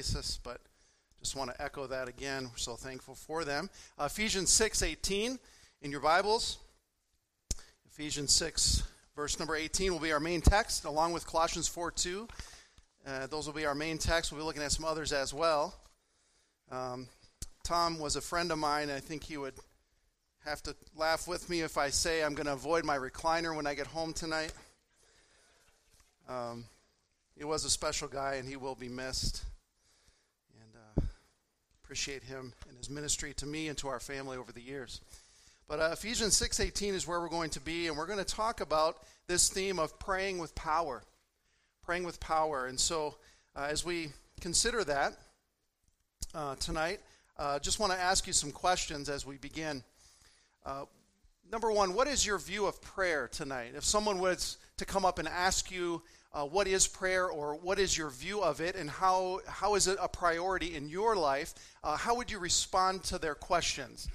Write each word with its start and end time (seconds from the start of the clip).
basis, 0.00 0.40
but 0.42 0.62
just 1.18 1.36
want 1.36 1.50
to 1.50 1.62
echo 1.62 1.86
that 1.86 2.08
again. 2.08 2.44
We're 2.44 2.56
so 2.56 2.74
thankful 2.74 3.14
for 3.14 3.44
them. 3.44 3.68
Uh, 3.98 4.04
Ephesians 4.04 4.48
6 4.48 4.82
18 4.82 5.38
in 5.82 5.90
your 5.90 6.00
Bibles. 6.00 6.56
Ephesians 7.84 8.34
6, 8.34 8.82
verse 9.14 9.38
number 9.38 9.54
18 9.54 9.92
will 9.92 10.00
be 10.00 10.10
our 10.10 10.18
main 10.18 10.40
text, 10.40 10.86
along 10.86 11.12
with 11.12 11.26
Colossians 11.26 11.68
4 11.68 11.90
2. 11.90 12.28
Uh, 13.06 13.26
those 13.26 13.44
will 13.44 13.52
be 13.52 13.66
our 13.66 13.74
main 13.74 13.98
text. 13.98 14.32
We'll 14.32 14.40
be 14.40 14.46
looking 14.46 14.62
at 14.62 14.72
some 14.72 14.86
others 14.86 15.12
as 15.12 15.34
well. 15.34 15.74
Um, 16.72 17.06
Tom 17.62 17.98
was 17.98 18.16
a 18.16 18.22
friend 18.22 18.50
of 18.50 18.56
mine. 18.56 18.88
I 18.88 19.00
think 19.00 19.22
he 19.22 19.36
would 19.36 19.52
have 20.46 20.62
to 20.62 20.74
laugh 20.96 21.28
with 21.28 21.50
me 21.50 21.60
if 21.60 21.76
I 21.76 21.90
say 21.90 22.24
I'm 22.24 22.32
going 22.32 22.46
to 22.46 22.54
avoid 22.54 22.86
my 22.86 22.96
recliner 22.96 23.54
when 23.54 23.66
I 23.66 23.74
get 23.74 23.86
home 23.86 24.14
tonight. 24.14 24.54
Um, 26.26 26.64
he 27.36 27.44
was 27.44 27.66
a 27.66 27.70
special 27.70 28.08
guy, 28.08 28.36
and 28.36 28.48
he 28.48 28.56
will 28.56 28.74
be 28.74 28.88
missed. 28.88 29.44
Appreciate 31.90 32.22
him 32.22 32.52
and 32.68 32.78
his 32.78 32.88
ministry 32.88 33.34
to 33.34 33.46
me 33.46 33.66
and 33.66 33.76
to 33.78 33.88
our 33.88 33.98
family 33.98 34.36
over 34.36 34.52
the 34.52 34.60
years. 34.60 35.00
But 35.66 35.80
uh, 35.80 35.90
Ephesians 35.92 36.38
6:18 36.38 36.94
is 36.94 37.04
where 37.04 37.20
we're 37.20 37.28
going 37.28 37.50
to 37.50 37.58
be, 37.58 37.88
and 37.88 37.96
we're 37.96 38.06
going 38.06 38.20
to 38.20 38.24
talk 38.24 38.60
about 38.60 39.02
this 39.26 39.48
theme 39.48 39.80
of 39.80 39.98
praying 39.98 40.38
with 40.38 40.54
power, 40.54 41.02
praying 41.82 42.04
with 42.04 42.20
power. 42.20 42.66
And 42.66 42.78
so, 42.78 43.16
uh, 43.56 43.66
as 43.68 43.84
we 43.84 44.10
consider 44.40 44.84
that 44.84 45.14
uh, 46.32 46.54
tonight, 46.60 47.00
uh, 47.36 47.58
just 47.58 47.80
want 47.80 47.90
to 47.90 47.98
ask 47.98 48.24
you 48.28 48.32
some 48.32 48.52
questions 48.52 49.08
as 49.08 49.26
we 49.26 49.36
begin. 49.38 49.82
Uh, 50.64 50.84
number 51.50 51.72
one, 51.72 51.92
what 51.92 52.06
is 52.06 52.24
your 52.24 52.38
view 52.38 52.66
of 52.66 52.80
prayer 52.80 53.26
tonight? 53.26 53.72
If 53.74 53.82
someone 53.82 54.20
was 54.20 54.58
to 54.76 54.84
come 54.84 55.04
up 55.04 55.18
and 55.18 55.26
ask 55.26 55.72
you 55.72 56.02
uh, 56.32 56.44
what 56.44 56.66
is 56.66 56.86
prayer 56.86 57.28
or 57.28 57.54
what 57.56 57.78
is 57.78 57.96
your 57.96 58.10
view 58.10 58.40
of 58.42 58.60
it 58.60 58.76
and 58.76 58.88
how, 58.88 59.40
how 59.46 59.74
is 59.74 59.88
it 59.88 59.98
a 60.00 60.08
priority 60.08 60.76
in 60.76 60.88
your 60.88 61.16
life, 61.16 61.54
uh, 61.82 61.96
how 61.96 62.14
would 62.16 62.30
you 62.30 62.38
respond 62.38 63.02
to 63.04 63.18
their 63.18 63.34
questions? 63.34 64.08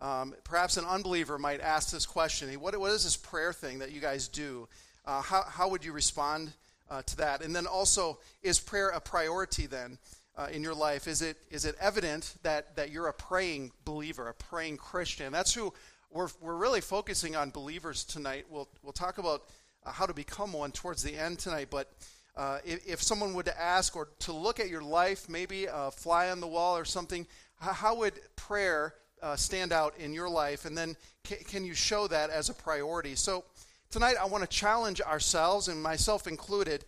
Um, 0.00 0.34
perhaps 0.44 0.76
an 0.76 0.84
unbeliever 0.84 1.38
might 1.38 1.60
ask 1.60 1.90
this 1.90 2.06
question 2.06 2.52
what, 2.60 2.76
what 2.78 2.90
is 2.90 3.04
this 3.04 3.16
prayer 3.16 3.52
thing 3.52 3.78
that 3.78 3.92
you 3.92 4.00
guys 4.00 4.28
do? 4.28 4.68
Uh, 5.04 5.22
how, 5.22 5.42
how 5.42 5.68
would 5.68 5.84
you 5.84 5.92
respond 5.92 6.52
uh, 6.90 7.02
to 7.02 7.16
that? 7.16 7.42
And 7.42 7.54
then 7.54 7.66
also, 7.66 8.18
is 8.42 8.58
prayer 8.58 8.88
a 8.88 9.00
priority 9.00 9.66
then? 9.66 9.98
Uh, 10.34 10.48
in 10.50 10.62
your 10.62 10.74
life? 10.74 11.08
Is 11.08 11.20
it 11.20 11.36
is 11.50 11.66
it 11.66 11.76
evident 11.78 12.36
that 12.42 12.74
that 12.76 12.90
you're 12.90 13.08
a 13.08 13.12
praying 13.12 13.70
believer, 13.84 14.28
a 14.28 14.32
praying 14.32 14.78
Christian? 14.78 15.30
That's 15.30 15.52
who 15.52 15.74
we're 16.10 16.30
we're 16.40 16.56
really 16.56 16.80
focusing 16.80 17.36
on 17.36 17.50
believers 17.50 18.02
tonight. 18.02 18.46
We'll 18.48 18.66
we'll 18.82 18.94
talk 18.94 19.18
about 19.18 19.42
uh, 19.84 19.92
how 19.92 20.06
to 20.06 20.14
become 20.14 20.52
one 20.52 20.72
towards 20.72 21.02
the 21.02 21.16
end 21.16 21.38
tonight. 21.38 21.68
But 21.70 21.92
uh, 22.36 22.58
if, 22.64 22.86
if, 22.86 23.02
someone 23.02 23.34
would 23.34 23.48
ask 23.48 23.94
or 23.96 24.08
to 24.20 24.32
look 24.32 24.60
at 24.60 24.68
your 24.68 24.82
life, 24.82 25.28
maybe 25.28 25.66
a 25.66 25.90
fly 25.90 26.30
on 26.30 26.40
the 26.40 26.46
wall 26.46 26.76
or 26.76 26.84
something, 26.84 27.26
how, 27.60 27.96
would 27.96 28.14
prayer 28.36 28.94
uh, 29.22 29.36
stand 29.36 29.72
out 29.72 29.94
in 29.98 30.12
your 30.12 30.28
life? 30.28 30.64
And 30.64 30.76
then 30.76 30.96
can 31.24 31.64
you 31.64 31.74
show 31.74 32.08
that 32.08 32.30
as 32.30 32.48
a 32.48 32.54
priority? 32.54 33.14
So 33.14 33.44
tonight 33.90 34.16
I 34.20 34.26
want 34.26 34.42
to 34.42 34.48
challenge 34.48 35.00
ourselves, 35.00 35.68
and 35.68 35.82
myself 35.82 36.26
included, 36.26 36.84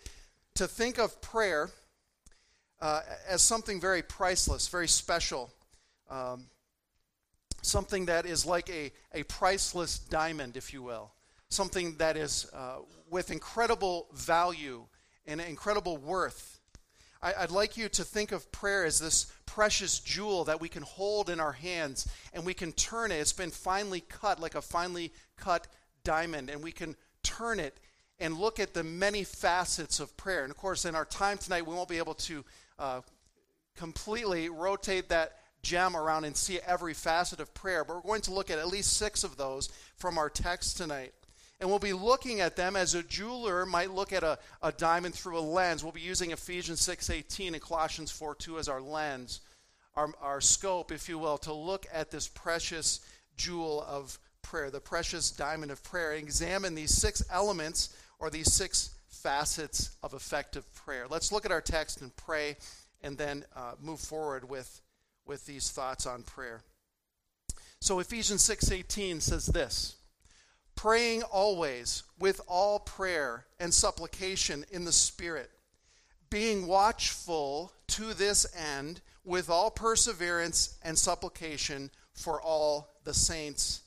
to 0.55 0.67
think 0.67 0.99
of 0.99 1.21
prayer 1.21 1.71
uh, 2.81 3.03
as 3.29 3.43
something 3.43 3.81
very 3.81 4.03
priceless, 4.03 4.69
very 4.69 4.89
special. 4.89 5.53
Um, 6.11 6.47
something 7.63 8.07
that 8.07 8.27
is 8.27 8.45
like 8.45 8.69
a, 8.71 8.93
a 9.13 9.23
priceless 9.25 9.99
diamond, 9.99 10.57
if 10.57 10.73
you 10.73 10.83
will 10.83 11.14
something 11.55 11.97
that 11.97 12.17
is 12.17 12.51
uh, 12.53 12.79
with 13.11 13.31
incredible 13.31 14.09
value 14.13 14.85
and 15.27 15.41
incredible 15.41 15.97
worth. 15.97 16.61
I, 17.23 17.41
would 17.41 17.51
like 17.51 17.79
you 17.79 17.89
to 17.89 18.05
think 18.05 18.33
of 18.33 18.53
prayer 18.53 18.85
as 18.85 19.01
this 19.01 19.33
precious 19.47 19.99
jewel 19.99 20.45
that 20.45 20.61
we 20.61 20.69
can 20.69 20.83
hold 20.83 21.31
in 21.31 21.41
our 21.41 21.53
hands 21.53 22.07
and 22.35 22.45
we 22.45 22.53
can 22.53 22.73
turn 22.73 23.11
it. 23.11 23.17
It's 23.17 23.33
been 23.33 23.51
finely 23.51 24.01
cut, 24.01 24.41
like 24.41 24.55
a 24.55 24.61
finely 24.61 25.11
cut 25.39 25.67
diamond, 26.03 26.51
and 26.51 26.63
we 26.63 26.71
can 26.71 26.97
turn 27.23 27.61
it 27.61 27.79
and 28.19 28.37
look 28.37 28.61
at 28.61 28.75
the 28.75 28.85
many 28.85 29.25
facets 29.25 30.01
of 30.01 30.15
prayer. 30.19 30.43
And 30.43 30.51
of 30.51 30.59
course, 30.59 30.85
in 30.85 30.95
our 30.95 31.07
time 31.07 31.39
tonight, 31.39 31.67
we 31.67 31.75
won't 31.75 31.89
be 31.89 31.99
able 31.99 32.15
to 32.15 32.45
uh, 32.79 33.01
completely 33.75 34.51
rotate 34.51 35.09
that 35.09 35.39
gem 35.63 35.97
around 35.97 36.25
and 36.25 36.37
see 36.37 36.61
every 36.61 36.93
facet 36.95 37.41
of 37.41 37.55
prayer, 37.55 37.85
but 37.85 37.97
we're 37.97 38.03
going 38.03 38.21
to 38.21 38.35
look 38.35 38.51
at 38.51 38.59
at 38.59 38.69
least 38.69 38.99
six 38.99 39.25
of 39.25 39.37
those 39.37 39.71
from 39.97 40.19
our 40.19 40.29
text 40.29 40.77
tonight. 40.77 41.15
And 41.61 41.71
we'll 41.71 41.79
be 41.79 41.93
looking 41.93 42.41
at 42.41 42.57
them 42.57 42.77
as 42.77 42.95
a 42.95 43.03
jeweler 43.03 43.65
might 43.65 43.93
look 43.93 44.13
at 44.13 44.25
a, 44.25 44.39
a 44.63 44.73
diamond 44.73 45.15
through 45.15 45.39
a 45.39 45.41
lens. 45.41 45.83
We'll 45.83 45.93
be 45.93 46.01
using 46.01 46.33
Ephesians 46.33 46.81
6.18 46.81 47.53
and 47.53 47.61
Colossians 47.61 48.13
4.2 48.13 48.59
as 48.59 48.69
our 48.69 48.81
lens, 48.81 49.41
our, 49.95 50.11
our 50.21 50.41
scope, 50.41 50.91
if 50.91 51.09
you 51.09 51.19
will, 51.19 51.39
to 51.39 51.53
look 51.53 51.87
at 51.93 52.11
this 52.11 52.27
precious 52.27 53.01
jewel 53.37 53.85
of 53.89 54.19
prayer, 54.43 54.71
the 54.71 54.81
precious 54.81 55.31
diamond 55.31 55.71
of 55.71 55.83
prayer, 55.83 56.13
and 56.13 56.23
examine 56.23 56.75
these 56.75 56.93
six 56.93 57.25
elements 57.31 57.97
or 58.19 58.31
these 58.31 58.53
six 58.53 58.95
facets 59.09 59.97
of 60.03 60.13
effective 60.13 60.73
prayer. 60.75 61.07
Let's 61.09 61.33
look 61.33 61.47
at 61.47 61.53
our 61.53 61.61
text 61.61 62.03
and 62.03 62.15
pray 62.17 62.57
and 63.03 63.17
then 63.17 63.45
uh, 63.55 63.73
move 63.81 64.01
forward 64.01 64.49
with, 64.49 64.81
with 65.27 65.47
these 65.47 65.71
thoughts 65.71 66.07
on 66.07 66.23
prayer. 66.23 66.63
So 67.81 67.99
Ephesians 67.99 68.43
6:18 68.49 69.21
says 69.21 69.47
this, 69.47 69.97
praying 70.85 71.23
always 71.23 72.03
with 72.19 72.43
all 72.47 72.79
prayer 72.79 73.47
and 73.59 73.73
supplication 73.73 74.67
in 74.71 74.85
the 74.85 74.93
Spirit, 74.93 75.51
being 76.29 76.67
watchful 76.67 77.73
to 77.87 78.13
this 78.13 78.45
end 78.55 79.01
with 79.25 79.49
all 79.49 79.71
perseverance 79.71 80.77
and 80.83 80.99
supplication 80.99 81.91
for 82.13 82.39
all 82.43 82.99
the 83.05 83.15
saints. 83.15 83.81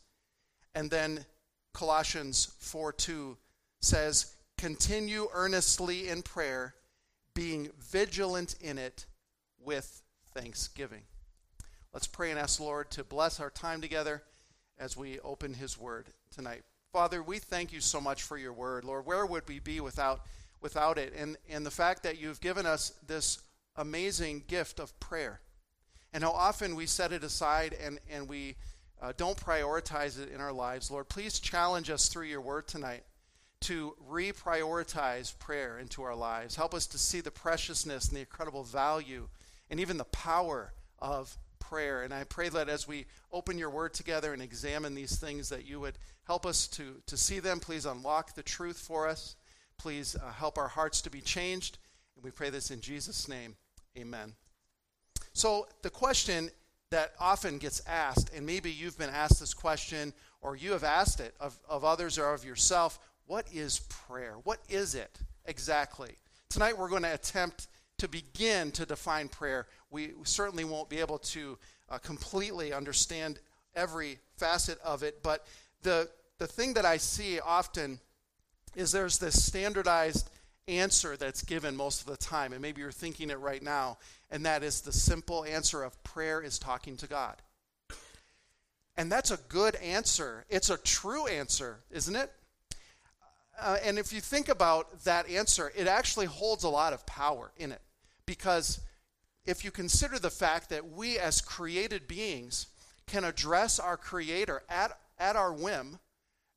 And 0.73 0.89
then 0.89 1.23
Colossians 1.71 2.55
4 2.61 2.93
2 2.93 3.37
says, 3.79 4.33
Continue 4.57 5.27
earnestly 5.35 6.09
in 6.09 6.23
prayer, 6.23 6.73
being 7.35 7.69
vigilant 7.79 8.55
in 8.59 8.79
it 8.79 9.05
with 9.63 10.01
thanksgiving. 10.33 11.03
Let's 11.93 12.07
pray 12.07 12.31
and 12.31 12.39
ask 12.39 12.57
the 12.57 12.63
Lord 12.63 12.89
to 12.89 13.03
bless 13.03 13.39
our 13.39 13.51
time 13.51 13.81
together 13.81 14.23
as 14.79 14.97
we 14.97 15.19
open 15.19 15.53
His 15.53 15.77
Word 15.77 16.07
tonight. 16.33 16.63
Father, 16.93 17.21
we 17.21 17.39
thank 17.39 17.73
you 17.73 17.81
so 17.81 17.99
much 18.01 18.23
for 18.23 18.37
your 18.37 18.53
word. 18.53 18.83
Lord, 18.83 19.05
where 19.05 19.25
would 19.25 19.47
we 19.47 19.59
be 19.59 19.79
without, 19.79 20.21
without 20.61 20.97
it? 20.97 21.13
And, 21.15 21.37
and 21.49 21.65
the 21.65 21.71
fact 21.71 22.03
that 22.03 22.19
you've 22.19 22.41
given 22.41 22.65
us 22.65 22.93
this 23.05 23.39
amazing 23.75 24.43
gift 24.47 24.79
of 24.79 24.97
prayer. 24.99 25.41
And 26.13 26.23
how 26.23 26.31
often 26.31 26.75
we 26.75 26.85
set 26.85 27.11
it 27.11 27.23
aside 27.23 27.75
and, 27.81 27.99
and 28.09 28.27
we 28.27 28.55
uh, 29.01 29.13
don't 29.17 29.37
prioritize 29.37 30.19
it 30.19 30.31
in 30.33 30.41
our 30.41 30.53
lives. 30.53 30.89
Lord, 30.89 31.09
please 31.09 31.39
challenge 31.39 31.89
us 31.89 32.07
through 32.07 32.25
your 32.25 32.41
word 32.41 32.67
tonight 32.67 33.03
to 33.61 33.95
reprioritize 34.09 35.37
prayer 35.37 35.77
into 35.77 36.03
our 36.03 36.15
lives. 36.15 36.55
Help 36.55 36.73
us 36.73 36.87
to 36.87 36.97
see 36.97 37.21
the 37.21 37.31
preciousness 37.31 38.07
and 38.07 38.15
the 38.15 38.21
incredible 38.21 38.63
value 38.63 39.27
and 39.69 39.79
even 39.79 39.97
the 39.97 40.05
power 40.05 40.73
of 40.99 41.37
prayer. 41.69 42.03
And 42.03 42.13
I 42.13 42.23
pray 42.23 42.49
that 42.49 42.69
as 42.69 42.87
we 42.87 43.05
open 43.31 43.57
your 43.57 43.69
word 43.69 43.93
together 43.93 44.33
and 44.33 44.41
examine 44.41 44.95
these 44.95 45.17
things, 45.17 45.49
that 45.49 45.65
you 45.65 45.79
would 45.79 45.97
help 46.25 46.45
us 46.45 46.67
to, 46.69 47.01
to 47.07 47.17
see 47.17 47.39
them. 47.39 47.59
Please 47.59 47.85
unlock 47.85 48.35
the 48.35 48.43
truth 48.43 48.79
for 48.79 49.07
us. 49.07 49.35
Please 49.77 50.15
uh, 50.15 50.31
help 50.31 50.57
our 50.57 50.67
hearts 50.67 51.01
to 51.01 51.09
be 51.09 51.21
changed. 51.21 51.77
And 52.15 52.23
we 52.23 52.31
pray 52.31 52.49
this 52.49 52.71
in 52.71 52.81
Jesus' 52.81 53.27
name. 53.27 53.55
Amen. 53.97 54.33
So, 55.33 55.67
the 55.83 55.89
question 55.89 56.49
that 56.89 57.13
often 57.19 57.57
gets 57.57 57.81
asked, 57.85 58.31
and 58.33 58.45
maybe 58.45 58.71
you've 58.71 58.97
been 58.97 59.09
asked 59.09 59.39
this 59.39 59.53
question 59.53 60.13
or 60.41 60.55
you 60.55 60.71
have 60.71 60.83
asked 60.83 61.19
it 61.19 61.35
of, 61.39 61.57
of 61.67 61.83
others 61.83 62.17
or 62.17 62.33
of 62.33 62.45
yourself 62.45 62.99
what 63.25 63.45
is 63.51 63.79
prayer? 63.89 64.35
What 64.45 64.59
is 64.69 64.95
it 64.95 65.19
exactly? 65.45 66.15
Tonight 66.49 66.77
we're 66.77 66.89
going 66.89 67.03
to 67.03 67.13
attempt 67.13 67.67
to 67.97 68.07
begin 68.07 68.71
to 68.71 68.85
define 68.85 69.27
prayer. 69.27 69.67
We 69.89 70.11
certainly 70.23 70.63
won't 70.63 70.89
be 70.89 70.99
able 70.99 71.19
to 71.19 71.57
uh, 71.89 71.97
completely 71.97 72.73
understand 72.73 73.39
every 73.75 74.19
facet 74.37 74.79
of 74.83 75.03
it, 75.03 75.23
but 75.23 75.45
the, 75.83 76.09
the 76.37 76.47
thing 76.47 76.73
that 76.75 76.85
I 76.85 76.97
see 76.97 77.39
often 77.39 77.99
is 78.75 78.91
there's 78.91 79.17
this 79.17 79.43
standardized 79.43 80.29
answer 80.67 81.15
that's 81.15 81.43
given 81.43 81.75
most 81.75 82.01
of 82.01 82.07
the 82.07 82.17
time, 82.17 82.53
and 82.53 82.61
maybe 82.61 82.81
you're 82.81 82.91
thinking 82.91 83.29
it 83.29 83.39
right 83.39 83.63
now, 83.63 83.97
and 84.29 84.45
that 84.45 84.63
is 84.63 84.81
the 84.81 84.91
simple 84.91 85.45
answer 85.45 85.83
of 85.83 86.01
prayer 86.03 86.41
is 86.41 86.59
talking 86.59 86.97
to 86.97 87.07
God. 87.07 87.35
And 88.97 89.11
that's 89.11 89.31
a 89.31 89.37
good 89.47 89.75
answer. 89.75 90.43
It's 90.49 90.69
a 90.69 90.77
true 90.77 91.27
answer, 91.27 91.77
isn't 91.91 92.15
it? 92.15 92.31
Uh, 93.59 93.77
and 93.83 93.97
if 93.97 94.11
you 94.11 94.21
think 94.21 94.49
about 94.49 95.03
that 95.03 95.29
answer, 95.29 95.71
it 95.75 95.87
actually 95.87 96.25
holds 96.25 96.63
a 96.63 96.69
lot 96.69 96.93
of 96.93 97.05
power 97.05 97.51
in 97.57 97.71
it. 97.71 97.81
Because 98.27 98.79
if 99.45 99.65
you 99.65 99.71
consider 99.71 100.19
the 100.19 100.29
fact 100.29 100.69
that 100.69 100.91
we 100.91 101.17
as 101.17 101.41
created 101.41 102.07
beings 102.07 102.67
can 103.07 103.23
address 103.23 103.79
our 103.79 103.97
Creator 103.97 104.61
at, 104.69 104.99
at 105.17 105.35
our 105.35 105.51
whim, 105.51 105.97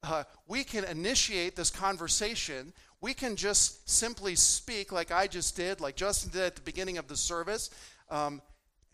uh, 0.02 0.24
we 0.46 0.64
can 0.64 0.84
initiate 0.84 1.56
this 1.56 1.70
conversation. 1.70 2.74
We 3.00 3.14
can 3.14 3.36
just 3.36 3.88
simply 3.88 4.34
speak 4.34 4.92
like 4.92 5.10
I 5.10 5.26
just 5.28 5.56
did, 5.56 5.80
like 5.80 5.96
Justin 5.96 6.30
did 6.30 6.42
at 6.42 6.56
the 6.56 6.62
beginning 6.62 6.98
of 6.98 7.08
the 7.08 7.16
service. 7.16 7.70
um, 8.10 8.42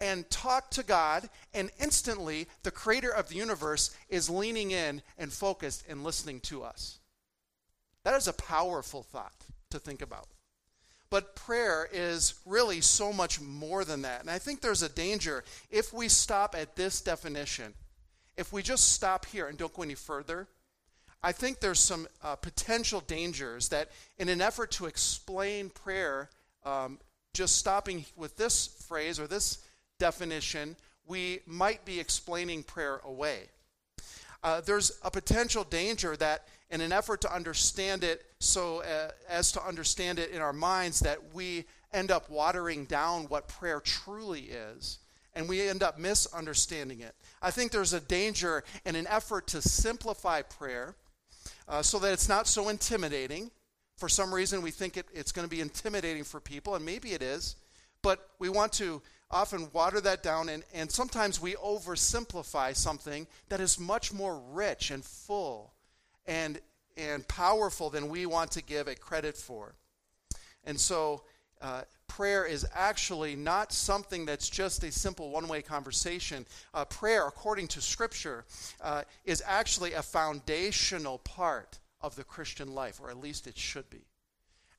and 0.00 0.28
talk 0.30 0.70
to 0.72 0.82
God, 0.82 1.28
and 1.54 1.70
instantly 1.80 2.46
the 2.62 2.70
creator 2.70 3.10
of 3.10 3.28
the 3.28 3.36
universe 3.36 3.96
is 4.08 4.28
leaning 4.28 4.70
in 4.70 5.02
and 5.18 5.32
focused 5.32 5.84
and 5.88 6.04
listening 6.04 6.40
to 6.40 6.62
us. 6.62 6.98
That 8.04 8.14
is 8.14 8.28
a 8.28 8.32
powerful 8.32 9.02
thought 9.02 9.46
to 9.70 9.78
think 9.78 10.02
about. 10.02 10.28
But 11.08 11.36
prayer 11.36 11.88
is 11.92 12.34
really 12.44 12.80
so 12.80 13.12
much 13.12 13.40
more 13.40 13.84
than 13.84 14.02
that. 14.02 14.20
And 14.20 14.30
I 14.30 14.38
think 14.38 14.60
there's 14.60 14.82
a 14.82 14.88
danger 14.88 15.44
if 15.70 15.92
we 15.92 16.08
stop 16.08 16.54
at 16.54 16.76
this 16.76 17.00
definition, 17.00 17.74
if 18.36 18.52
we 18.52 18.62
just 18.62 18.92
stop 18.92 19.26
here 19.26 19.46
and 19.46 19.56
don't 19.56 19.72
go 19.72 19.82
any 19.82 19.94
further, 19.94 20.48
I 21.22 21.32
think 21.32 21.60
there's 21.60 21.80
some 21.80 22.06
uh, 22.22 22.36
potential 22.36 23.00
dangers 23.00 23.68
that 23.70 23.90
in 24.18 24.28
an 24.28 24.40
effort 24.40 24.70
to 24.72 24.86
explain 24.86 25.70
prayer, 25.70 26.28
um, 26.64 26.98
just 27.34 27.56
stopping 27.56 28.04
with 28.16 28.36
this 28.36 28.66
phrase 28.88 29.18
or 29.18 29.26
this 29.26 29.58
definition, 29.98 30.76
we 31.06 31.40
might 31.46 31.84
be 31.84 32.00
explaining 32.00 32.62
prayer 32.62 33.00
away. 33.04 33.44
Uh, 34.42 34.60
there's 34.60 34.92
a 35.02 35.10
potential 35.10 35.64
danger 35.64 36.16
that 36.16 36.46
in 36.70 36.80
an 36.80 36.92
effort 36.92 37.20
to 37.22 37.34
understand 37.34 38.04
it 38.04 38.24
so 38.38 38.82
uh, 38.82 39.10
as 39.28 39.52
to 39.52 39.62
understand 39.64 40.18
it 40.18 40.30
in 40.30 40.40
our 40.40 40.52
minds 40.52 41.00
that 41.00 41.34
we 41.34 41.64
end 41.92 42.10
up 42.10 42.28
watering 42.28 42.84
down 42.84 43.24
what 43.24 43.48
prayer 43.48 43.80
truly 43.80 44.42
is 44.42 44.98
and 45.34 45.48
we 45.48 45.68
end 45.68 45.82
up 45.82 45.98
misunderstanding 45.98 47.00
it. 47.00 47.14
I 47.42 47.50
think 47.50 47.70
there's 47.70 47.92
a 47.92 48.00
danger 48.00 48.64
in 48.84 48.96
an 48.96 49.06
effort 49.06 49.46
to 49.48 49.60
simplify 49.60 50.42
prayer 50.42 50.96
uh, 51.68 51.82
so 51.82 51.98
that 51.98 52.12
it's 52.12 52.28
not 52.28 52.46
so 52.46 52.68
intimidating. 52.68 53.50
For 53.96 54.08
some 54.08 54.34
reason 54.34 54.62
we 54.62 54.70
think 54.70 54.96
it, 54.96 55.06
it's 55.14 55.32
going 55.32 55.46
to 55.46 55.54
be 55.54 55.60
intimidating 55.60 56.24
for 56.24 56.40
people 56.40 56.74
and 56.74 56.84
maybe 56.84 57.12
it 57.12 57.22
is 57.22 57.56
but 58.06 58.30
we 58.38 58.48
want 58.48 58.72
to 58.74 59.02
often 59.32 59.68
water 59.72 60.00
that 60.00 60.22
down, 60.22 60.48
and, 60.48 60.62
and 60.72 60.88
sometimes 60.88 61.40
we 61.40 61.54
oversimplify 61.54 62.74
something 62.76 63.26
that 63.48 63.60
is 63.60 63.80
much 63.80 64.12
more 64.12 64.40
rich 64.52 64.92
and 64.92 65.04
full 65.04 65.72
and, 66.26 66.60
and 66.96 67.26
powerful 67.28 67.90
than 67.90 68.08
we 68.08 68.26
want 68.26 68.52
to 68.52 68.62
give 68.62 68.88
it 68.88 69.00
credit 69.00 69.36
for. 69.36 69.74
And 70.64 70.78
so, 70.78 71.22
uh, 71.62 71.82
prayer 72.06 72.44
is 72.44 72.66
actually 72.74 73.34
not 73.34 73.72
something 73.72 74.26
that's 74.26 74.48
just 74.48 74.84
a 74.84 74.92
simple 74.92 75.30
one 75.30 75.48
way 75.48 75.62
conversation. 75.62 76.46
Uh, 76.74 76.84
prayer, 76.84 77.26
according 77.26 77.68
to 77.68 77.80
Scripture, 77.80 78.44
uh, 78.82 79.02
is 79.24 79.42
actually 79.46 79.94
a 79.94 80.02
foundational 80.02 81.18
part 81.18 81.78
of 82.00 82.14
the 82.16 82.24
Christian 82.24 82.74
life, 82.74 83.00
or 83.00 83.10
at 83.10 83.16
least 83.16 83.46
it 83.46 83.56
should 83.56 83.88
be. 83.88 84.04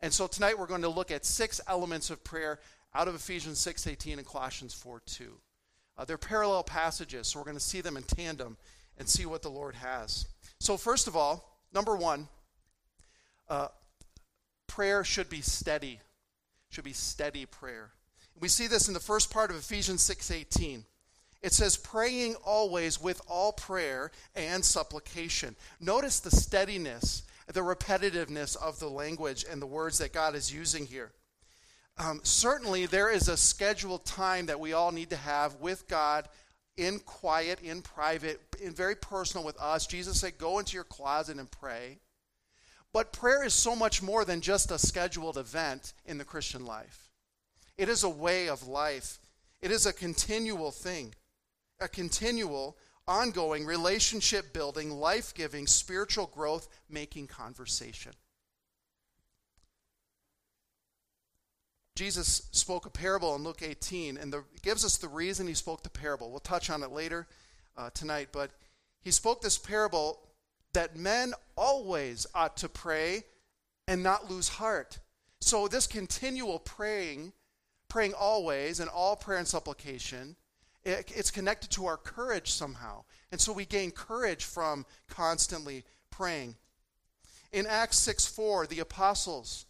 And 0.01 0.13
so 0.13 0.27
tonight 0.27 0.57
we're 0.57 0.67
going 0.67 0.83
to 0.83 0.89
look 0.89 1.09
at 1.09 1.25
six 1.25 1.59
elements 1.67 2.09
of 2.09 2.23
prayer 2.23 2.59
out 2.93 3.07
of 3.07 3.15
Ephesians 3.15 3.59
6:18 3.59 4.19
and 4.19 4.27
Colossians 4.27 4.73
4:2. 4.73 5.39
Uh, 5.97 6.05
they're 6.05 6.17
parallel 6.17 6.63
passages, 6.63 7.27
so 7.27 7.39
we're 7.39 7.45
going 7.45 7.57
to 7.57 7.63
see 7.63 7.81
them 7.81 7.97
in 7.97 8.03
tandem 8.03 8.57
and 8.97 9.09
see 9.09 9.25
what 9.25 9.41
the 9.41 9.49
Lord 9.49 9.75
has. 9.75 10.27
So 10.59 10.77
first 10.77 11.07
of 11.07 11.15
all, 11.15 11.59
number 11.73 11.95
one, 11.95 12.27
uh, 13.49 13.67
prayer 14.67 15.03
should 15.03 15.29
be 15.29 15.41
steady. 15.41 15.99
Should 16.69 16.83
be 16.83 16.93
steady 16.93 17.45
prayer. 17.45 17.91
We 18.39 18.47
see 18.47 18.67
this 18.67 18.87
in 18.87 18.93
the 18.93 18.99
first 18.99 19.31
part 19.31 19.49
of 19.49 19.57
Ephesians 19.57 20.03
6:18. 20.03 20.85
It 21.41 21.53
says, 21.53 21.77
praying 21.77 22.35
always 22.35 22.99
with 22.99 23.21
all 23.27 23.53
prayer 23.53 24.11
and 24.35 24.65
supplication. 24.65 25.55
Notice 25.79 26.19
the 26.19 26.31
steadiness, 26.31 27.23
the 27.47 27.61
repetitiveness 27.61 28.55
of 28.57 28.79
the 28.79 28.89
language 28.89 29.45
and 29.49 29.61
the 29.61 29.67
words 29.67 29.99
that 29.99 30.13
God 30.13 30.35
is 30.35 30.51
using 30.51 30.87
here. 30.87 31.11
Um, 31.99 32.21
certainly, 32.23 32.85
there 32.85 33.09
is 33.09 33.27
a 33.27 33.37
scheduled 33.37 34.05
time 34.05 34.47
that 34.47 34.59
we 34.59 34.73
all 34.73 34.91
need 34.91 35.09
to 35.11 35.15
have 35.15 35.55
with 35.55 35.87
God 35.87 36.27
in 36.77 36.99
quiet, 36.99 37.59
in 37.61 37.81
private, 37.81 38.39
in 38.61 38.73
very 38.73 38.95
personal 38.95 39.45
with 39.45 39.59
us. 39.59 39.87
Jesus 39.87 40.21
said, 40.21 40.37
Go 40.37 40.59
into 40.59 40.75
your 40.75 40.83
closet 40.83 41.37
and 41.37 41.49
pray. 41.49 41.97
But 42.93 43.11
prayer 43.11 43.43
is 43.43 43.53
so 43.53 43.75
much 43.75 44.01
more 44.01 44.23
than 44.23 44.41
just 44.41 44.71
a 44.71 44.79
scheduled 44.79 45.37
event 45.37 45.93
in 46.05 46.17
the 46.17 46.25
Christian 46.25 46.65
life, 46.65 47.09
it 47.77 47.89
is 47.89 48.03
a 48.03 48.09
way 48.09 48.47
of 48.47 48.67
life, 48.67 49.19
it 49.61 49.71
is 49.71 49.85
a 49.85 49.93
continual 49.93 50.71
thing, 50.71 51.13
a 51.79 51.87
continual, 51.87 52.77
ongoing, 53.07 53.65
relationship 53.65 54.53
building, 54.53 54.91
life 54.91 55.33
giving, 55.33 55.67
spiritual 55.67 56.27
growth 56.27 56.67
making 56.89 57.27
conversation. 57.27 58.13
Jesus 61.97 62.47
spoke 62.51 62.85
a 62.85 62.91
parable 62.91 63.35
in 63.35 63.43
Luke 63.43 63.63
18, 63.63 64.17
and 64.17 64.31
the, 64.31 64.43
gives 64.61 64.85
us 64.85 64.97
the 64.97 65.07
reason 65.07 65.47
he 65.47 65.55
spoke 65.55 65.81
the 65.81 65.89
parable. 65.89 66.29
We'll 66.29 66.39
touch 66.39 66.69
on 66.69 66.83
it 66.83 66.91
later 66.91 67.25
uh, 67.75 67.89
tonight, 67.89 68.29
but 68.31 68.51
he 69.01 69.09
spoke 69.09 69.41
this 69.41 69.57
parable 69.57 70.19
that 70.73 70.95
men 70.95 71.33
always 71.55 72.27
ought 72.35 72.55
to 72.57 72.69
pray 72.69 73.23
and 73.87 74.03
not 74.03 74.29
lose 74.29 74.47
heart. 74.47 74.99
So, 75.41 75.67
this 75.67 75.87
continual 75.87 76.59
praying, 76.59 77.33
praying 77.89 78.13
always, 78.13 78.79
and 78.79 78.91
all 78.91 79.15
prayer 79.15 79.39
and 79.39 79.47
supplication, 79.47 80.35
it, 80.85 81.11
it's 81.15 81.31
connected 81.31 81.71
to 81.71 81.87
our 81.87 81.97
courage 81.97 82.51
somehow. 82.51 83.05
And 83.31 83.41
so 83.41 83.51
we 83.51 83.65
gain 83.65 83.89
courage 83.89 84.43
from 84.43 84.85
constantly 85.09 85.83
praying. 86.11 86.57
In 87.51 87.65
Acts 87.65 87.97
6 87.97 88.27
4, 88.27 88.67
the 88.67 88.81
apostles 88.81 89.65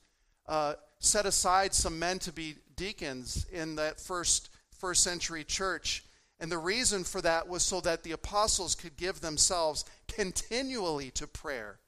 uh, 0.45 0.73
set 0.99 1.25
aside 1.25 1.73
some 1.73 1.99
men 1.99 2.19
to 2.19 2.31
be 2.31 2.55
deacons 2.75 3.45
in 3.51 3.75
that 3.75 3.99
first 3.99 4.49
first 4.77 5.03
century 5.03 5.43
church. 5.43 6.03
And 6.39 6.51
the 6.51 6.57
reason 6.57 7.03
for 7.03 7.21
that 7.21 7.47
was 7.47 7.63
so 7.63 7.81
that 7.81 8.03
the 8.03 8.11
apostles 8.11 8.75
could 8.75 8.95
give 8.95 9.21
themselves 9.21 9.85
continually 10.07 11.09
to 11.11 11.27
prayer 11.27 11.79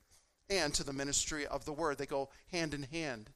and 0.50 0.74
to 0.74 0.84
the 0.84 0.94
ministry 0.94 1.46
of 1.46 1.66
the 1.66 1.74
word. 1.74 1.98
They 1.98 2.08
go 2.08 2.30
hand 2.52 2.74
in 2.74 2.84
hand. 2.84 3.30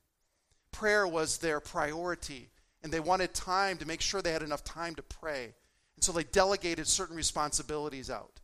Prayer 0.72 1.08
was 1.08 1.38
their 1.38 1.60
priority, 1.60 2.50
and 2.82 2.92
they 2.92 3.00
wanted 3.00 3.36
time 3.36 3.78
to 3.78 3.88
make 3.88 4.02
sure 4.02 4.22
they 4.22 4.32
had 4.32 4.42
enough 4.42 4.64
time 4.64 4.96
to 4.96 5.04
pray. 5.04 5.54
And 5.96 6.04
so 6.04 6.12
they 6.12 6.24
delegated 6.24 6.88
certain 6.88 7.16
responsibilities 7.16 8.10
out. 8.10 8.42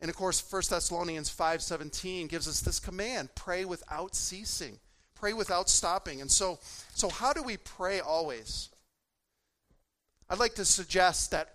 And 0.00 0.10
of 0.10 0.16
course, 0.16 0.40
1 0.40 0.70
Thessalonians 0.70 1.30
5:17 1.30 2.26
gives 2.26 2.48
us 2.48 2.60
this 2.60 2.80
command, 2.80 3.36
pray 3.36 3.64
without 3.64 4.16
ceasing 4.16 4.80
pray 5.14 5.32
without 5.32 5.68
stopping. 5.68 6.20
And 6.20 6.30
so, 6.30 6.58
so 6.94 7.08
how 7.08 7.32
do 7.32 7.42
we 7.42 7.56
pray 7.56 8.00
always? 8.00 8.68
I'd 10.28 10.38
like 10.38 10.54
to 10.54 10.64
suggest 10.64 11.30
that 11.30 11.54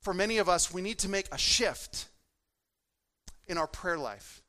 for 0.00 0.14
many 0.14 0.38
of 0.38 0.48
us, 0.48 0.72
we 0.72 0.82
need 0.82 0.98
to 1.00 1.08
make 1.08 1.26
a 1.32 1.38
shift 1.38 2.08
in 3.46 3.58
our 3.58 3.66
prayer 3.66 3.98
life. 3.98 4.42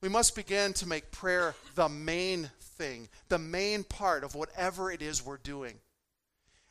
We 0.00 0.08
must 0.08 0.34
begin 0.36 0.72
to 0.74 0.86
make 0.88 1.10
prayer 1.10 1.54
the 1.74 1.88
main 1.88 2.50
thing, 2.60 3.08
the 3.28 3.38
main 3.38 3.84
part 3.84 4.24
of 4.24 4.34
whatever 4.34 4.90
it 4.90 5.00
is 5.00 5.24
we're 5.24 5.38
doing, 5.38 5.74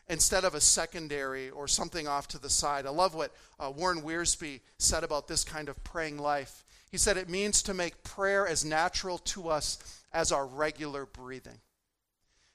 instead 0.08 0.44
of 0.44 0.54
a 0.54 0.62
secondary 0.62 1.50
or 1.50 1.68
something 1.68 2.08
off 2.08 2.28
to 2.30 2.40
the 2.40 2.50
side. 2.50 2.86
I 2.86 2.92
love 2.92 3.16
what 3.16 3.34
uh, 3.60 3.72
Warren 3.76 4.02
Wiersbe 4.02 4.60
said 4.78 5.04
about 5.04 5.28
this 5.28 5.44
kind 5.44 5.70
of 5.70 5.84
praying 5.84 6.20
life. 6.20 6.65
He 6.96 7.00
said 7.00 7.18
it 7.18 7.28
means 7.28 7.62
to 7.64 7.74
make 7.74 8.06
prayer 8.06 8.48
as 8.48 8.64
natural 8.64 9.18
to 9.18 9.50
us 9.50 10.02
as 10.14 10.32
our 10.32 10.48
regular 10.48 11.06
breathing. 11.06 11.60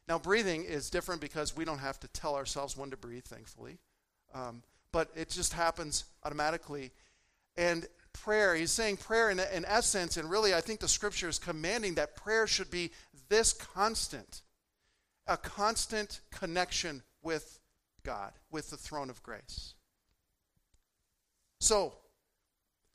Now, 0.08 0.18
breathing 0.18 0.64
is 0.64 0.88
different 0.88 1.20
because 1.20 1.54
we 1.54 1.66
don't 1.66 1.80
have 1.80 2.00
to 2.00 2.08
tell 2.08 2.36
ourselves 2.36 2.74
when 2.74 2.88
to 2.88 2.96
breathe, 2.96 3.26
thankfully. 3.26 3.76
Um, 4.32 4.62
but 4.92 5.10
it 5.14 5.28
just 5.28 5.52
happens 5.52 6.04
automatically. 6.24 6.90
And 7.58 7.86
prayer, 8.14 8.54
he's 8.54 8.72
saying 8.72 8.96
prayer 8.96 9.28
in, 9.28 9.40
in 9.40 9.66
essence, 9.66 10.16
and 10.16 10.30
really, 10.30 10.54
I 10.54 10.62
think 10.62 10.80
the 10.80 10.88
scripture 10.88 11.28
is 11.28 11.38
commanding 11.38 11.96
that 11.96 12.16
prayer 12.16 12.46
should 12.46 12.70
be 12.70 12.92
this 13.28 13.52
constant 13.52 14.40
a 15.26 15.36
constant 15.36 16.22
connection 16.30 17.02
with 17.22 17.60
God, 18.04 18.32
with 18.50 18.70
the 18.70 18.78
throne 18.78 19.10
of 19.10 19.22
grace. 19.22 19.74
So, 21.60 21.92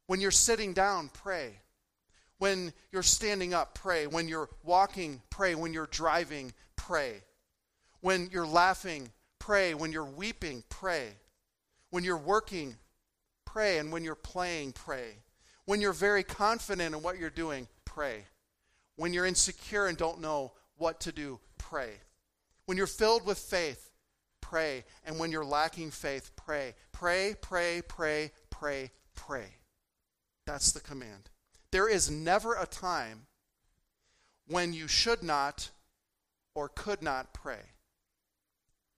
when 0.07 0.21
you're 0.21 0.31
sitting 0.31 0.73
down, 0.73 1.09
pray. 1.13 1.59
When 2.37 2.73
you're 2.91 3.03
standing 3.03 3.53
up, 3.53 3.75
pray. 3.75 4.07
When 4.07 4.27
you're 4.27 4.49
walking, 4.63 5.21
pray. 5.29 5.55
When 5.55 5.73
you're 5.73 5.87
driving, 5.87 6.53
pray. 6.75 7.23
When 8.01 8.29
you're 8.31 8.45
laughing, 8.45 9.11
pray. 9.39 9.73
When 9.73 9.91
you're 9.91 10.05
weeping, 10.05 10.63
pray. 10.69 11.09
When 11.89 12.03
you're 12.03 12.17
working, 12.17 12.75
pray. 13.45 13.79
And 13.79 13.91
when 13.91 14.03
you're 14.03 14.15
playing, 14.15 14.73
pray. 14.73 15.19
When 15.65 15.81
you're 15.81 15.93
very 15.93 16.23
confident 16.23 16.93
in 16.93 17.01
what 17.01 17.17
you're 17.17 17.29
doing, 17.29 17.67
pray. 17.85 18.25
When 18.97 19.13
you're 19.13 19.25
insecure 19.25 19.87
and 19.87 19.97
don't 19.97 20.21
know 20.21 20.53
what 20.77 20.99
to 21.01 21.11
do, 21.11 21.39
pray. 21.57 21.91
When 22.65 22.77
you're 22.77 22.85
filled 22.85 23.25
with 23.25 23.39
faith, 23.39 23.89
pray. 24.41 24.83
And 25.05 25.17
when 25.17 25.31
you're 25.31 25.45
lacking 25.45 25.91
faith, 25.91 26.31
pray. 26.35 26.75
Pray, 26.91 27.35
pray, 27.41 27.81
pray, 27.87 28.31
pray, 28.49 28.91
pray. 29.15 29.47
That's 30.45 30.71
the 30.71 30.79
command. 30.79 31.29
There 31.71 31.89
is 31.89 32.09
never 32.09 32.55
a 32.55 32.67
time 32.67 33.27
when 34.47 34.73
you 34.73 34.87
should 34.87 35.23
not 35.23 35.69
or 36.53 36.69
could 36.69 37.01
not 37.01 37.33
pray. 37.33 37.59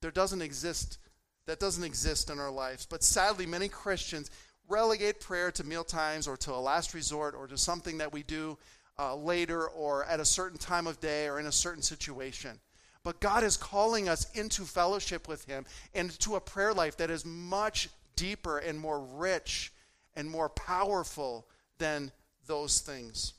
There 0.01 0.11
doesn't 0.11 0.41
exist, 0.41 0.99
that 1.45 1.59
doesn't 1.59 1.83
exist 1.83 2.29
in 2.29 2.39
our 2.39 2.51
lives. 2.51 2.85
But 2.85 3.03
sadly, 3.03 3.45
many 3.45 3.67
Christians 3.67 4.29
relegate 4.67 5.19
prayer 5.19 5.51
to 5.51 5.63
meal 5.63 5.83
times 5.83 6.27
or 6.27 6.37
to 6.37 6.53
a 6.53 6.55
last 6.57 6.93
resort 6.93 7.33
or 7.33 7.47
to 7.47 7.57
something 7.57 7.97
that 7.97 8.11
we 8.11 8.23
do 8.23 8.57
uh, 8.99 9.15
later 9.15 9.67
or 9.67 10.03
at 10.05 10.19
a 10.19 10.25
certain 10.25 10.57
time 10.57 10.87
of 10.87 10.99
day 10.99 11.27
or 11.27 11.39
in 11.39 11.47
a 11.47 11.51
certain 11.51 11.83
situation. 11.83 12.59
But 13.03 13.21
God 13.21 13.43
is 13.43 13.55
calling 13.55 14.09
us 14.09 14.29
into 14.33 14.63
fellowship 14.63 15.27
with 15.27 15.45
Him 15.45 15.65
and 15.93 16.11
to 16.19 16.35
a 16.35 16.41
prayer 16.41 16.73
life 16.73 16.97
that 16.97 17.09
is 17.09 17.25
much 17.25 17.89
deeper 18.15 18.57
and 18.57 18.79
more 18.79 18.99
rich 18.99 19.71
and 20.17 20.29
more 20.29 20.49
powerful 20.49 21.47
than 21.77 22.11
those 22.47 22.79
things. 22.79 23.33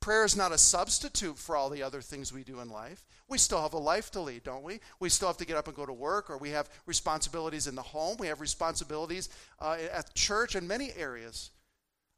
Prayer 0.00 0.24
is 0.24 0.36
not 0.36 0.52
a 0.52 0.58
substitute 0.58 1.38
for 1.38 1.54
all 1.54 1.70
the 1.70 1.82
other 1.82 2.00
things 2.00 2.32
we 2.32 2.42
do 2.42 2.60
in 2.60 2.70
life. 2.70 3.04
We 3.28 3.38
still 3.38 3.62
have 3.62 3.74
a 3.74 3.78
life 3.78 4.10
to 4.12 4.20
lead, 4.20 4.42
don't 4.42 4.64
we? 4.64 4.80
We 5.00 5.10
still 5.10 5.28
have 5.28 5.36
to 5.36 5.46
get 5.46 5.56
up 5.56 5.68
and 5.68 5.76
go 5.76 5.86
to 5.86 5.92
work, 5.92 6.30
or 6.30 6.38
we 6.38 6.50
have 6.50 6.68
responsibilities 6.86 7.66
in 7.66 7.74
the 7.74 7.82
home. 7.82 8.16
We 8.18 8.26
have 8.26 8.40
responsibilities 8.40 9.28
uh, 9.60 9.76
at 9.92 10.14
church 10.14 10.56
in 10.56 10.66
many 10.66 10.92
areas. 10.96 11.50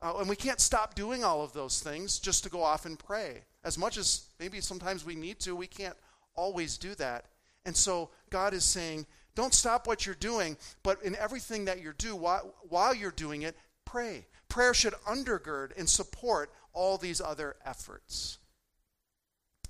Uh, 0.00 0.14
and 0.18 0.28
we 0.28 0.36
can't 0.36 0.60
stop 0.60 0.94
doing 0.94 1.24
all 1.24 1.42
of 1.42 1.52
those 1.52 1.80
things 1.80 2.18
just 2.18 2.44
to 2.44 2.50
go 2.50 2.62
off 2.62 2.86
and 2.86 2.98
pray. 2.98 3.42
As 3.64 3.76
much 3.76 3.96
as 3.96 4.26
maybe 4.38 4.60
sometimes 4.60 5.04
we 5.04 5.14
need 5.14 5.40
to, 5.40 5.56
we 5.56 5.66
can't 5.66 5.96
always 6.34 6.78
do 6.78 6.94
that. 6.96 7.24
And 7.64 7.76
so 7.76 8.10
God 8.30 8.52
is 8.52 8.64
saying, 8.64 9.06
don't 9.36 9.52
stop 9.52 9.86
what 9.86 10.06
you're 10.06 10.14
doing, 10.14 10.56
but 10.82 11.02
in 11.02 11.14
everything 11.16 11.66
that 11.66 11.82
you 11.82 11.92
do, 11.98 12.16
while, 12.16 12.54
while 12.68 12.94
you're 12.94 13.10
doing 13.10 13.42
it, 13.42 13.54
pray. 13.86 14.26
Prayer 14.50 14.74
should 14.74 14.92
undergird 15.08 15.70
and 15.78 15.88
support 15.88 16.50
all 16.74 16.98
these 16.98 17.22
other 17.22 17.56
efforts. 17.64 18.38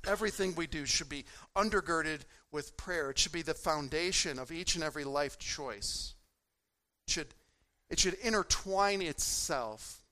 Everything 0.06 0.54
we 0.54 0.66
do 0.66 0.84
should 0.84 1.08
be 1.08 1.24
undergirded 1.56 2.22
with 2.50 2.76
prayer. 2.76 3.10
It 3.10 3.18
should 3.18 3.32
be 3.32 3.42
the 3.42 3.54
foundation 3.54 4.38
of 4.38 4.50
each 4.50 4.74
and 4.74 4.82
every 4.82 5.04
life 5.04 5.38
choice. 5.38 6.14
It 7.06 7.12
should, 7.12 7.28
it 7.90 8.00
should 8.00 8.14
intertwine 8.14 9.02
itself 9.02 10.02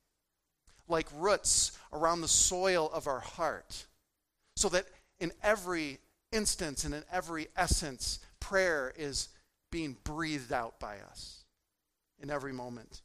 like 0.87 1.07
roots 1.15 1.77
around 1.91 2.21
the 2.21 2.27
soil 2.27 2.89
of 2.93 3.07
our 3.07 3.19
heart 3.19 3.85
so 4.55 4.69
that 4.69 4.85
in 5.19 5.31
every 5.43 5.99
instance 6.31 6.83
and 6.83 6.93
in 6.93 7.03
every 7.11 7.47
essence, 7.55 8.19
prayer 8.39 8.93
is 8.97 9.29
being 9.71 9.97
breathed 10.03 10.53
out 10.53 10.79
by 10.79 10.97
us 11.09 11.43
in 12.21 12.29
every 12.29 12.53
moment. 12.53 13.01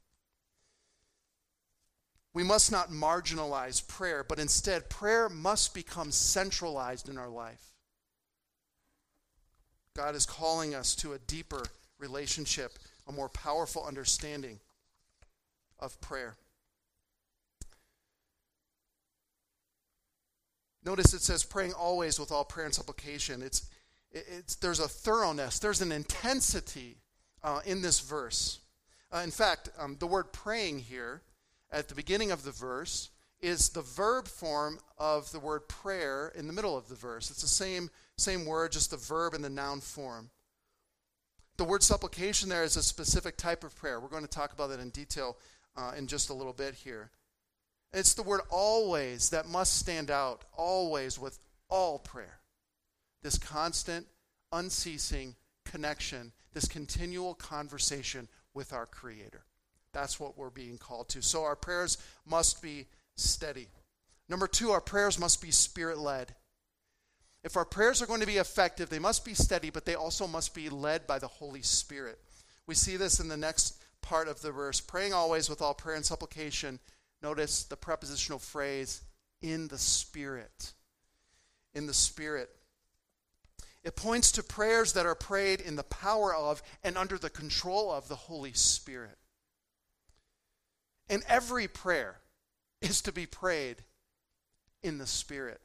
We 2.33 2.45
must 2.45 2.71
not 2.71 2.91
marginalize 2.91 3.87
prayer, 3.87 4.25
but 4.27 4.39
instead, 4.39 4.89
prayer 4.89 5.29
must 5.29 5.75
become 5.75 6.13
centralized 6.13 7.09
in 7.09 7.19
our 7.19 7.29
life. 7.29 7.65
God 9.97 10.15
is 10.15 10.27
calling 10.27 10.75
us 10.75 10.95
to 10.97 11.15
a 11.15 11.19
deeper 11.19 11.63
relationship, 11.99 12.79
a 13.09 13.13
more 13.13 13.29
powerful 13.29 13.85
understanding 13.85 14.61
of 15.81 16.01
prayer. 16.01 16.37
Notice 20.85 21.13
it 21.13 21.21
says 21.21 21.43
praying 21.45 21.73
always 21.73 22.19
with 22.19 22.31
all 22.33 22.45
prayer 22.45 22.67
and 22.67 22.75
supplication. 22.75 23.43
It's, 23.43 23.69
it's, 24.13 24.55
there's 24.57 24.81
a 24.81 24.89
thoroughness, 24.89 25.59
there's 25.59 25.83
an 25.83 25.93
intensity 25.93 26.99
uh, 27.43 27.61
in 27.67 27.83
this 27.83 28.01
verse. 28.01 28.61
Uh, 29.13 29.19
in 29.19 29.31
fact, 29.31 29.69
um, 29.79 29.97
the 29.99 30.07
word 30.07 30.33
praying 30.33 30.79
here 30.79 31.23
at 31.73 31.89
the 31.89 31.95
beginning 31.95 32.31
of 32.31 32.45
the 32.45 32.51
verse 32.51 33.11
is 33.41 33.71
the 33.71 33.83
verb 33.83 34.29
form 34.29 34.79
of 34.99 35.31
the 35.33 35.39
word 35.39 35.69
prayer 35.69 36.33
in 36.35 36.47
the 36.47 36.53
middle 36.53 36.77
of 36.77 36.89
the 36.89 36.95
verse. 36.95 37.31
It's 37.31 37.43
the 37.43 37.49
same, 37.49 37.91
same 38.19 38.45
word, 38.45 38.73
just 38.73 38.91
the 38.91 38.97
verb 38.97 39.35
in 39.35 39.43
the 39.43 39.49
noun 39.49 39.81
form. 39.81 40.31
The 41.57 41.65
word 41.65 41.83
supplication 41.83 42.49
there 42.49 42.65
is 42.65 42.77
a 42.77 42.83
specific 42.83 43.37
type 43.37 43.65
of 43.65 43.77
prayer. 43.77 44.01
We're 44.01 44.09
going 44.09 44.23
to 44.23 44.29
talk 44.29 44.53
about 44.53 44.71
that 44.71 44.81
in 44.81 44.91
detail 44.91 45.37
uh, 45.77 45.93
in 45.97 46.07
just 46.07 46.31
a 46.31 46.35
little 46.35 46.53
bit 46.53 46.75
here. 46.75 47.11
It's 47.93 48.15
the 48.15 48.23
word 48.23 48.41
always 48.51 49.31
that 49.31 49.49
must 49.49 49.79
stand 49.79 50.11
out, 50.11 50.45
always 50.57 51.19
with 51.19 51.39
all 51.69 51.99
prayer. 51.99 52.41
This 53.23 53.39
constant, 53.39 54.07
unceasing 54.53 55.35
connection, 55.65 56.33
this 56.53 56.67
continual 56.67 57.35
conversation 57.35 58.29
with 58.55 58.73
our 58.73 58.87
Creator. 58.87 59.45
That's 59.93 60.21
what 60.21 60.39
we're 60.39 60.51
being 60.51 60.79
called 60.79 61.09
to. 61.11 61.23
So 61.23 61.45
our 61.45 61.57
prayers 61.57 61.99
must 62.27 62.63
be 62.63 62.87
steady. 63.17 63.69
Number 64.29 64.47
two, 64.47 64.71
our 64.71 64.81
prayers 64.81 65.19
must 65.19 65.43
be 65.43 65.51
spirit 65.51 65.99
led. 65.99 66.35
If 67.43 67.57
our 67.57 67.65
prayers 67.65 68.03
are 68.03 68.07
going 68.07 68.21
to 68.21 68.27
be 68.27 68.37
effective, 68.37 68.91
they 68.91 68.99
must 68.99 69.25
be 69.25 69.35
steady, 69.35 69.71
but 69.71 69.85
they 69.85 69.95
also 69.95 70.27
must 70.27 70.55
be 70.55 70.69
led 70.69 71.07
by 71.07 71.19
the 71.19 71.27
Holy 71.27 71.63
Spirit. 71.63 72.19
We 72.67 72.75
see 72.75 72.97
this 72.97 73.19
in 73.19 73.29
the 73.29 73.37
next 73.37 73.83
part 74.03 74.29
of 74.29 74.41
the 74.41 74.53
verse 74.53 74.81
praying 74.81 75.13
always 75.13 75.49
with 75.49 75.63
all 75.63 75.75
prayer 75.75 75.97
and 75.97 76.05
supplication 76.05 76.79
Notice 77.23 77.65
the 77.65 77.77
prepositional 77.77 78.39
phrase, 78.39 79.03
in 79.43 79.69
the 79.69 79.79
Spirit. 79.79 80.73
In 81.75 81.87
the 81.87 81.95
Spirit. 81.95 82.51
It 83.83 83.97
points 83.97 84.33
to 84.33 84.43
prayers 84.43 84.93
that 84.95 85.07
are 85.07 85.15
prayed 85.15 85.61
in 85.61 85.77
the 85.77 85.83
power 85.83 86.35
of 86.35 86.63
and 86.83 86.99
under 86.99 87.19
the 87.19 87.31
control 87.31 87.91
of 87.91 88.09
the 88.09 88.17
Holy 88.17 88.53
Spirit. 88.53 89.17
And 91.11 91.23
every 91.29 91.69
prayer 91.69 92.17
is 92.81 93.03
to 93.03 93.13
be 93.13 93.27
prayed 93.27 93.83
in 94.83 94.97
the 94.97 95.07
Spirit. 95.07 95.61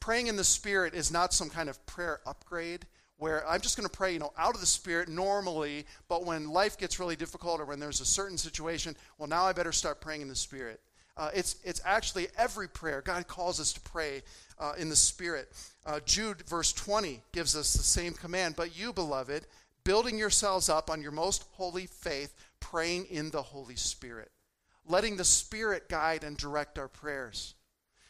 Praying 0.00 0.28
in 0.28 0.36
the 0.36 0.44
Spirit 0.44 0.94
is 0.94 1.12
not 1.12 1.34
some 1.34 1.50
kind 1.50 1.68
of 1.68 1.84
prayer 1.84 2.20
upgrade 2.24 2.86
where 3.18 3.46
I'm 3.48 3.60
just 3.60 3.76
going 3.76 3.88
to 3.88 3.94
pray, 3.94 4.12
you 4.12 4.20
know, 4.20 4.32
out 4.38 4.54
of 4.54 4.60
the 4.60 4.66
Spirit 4.66 5.08
normally, 5.08 5.84
but 6.08 6.24
when 6.24 6.48
life 6.48 6.78
gets 6.78 7.00
really 7.00 7.16
difficult 7.16 7.60
or 7.60 7.64
when 7.64 7.80
there's 7.80 8.00
a 8.00 8.06
certain 8.06 8.38
situation, 8.38 8.94
well, 9.18 9.28
now 9.28 9.44
I 9.44 9.52
better 9.52 9.72
start 9.72 10.00
praying 10.00 10.22
in 10.22 10.28
the 10.28 10.36
Spirit. 10.36 10.80
Uh, 11.16 11.30
it's, 11.34 11.56
it's 11.64 11.80
actually 11.84 12.28
every 12.38 12.68
prayer. 12.68 13.02
God 13.02 13.26
calls 13.26 13.58
us 13.58 13.72
to 13.72 13.80
pray 13.80 14.22
uh, 14.60 14.74
in 14.78 14.88
the 14.88 14.96
Spirit. 14.96 15.50
Uh, 15.84 15.98
Jude, 16.06 16.42
verse 16.42 16.72
20, 16.72 17.20
gives 17.32 17.56
us 17.56 17.72
the 17.72 17.82
same 17.82 18.12
command. 18.12 18.54
But 18.54 18.78
you, 18.78 18.92
beloved, 18.92 19.44
building 19.82 20.16
yourselves 20.16 20.68
up 20.68 20.88
on 20.88 21.02
your 21.02 21.10
most 21.10 21.44
holy 21.52 21.86
faith, 21.86 22.32
praying 22.60 23.06
in 23.06 23.30
the 23.30 23.42
Holy 23.42 23.74
Spirit, 23.74 24.30
letting 24.88 25.16
the 25.16 25.24
Spirit 25.24 25.88
guide 25.88 26.24
and 26.24 26.36
direct 26.36 26.78
our 26.78 26.88
prayers. 26.88 27.54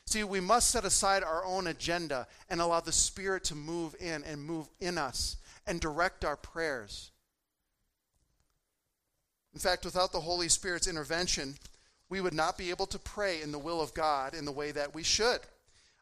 See, 0.06 0.24
we 0.24 0.40
must 0.40 0.70
set 0.70 0.84
aside 0.84 1.22
our 1.22 1.44
own 1.44 1.66
agenda 1.66 2.26
and 2.48 2.60
allow 2.60 2.80
the 2.80 2.92
Spirit 2.92 3.44
to 3.44 3.54
move 3.54 3.94
in 4.00 4.24
and 4.24 4.42
move 4.42 4.68
in 4.80 4.96
us 4.96 5.36
and 5.66 5.80
direct 5.80 6.24
our 6.24 6.36
prayers. 6.36 7.10
In 9.52 9.60
fact, 9.60 9.84
without 9.84 10.12
the 10.12 10.20
Holy 10.20 10.48
Spirit's 10.48 10.88
intervention, 10.88 11.56
we 12.08 12.20
would 12.20 12.32
not 12.32 12.56
be 12.56 12.70
able 12.70 12.86
to 12.86 12.98
pray 12.98 13.42
in 13.42 13.52
the 13.52 13.58
will 13.58 13.80
of 13.80 13.92
God 13.92 14.34
in 14.34 14.44
the 14.44 14.52
way 14.52 14.70
that 14.70 14.94
we 14.94 15.02
should. 15.02 15.40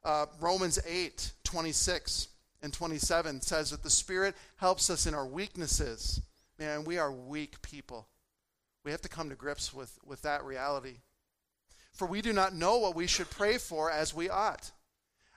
Uh, 0.04 0.26
Romans 0.40 0.78
8 0.87 1.33
26 1.42 2.28
and 2.62 2.73
27 2.73 3.40
says 3.40 3.71
that 3.71 3.83
the 3.83 3.90
Spirit 3.90 4.37
helps 4.56 4.88
us 4.88 5.06
in 5.06 5.14
our 5.14 5.26
weaknesses. 5.26 6.21
Man, 6.59 6.85
we 6.85 6.99
are 6.99 7.11
weak 7.11 7.61
people. 7.62 8.06
We 8.86 8.92
have 8.92 9.02
to 9.02 9.08
come 9.10 9.28
to 9.28 9.36
grips 9.36 9.74
with, 9.74 9.98
with 10.06 10.22
that 10.22 10.44
reality 10.44 11.00
for 11.96 12.06
we 12.06 12.20
do 12.20 12.32
not 12.32 12.54
know 12.54 12.76
what 12.76 12.94
we 12.94 13.06
should 13.06 13.30
pray 13.30 13.58
for 13.58 13.90
as 13.90 14.14
we 14.14 14.28
ought. 14.28 14.70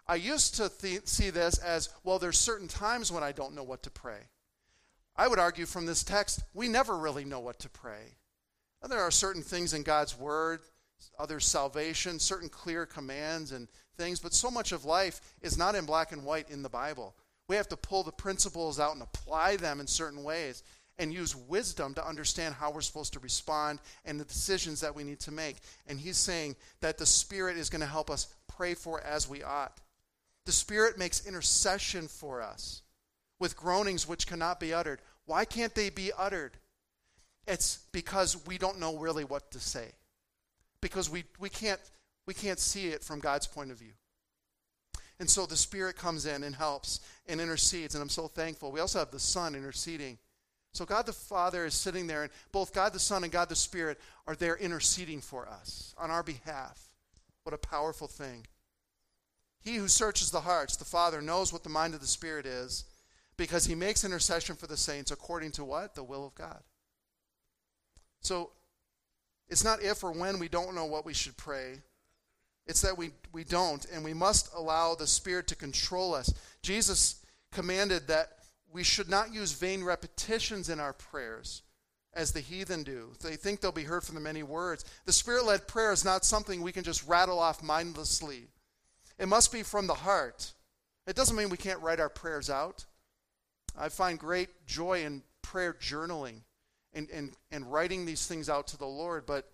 I 0.07 0.15
used 0.15 0.55
to 0.55 0.69
th- 0.69 1.07
see 1.07 1.29
this 1.29 1.57
as 1.57 1.89
well, 2.03 2.19
there's 2.19 2.37
certain 2.37 2.67
times 2.67 3.11
when 3.11 3.23
I 3.23 3.31
don't 3.31 3.55
know 3.55 3.63
what 3.63 3.83
to 3.83 3.89
pray. 3.89 4.19
I 5.15 5.27
would 5.27 5.39
argue 5.39 5.65
from 5.65 5.85
this 5.85 6.03
text, 6.03 6.41
we 6.53 6.67
never 6.67 6.97
really 6.97 7.25
know 7.25 7.39
what 7.39 7.59
to 7.59 7.69
pray. 7.69 8.17
And 8.81 8.91
there 8.91 9.01
are 9.01 9.11
certain 9.11 9.41
things 9.41 9.73
in 9.73 9.83
God's 9.83 10.17
Word, 10.17 10.61
other 11.17 11.39
salvation, 11.39 12.19
certain 12.19 12.49
clear 12.49 12.85
commands 12.85 13.51
and 13.51 13.67
things, 13.97 14.19
but 14.19 14.33
so 14.33 14.49
much 14.49 14.71
of 14.71 14.85
life 14.85 15.21
is 15.41 15.57
not 15.57 15.75
in 15.75 15.85
black 15.85 16.11
and 16.11 16.25
white 16.25 16.49
in 16.49 16.61
the 16.61 16.69
Bible. 16.69 17.15
We 17.47 17.55
have 17.55 17.69
to 17.69 17.77
pull 17.77 18.03
the 18.03 18.11
principles 18.11 18.79
out 18.79 18.93
and 18.93 19.01
apply 19.01 19.57
them 19.57 19.79
in 19.79 19.87
certain 19.87 20.23
ways 20.23 20.63
and 20.99 21.13
use 21.13 21.35
wisdom 21.35 21.93
to 21.93 22.05
understand 22.05 22.53
how 22.53 22.69
we're 22.69 22.81
supposed 22.81 23.13
to 23.13 23.19
respond 23.19 23.79
and 24.05 24.19
the 24.19 24.25
decisions 24.25 24.81
that 24.81 24.93
we 24.93 25.05
need 25.05 25.19
to 25.21 25.31
make. 25.31 25.55
And 25.87 25.99
he's 25.99 26.17
saying 26.17 26.57
that 26.81 26.97
the 26.97 27.05
Spirit 27.05 27.57
is 27.57 27.69
going 27.69 27.81
to 27.81 27.87
help 27.87 28.11
us 28.11 28.27
pray 28.47 28.75
for 28.75 29.01
as 29.01 29.27
we 29.27 29.41
ought. 29.41 29.79
The 30.45 30.51
Spirit 30.51 30.97
makes 30.97 31.25
intercession 31.25 32.07
for 32.07 32.41
us 32.41 32.81
with 33.39 33.55
groanings 33.55 34.07
which 34.07 34.27
cannot 34.27 34.59
be 34.59 34.73
uttered. 34.73 34.99
Why 35.25 35.45
can't 35.45 35.73
they 35.73 35.89
be 35.89 36.11
uttered? 36.17 36.57
It's 37.47 37.79
because 37.93 38.45
we 38.45 38.57
don't 38.57 38.79
know 38.79 38.97
really 38.97 39.23
what 39.23 39.51
to 39.51 39.59
say. 39.59 39.93
Because 40.81 41.09
we, 41.09 41.23
we, 41.39 41.49
can't, 41.49 41.79
we 42.27 42.33
can't 42.33 42.59
see 42.59 42.87
it 42.87 43.03
from 43.03 43.19
God's 43.19 43.47
point 43.47 43.71
of 43.71 43.77
view. 43.77 43.93
And 45.19 45.29
so 45.29 45.45
the 45.45 45.57
Spirit 45.57 45.95
comes 45.95 46.25
in 46.25 46.43
and 46.43 46.55
helps 46.55 46.99
and 47.27 47.41
intercedes, 47.41 47.95
and 47.95 48.01
I'm 48.01 48.09
so 48.09 48.27
thankful. 48.27 48.71
We 48.71 48.79
also 48.79 48.99
have 48.99 49.11
the 49.11 49.19
Son 49.19 49.55
interceding 49.55 50.17
so 50.71 50.85
God 50.85 51.05
the 51.05 51.13
Father 51.13 51.65
is 51.65 51.73
sitting 51.73 52.07
there, 52.07 52.23
and 52.23 52.31
both 52.51 52.73
God 52.73 52.93
the 52.93 52.99
Son 52.99 53.23
and 53.23 53.31
God 53.31 53.49
the 53.49 53.55
Spirit 53.55 53.99
are 54.27 54.35
there 54.35 54.55
interceding 54.57 55.21
for 55.21 55.47
us 55.47 55.95
on 55.97 56.11
our 56.11 56.23
behalf. 56.23 56.89
What 57.43 57.55
a 57.55 57.57
powerful 57.57 58.07
thing. 58.07 58.45
He 59.61 59.75
who 59.75 59.87
searches 59.87 60.31
the 60.31 60.41
hearts, 60.41 60.75
the 60.75 60.85
Father, 60.85 61.21
knows 61.21 61.51
what 61.51 61.63
the 61.63 61.69
mind 61.69 61.93
of 61.93 62.01
the 62.01 62.07
Spirit 62.07 62.45
is, 62.45 62.85
because 63.37 63.65
he 63.65 63.75
makes 63.75 64.03
intercession 64.03 64.55
for 64.55 64.67
the 64.67 64.77
saints 64.77 65.11
according 65.11 65.51
to 65.53 65.65
what? 65.65 65.95
The 65.95 66.03
will 66.03 66.25
of 66.25 66.35
God. 66.35 66.61
So 68.21 68.51
it's 69.47 69.63
not 69.63 69.81
if 69.81 70.03
or 70.03 70.11
when 70.11 70.39
we 70.39 70.47
don't 70.47 70.75
know 70.75 70.85
what 70.85 71.05
we 71.05 71.13
should 71.13 71.37
pray. 71.37 71.79
It's 72.67 72.81
that 72.81 72.97
we, 72.97 73.11
we 73.33 73.43
don't, 73.43 73.85
and 73.91 74.03
we 74.03 74.13
must 74.13 74.53
allow 74.53 74.93
the 74.93 75.07
Spirit 75.07 75.47
to 75.47 75.55
control 75.55 76.13
us. 76.13 76.31
Jesus 76.61 77.25
commanded 77.51 78.07
that 78.07 78.38
we 78.71 78.83
should 78.83 79.09
not 79.09 79.33
use 79.33 79.53
vain 79.53 79.83
repetitions 79.83 80.69
in 80.69 80.79
our 80.79 80.93
prayers 80.93 81.63
as 82.13 82.31
the 82.31 82.39
heathen 82.39 82.83
do. 82.83 83.11
They 83.21 83.35
think 83.35 83.61
they'll 83.61 83.71
be 83.71 83.83
heard 83.83 84.03
from 84.03 84.15
the 84.15 84.21
many 84.21 84.43
words. 84.43 84.85
The 85.05 85.13
Spirit 85.13 85.45
led 85.45 85.67
prayer 85.67 85.91
is 85.91 86.05
not 86.05 86.25
something 86.25 86.61
we 86.61 86.71
can 86.71 86.83
just 86.83 87.07
rattle 87.07 87.39
off 87.39 87.63
mindlessly, 87.63 88.47
it 89.17 89.27
must 89.27 89.51
be 89.51 89.63
from 89.63 89.87
the 89.87 89.93
heart. 89.93 90.53
It 91.07 91.15
doesn't 91.15 91.35
mean 91.35 91.49
we 91.49 91.57
can't 91.57 91.81
write 91.81 91.99
our 91.99 92.09
prayers 92.09 92.49
out. 92.51 92.85
I 93.75 93.89
find 93.89 94.19
great 94.19 94.49
joy 94.67 95.03
in 95.03 95.23
prayer 95.41 95.73
journaling 95.73 96.41
and, 96.93 97.09
and, 97.09 97.31
and 97.51 97.71
writing 97.71 98.05
these 98.05 98.27
things 98.27 98.47
out 98.47 98.67
to 98.67 98.77
the 98.77 98.85
Lord, 98.85 99.25
but 99.25 99.49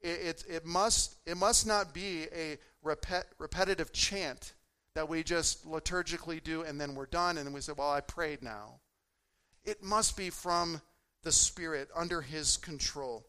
it, 0.00 0.08
it, 0.08 0.44
it, 0.48 0.66
must, 0.66 1.16
it 1.24 1.36
must 1.36 1.66
not 1.66 1.94
be 1.94 2.24
a 2.34 2.58
repet, 2.84 3.24
repetitive 3.38 3.92
chant 3.92 4.54
that 4.96 5.10
we 5.10 5.22
just 5.22 5.68
liturgically 5.68 6.42
do 6.42 6.62
and 6.62 6.80
then 6.80 6.94
we're 6.94 7.04
done 7.04 7.36
and 7.36 7.52
we 7.52 7.60
say, 7.60 7.74
Well, 7.76 7.90
I 7.90 8.00
prayed 8.00 8.42
now. 8.42 8.80
It 9.62 9.82
must 9.82 10.16
be 10.16 10.30
from 10.30 10.80
the 11.22 11.32
Spirit 11.32 11.90
under 11.94 12.22
His 12.22 12.56
control. 12.56 13.26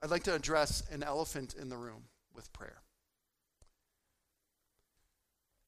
I'd 0.00 0.10
like 0.10 0.22
to 0.24 0.34
address 0.34 0.84
an 0.92 1.02
elephant 1.02 1.56
in 1.60 1.68
the 1.68 1.76
room 1.76 2.04
with 2.32 2.52
prayer. 2.52 2.80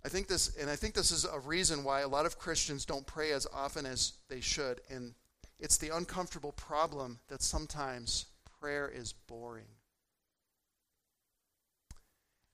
I 0.05 0.11
think 0.11 0.29
this, 0.29 0.57
and 0.57 0.71
I 0.71 0.77
think 0.77 0.95
this 0.95 1.11
is 1.11 1.25
a 1.25 1.41
reason 1.41 1.83
why 1.83 2.03
a 2.03 2.09
lot 2.09 2.25
of 2.25 2.39
Christians 2.39 2.85
don't 2.85 3.05
pray 3.05 3.33
as 3.33 3.49
often 3.53 3.85
as 3.85 4.13
they 4.29 4.41
should, 4.41 4.81
and 4.89 5.15
it's 5.59 5.79
the 5.79 5.97
uncomfortable 5.97 6.53
problem 6.53 7.19
that 7.27 7.43
sometimes 7.43 8.27
prayer 8.61 8.89
is 8.95 9.13
boring. 9.13 9.76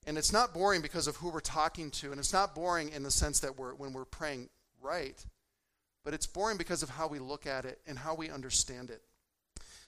And 0.06 0.18
it's 0.18 0.32
not 0.32 0.52
boring 0.52 0.82
because 0.82 1.06
of 1.06 1.16
who 1.16 1.30
we're 1.30 1.40
talking 1.40 1.90
to, 1.92 2.10
and 2.10 2.18
it's 2.18 2.32
not 2.32 2.54
boring 2.54 2.90
in 2.90 3.02
the 3.02 3.10
sense 3.10 3.40
that 3.40 3.56
we're 3.56 3.74
when 3.74 3.92
we're 3.92 4.04
praying 4.04 4.48
right, 4.80 5.24
but 6.04 6.12
it's 6.12 6.26
boring 6.26 6.58
because 6.58 6.82
of 6.82 6.90
how 6.90 7.06
we 7.06 7.20
look 7.20 7.46
at 7.46 7.64
it 7.64 7.80
and 7.86 7.98
how 7.98 8.14
we 8.14 8.28
understand 8.28 8.90
it. 8.90 9.02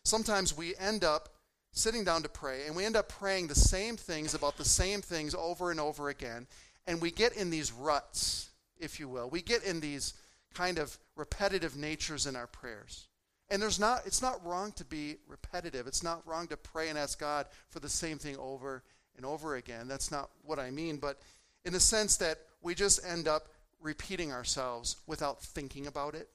Sometimes 0.04 0.56
we 0.56 0.76
end 0.76 1.02
up 1.02 1.30
sitting 1.72 2.04
down 2.04 2.22
to 2.22 2.28
pray, 2.28 2.66
and 2.66 2.76
we 2.76 2.84
end 2.84 2.94
up 2.94 3.08
praying 3.08 3.48
the 3.48 3.54
same 3.56 3.96
things 3.96 4.34
about 4.34 4.56
the 4.56 4.64
same 4.64 5.02
things 5.02 5.34
over 5.34 5.72
and 5.72 5.80
over 5.80 6.08
again, 6.08 6.46
and 6.86 7.02
we 7.02 7.10
get 7.10 7.36
in 7.36 7.50
these 7.50 7.72
ruts, 7.72 8.50
if 8.78 9.00
you 9.00 9.08
will. 9.08 9.28
We 9.28 9.42
get 9.42 9.64
in 9.64 9.80
these 9.80 10.14
kind 10.54 10.78
of 10.78 10.96
repetitive 11.16 11.76
natures 11.76 12.26
in 12.26 12.36
our 12.36 12.46
prayers. 12.46 13.08
And 13.50 13.60
there's 13.60 13.80
not 13.80 14.02
it's 14.06 14.22
not 14.22 14.44
wrong 14.44 14.72
to 14.72 14.84
be 14.84 15.16
repetitive. 15.28 15.86
It's 15.86 16.02
not 16.02 16.26
wrong 16.26 16.46
to 16.48 16.56
pray 16.56 16.88
and 16.88 16.98
ask 16.98 17.18
God 17.18 17.46
for 17.68 17.80
the 17.80 17.88
same 17.88 18.18
thing 18.18 18.36
over 18.38 18.82
and 19.16 19.24
over 19.26 19.56
again. 19.56 19.88
That's 19.88 20.10
not 20.10 20.30
what 20.42 20.58
I 20.58 20.70
mean, 20.70 20.96
but 20.98 21.20
in 21.64 21.72
the 21.72 21.80
sense 21.80 22.16
that 22.18 22.38
we 22.62 22.74
just 22.74 23.04
end 23.06 23.28
up 23.28 23.48
repeating 23.80 24.32
ourselves 24.32 24.96
without 25.06 25.42
thinking 25.42 25.86
about 25.86 26.14
it. 26.14 26.28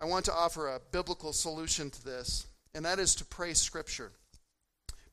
I 0.00 0.06
want 0.06 0.24
to 0.26 0.32
offer 0.32 0.68
a 0.68 0.80
biblical 0.92 1.32
solution 1.32 1.90
to 1.90 2.04
this, 2.04 2.46
and 2.74 2.84
that 2.84 2.98
is 2.98 3.14
to 3.16 3.24
pray 3.24 3.54
Scripture. 3.54 4.12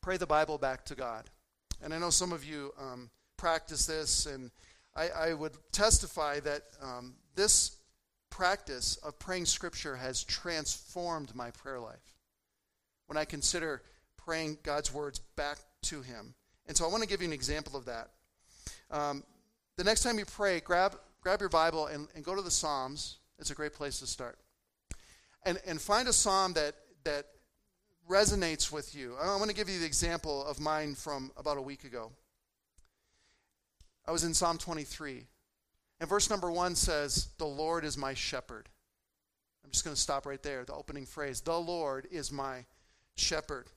Pray 0.01 0.17
the 0.17 0.27
Bible 0.27 0.57
back 0.57 0.85
to 0.85 0.95
God. 0.95 1.29
And 1.83 1.93
I 1.93 1.97
know 1.97 2.11
some 2.11 2.31
of 2.31 2.45
you 2.45 2.73
um, 2.79 3.09
practice 3.37 3.85
this, 3.85 4.27
and 4.27 4.51
I, 4.95 5.09
I 5.09 5.33
would 5.33 5.53
testify 5.71 6.39
that 6.41 6.61
um, 6.81 7.15
this 7.35 7.77
practice 8.29 8.97
of 8.97 9.17
praying 9.17 9.45
Scripture 9.45 9.95
has 9.95 10.23
transformed 10.23 11.35
my 11.35 11.51
prayer 11.51 11.79
life. 11.79 12.13
When 13.07 13.17
I 13.17 13.25
consider 13.25 13.81
praying 14.25 14.57
God's 14.63 14.93
words 14.93 15.19
back 15.35 15.57
to 15.83 16.01
Him. 16.01 16.33
And 16.67 16.75
so 16.75 16.85
I 16.85 16.87
want 16.89 17.03
to 17.03 17.09
give 17.09 17.21
you 17.21 17.27
an 17.27 17.33
example 17.33 17.77
of 17.77 17.85
that. 17.85 18.09
Um, 18.89 19.23
the 19.77 19.83
next 19.83 20.03
time 20.03 20.17
you 20.17 20.25
pray, 20.25 20.59
grab, 20.59 20.97
grab 21.21 21.39
your 21.39 21.49
Bible 21.49 21.87
and, 21.87 22.07
and 22.15 22.23
go 22.23 22.35
to 22.35 22.41
the 22.41 22.51
Psalms. 22.51 23.17
It's 23.39 23.51
a 23.51 23.55
great 23.55 23.73
place 23.73 23.99
to 23.99 24.07
start. 24.07 24.37
And, 25.43 25.59
and 25.67 25.79
find 25.79 26.07
a 26.07 26.13
psalm 26.13 26.53
that, 26.53 26.73
that 27.03 27.25
resonates 28.09 28.71
with 28.71 28.95
you. 28.95 29.15
I 29.21 29.27
want 29.35 29.49
to 29.49 29.55
give 29.55 29.69
you 29.69 29.79
the 29.79 29.85
example 29.85 30.45
of 30.45 30.59
mine 30.59 30.95
from 30.95 31.31
about 31.37 31.57
a 31.57 31.61
week 31.61 31.83
ago. 31.83 32.11
I 34.07 34.11
was 34.11 34.23
in 34.23 34.33
Psalm 34.33 34.57
23. 34.57 35.23
And 35.99 36.09
verse 36.09 36.29
number 36.29 36.51
one 36.51 36.75
says, 36.75 37.29
The 37.37 37.45
Lord 37.45 37.85
is 37.85 37.97
my 37.97 38.13
shepherd. 38.13 38.69
I'm 39.63 39.71
just 39.71 39.83
going 39.83 39.95
to 39.95 40.01
stop 40.01 40.25
right 40.25 40.41
there, 40.43 40.63
the 40.63 40.73
opening 40.73 41.05
phrase. 41.05 41.41
The 41.41 41.59
Lord 41.59 42.07
is 42.11 42.31
my 42.31 42.65
shepherd. 43.15 43.67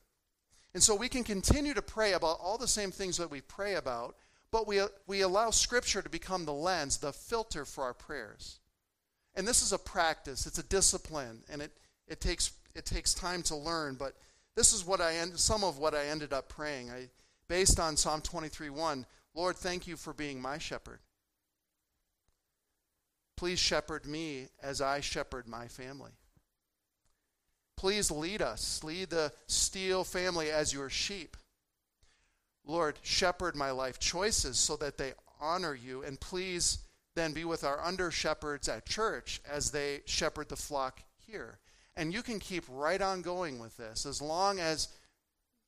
And 0.78 0.82
so 0.84 0.94
we 0.94 1.08
can 1.08 1.24
continue 1.24 1.74
to 1.74 1.82
pray 1.82 2.12
about 2.12 2.38
all 2.40 2.56
the 2.56 2.68
same 2.68 2.92
things 2.92 3.16
that 3.16 3.32
we 3.32 3.40
pray 3.40 3.74
about, 3.74 4.14
but 4.52 4.68
we, 4.68 4.80
we 5.08 5.22
allow 5.22 5.50
Scripture 5.50 6.02
to 6.02 6.08
become 6.08 6.44
the 6.44 6.52
lens, 6.52 6.98
the 6.98 7.12
filter 7.12 7.64
for 7.64 7.82
our 7.82 7.94
prayers. 7.94 8.60
And 9.34 9.44
this 9.44 9.60
is 9.60 9.72
a 9.72 9.78
practice, 9.78 10.46
it's 10.46 10.60
a 10.60 10.62
discipline, 10.62 11.42
and 11.50 11.62
it, 11.62 11.72
it, 12.06 12.20
takes, 12.20 12.52
it 12.76 12.84
takes 12.84 13.12
time 13.12 13.42
to 13.42 13.56
learn, 13.56 13.96
but 13.96 14.14
this 14.54 14.72
is 14.72 14.86
what 14.86 15.00
I 15.00 15.16
end, 15.16 15.36
some 15.40 15.64
of 15.64 15.78
what 15.78 15.96
I 15.96 16.06
ended 16.06 16.32
up 16.32 16.48
praying. 16.48 16.92
I, 16.92 17.08
based 17.48 17.80
on 17.80 17.96
Psalm 17.96 18.20
23 18.20 18.70
1, 18.70 19.04
Lord, 19.34 19.56
thank 19.56 19.88
you 19.88 19.96
for 19.96 20.12
being 20.12 20.40
my 20.40 20.58
shepherd. 20.58 21.00
Please 23.36 23.58
shepherd 23.58 24.06
me 24.06 24.46
as 24.62 24.80
I 24.80 25.00
shepherd 25.00 25.48
my 25.48 25.66
family. 25.66 26.12
Please 27.78 28.10
lead 28.10 28.42
us. 28.42 28.82
Lead 28.82 29.10
the 29.10 29.32
Steele 29.46 30.02
family 30.02 30.50
as 30.50 30.72
your 30.72 30.90
sheep. 30.90 31.36
Lord, 32.66 32.98
shepherd 33.02 33.54
my 33.54 33.70
life 33.70 34.00
choices 34.00 34.58
so 34.58 34.74
that 34.78 34.98
they 34.98 35.12
honor 35.40 35.74
you. 35.74 36.02
And 36.02 36.18
please 36.18 36.78
then 37.14 37.32
be 37.32 37.44
with 37.44 37.62
our 37.62 37.80
under 37.80 38.10
shepherds 38.10 38.68
at 38.68 38.84
church 38.84 39.40
as 39.48 39.70
they 39.70 40.00
shepherd 40.06 40.48
the 40.48 40.56
flock 40.56 41.02
here. 41.24 41.60
And 41.96 42.12
you 42.12 42.20
can 42.20 42.40
keep 42.40 42.64
right 42.68 43.00
on 43.00 43.22
going 43.22 43.60
with 43.60 43.76
this 43.76 44.06
as 44.06 44.20
long 44.20 44.58
as 44.58 44.88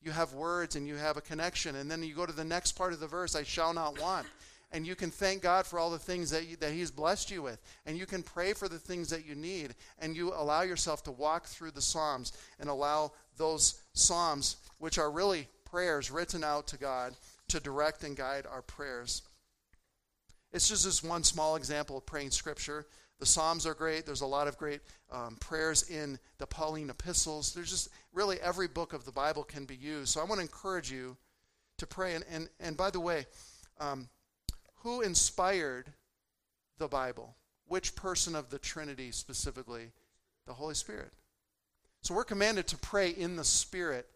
you 0.03 0.11
have 0.11 0.33
words 0.33 0.75
and 0.75 0.89
you 0.89 0.97
have 0.97 1.17
a 1.17 1.21
connection. 1.21 1.77
And 1.77 1.89
then 1.89 2.03
you 2.03 2.15
go 2.15 2.27
to 2.27 2.33
the 2.33 2.45
next 2.45 2.73
part 2.73 2.93
of 2.93 2.99
the 2.99 3.07
verse 3.07 3.37
I 3.37 3.45
shall 3.45 3.73
not 3.73 4.01
want 4.01 4.27
and 4.73 4.87
you 4.87 4.95
can 4.95 5.11
thank 5.11 5.43
God 5.43 5.67
for 5.67 5.79
all 5.79 5.91
the 5.91 5.99
things 5.99 6.31
that, 6.31 6.47
you, 6.47 6.57
that 6.57 6.73
He's 6.73 6.91
blessed 6.91 7.31
you 7.31 7.43
with. 7.43 7.61
And 7.87 7.99
you 7.99 8.07
can 8.07 8.23
pray 8.23 8.53
for 8.53 8.69
the 8.69 8.79
things 8.79 9.11
that 9.11 9.27
you 9.27 9.35
need. 9.35 9.75
And 9.99 10.17
you 10.17 10.33
allow 10.33 10.63
yourself 10.63 11.03
to 11.05 11.11
walk 11.11 11.47
through 11.47 11.73
the 11.73 11.83
Psalms 11.83 12.33
and 12.61 12.69
allow 12.69 13.13
those 13.37 13.83
Psalms, 13.95 14.57
which 14.79 14.99
are 14.99 15.11
really 15.11 15.49
prayers 15.65 16.11
written 16.11 16.45
out 16.45 16.69
to 16.69 16.79
God, 16.79 17.15
to 17.49 17.59
direct 17.59 18.05
and 18.05 18.17
guide 18.17 18.47
our 18.47 18.63
prayers. 18.63 19.23
It's 20.53 20.69
just 20.69 20.85
this 20.85 21.03
one 21.03 21.25
small 21.25 21.57
example 21.57 21.97
of 21.97 22.07
praying 22.07 22.31
Scripture. 22.31 22.87
The 23.19 23.27
Psalms 23.27 23.67
are 23.67 23.75
great. 23.75 24.07
There's 24.07 24.23
a 24.23 24.27
lot 24.27 24.49
of 24.49 24.57
great 24.57 24.81
um, 25.13 25.37
prayers 25.41 25.91
in 25.91 26.19
the 26.39 26.47
Pauline 26.47 26.91
epistles. 26.91 27.53
There's 27.53 27.71
just 27.71 27.89
really 28.13 28.41
every 28.41 28.67
book 28.69 28.93
of 28.93 29.05
the 29.05 29.13
Bible 29.13 29.43
can 29.43 29.65
be 29.65 29.77
used. 29.77 30.09
So 30.11 30.21
I 30.21 30.25
want 30.25 30.37
to 30.37 30.43
encourage 30.43 30.91
you 30.91 31.17
to 31.79 31.87
pray. 31.87 32.15
And, 32.15 32.25
and, 32.31 32.49
and 32.61 32.77
by 32.77 32.91
the 32.91 33.01
way, 33.01 33.27
um, 33.79 34.09
who 34.83 35.01
inspired 35.01 35.93
the 36.79 36.89
Bible? 36.89 37.37
Which 37.67 37.95
person 37.95 38.35
of 38.35 38.51
the 38.51 38.59
Trinity 38.59 39.13
specifically? 39.13 39.93
The 40.47 40.55
Holy 40.55 40.75
Spirit. 40.75 41.13
So 42.03 42.15
we're 42.15 42.25
commanded 42.25 42.67
to 42.69 42.79
pray 42.79 43.11
in 43.11 43.37
the 43.37 43.45
Spirit. 43.45 44.07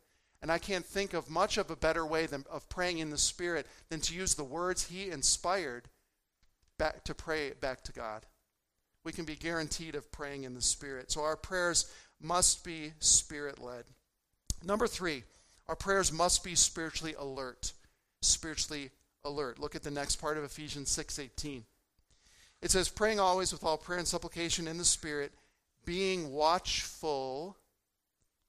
And 0.43 0.51
I 0.51 0.59
can't 0.59 0.85
think 0.85 1.15
of 1.15 1.31
much 1.31 1.57
of 1.57 1.71
a 1.71 1.77
better 1.77 2.05
way 2.05 2.27
than, 2.27 2.45
of 2.51 2.69
praying 2.69 2.99
in 2.99 3.11
the 3.11 3.19
Spirit 3.19 3.67
than 3.89 4.01
to 4.01 4.15
use 4.15 4.35
the 4.35 4.45
words 4.45 4.85
He 4.85 5.11
inspired 5.11 5.89
back 6.79 7.05
to 7.05 7.15
pray 7.15 7.53
back 7.53 7.83
to 7.85 7.93
God. 7.93 8.27
We 9.05 9.13
can 9.13 9.25
be 9.25 9.37
guaranteed 9.37 9.95
of 9.95 10.11
praying 10.11 10.45
in 10.45 10.55
the 10.55 10.63
Spirit. 10.63 11.11
So 11.13 11.23
our 11.23 11.37
prayers 11.37 11.91
must 12.21 12.65
be 12.65 12.93
Spirit 13.01 13.59
led. 13.59 13.85
Number 14.63 14.87
three, 14.87 15.25
our 15.69 15.77
prayers 15.77 16.13
must 16.13 16.43
be 16.43 16.55
spiritually 16.55 17.15
alert. 17.19 17.73
Spiritually 18.23 18.91
alert. 19.25 19.59
Look 19.59 19.75
at 19.75 19.83
the 19.83 19.91
next 19.91 20.17
part 20.17 20.37
of 20.37 20.45
Ephesians 20.45 20.91
6:18. 20.91 21.65
It 22.61 22.71
says 22.71 22.89
praying 22.89 23.21
always 23.21 23.53
with 23.53 23.65
all 23.65 23.77
prayer 23.77 23.99
and 23.99 24.09
supplication 24.09 24.69
in 24.69 24.79
the 24.79 24.85
spirit, 24.85 25.33
being 25.85 26.33
watchful 26.33 27.57